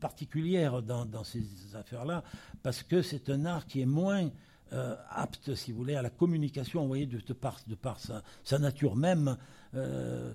particulière 0.00 0.82
dans, 0.82 1.24
ces 1.24 1.44
affaires-là, 1.74 2.22
parce 2.62 2.82
que 2.82 3.02
c'est 3.02 3.30
un 3.30 3.44
art 3.44 3.66
qui 3.66 3.80
est 3.80 3.86
moins 3.86 4.30
euh, 4.72 4.96
apte, 5.10 5.54
si 5.54 5.72
vous 5.72 5.78
voulez, 5.78 5.94
à 5.94 6.02
la 6.02 6.10
communication, 6.10 6.82
vous 6.82 6.88
voyez, 6.88 7.06
de, 7.06 7.32
par, 7.32 7.58
de 7.66 7.74
par 7.74 7.98
sa, 7.98 8.58
nature 8.58 8.96
même. 8.96 9.36
Euh, 9.74 10.34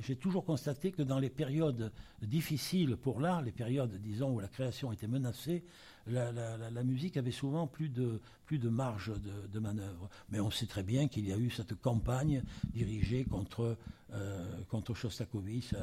j'ai 0.00 0.16
toujours 0.16 0.44
constaté 0.44 0.90
que 0.90 1.02
dans 1.02 1.18
les 1.18 1.30
périodes 1.30 1.92
difficiles 2.22 2.96
pour 2.96 3.20
l'art, 3.20 3.42
les 3.42 3.52
périodes, 3.52 3.94
disons, 4.02 4.34
où 4.34 4.40
la 4.40 4.48
création 4.48 4.92
était 4.92 5.06
menacée, 5.06 5.64
la, 6.06 6.84
musique 6.84 7.16
avait 7.16 7.30
souvent 7.30 7.66
plus 7.66 7.88
de, 7.88 8.20
plus 8.44 8.58
de 8.58 8.68
marge 8.68 9.12
de, 9.52 9.58
manœuvre. 9.58 10.08
Mais 10.30 10.40
on 10.40 10.50
sait 10.50 10.66
très 10.66 10.82
bien 10.82 11.08
qu'il 11.08 11.26
y 11.26 11.32
a 11.32 11.36
eu 11.36 11.50
cette 11.50 11.74
campagne 11.80 12.42
dirigée 12.72 13.24
contre, 13.24 13.76
euh, 14.12 14.62
contre 14.68 14.94
Shostakovich, 14.94 15.74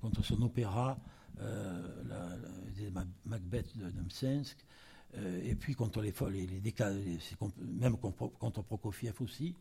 contre 0.00 0.24
son 0.24 0.40
opéra, 0.42 0.98
Macbeth 3.26 3.76
de, 3.76 3.90
de 3.90 4.00
euh, 5.18 5.40
et 5.44 5.54
puis 5.54 5.74
contre 5.74 6.00
les, 6.00 6.14
les, 6.30 6.46
les, 6.46 6.74
même 7.58 7.96
contre 7.98 8.62
Prokofiev 8.62 9.14
aussi. 9.20 9.54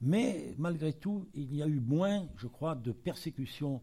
Mais 0.00 0.54
malgré 0.58 0.92
tout, 0.92 1.26
il 1.34 1.54
y 1.54 1.62
a 1.62 1.66
eu 1.66 1.80
moins, 1.80 2.28
je 2.36 2.46
crois, 2.46 2.74
de 2.74 2.92
persécutions 2.92 3.80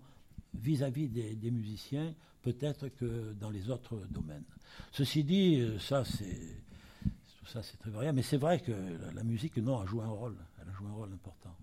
vis-à-vis 0.54 1.10
des, 1.10 1.52
musiciens, 1.52 2.14
peut-être 2.42 2.90
que 2.90 3.34
dans 3.40 3.50
les 3.50 3.70
autres 3.70 3.98
domaines. 4.10 4.44
Ceci 4.92 5.24
dit, 5.24 5.62
euh, 5.62 5.80
ça 5.80 6.04
c'est 6.06 6.64
tout 7.40 7.46
ça 7.48 7.62
c'est 7.64 7.78
très 7.78 7.90
variable, 7.90 8.18
mais 8.18 8.24
c'est 8.24 8.38
vrai 8.38 8.60
que 8.60 8.72
la, 8.72 9.12
la 9.14 9.24
musique 9.24 9.58
non 9.58 9.80
a 9.80 9.86
joué 9.86 10.04
un 10.04 10.10
rôle, 10.10 10.36
elle 10.62 10.70
a 10.70 10.74
joué 10.74 10.88
un 10.88 10.94
rôle 10.94 11.12
important. 11.14 11.56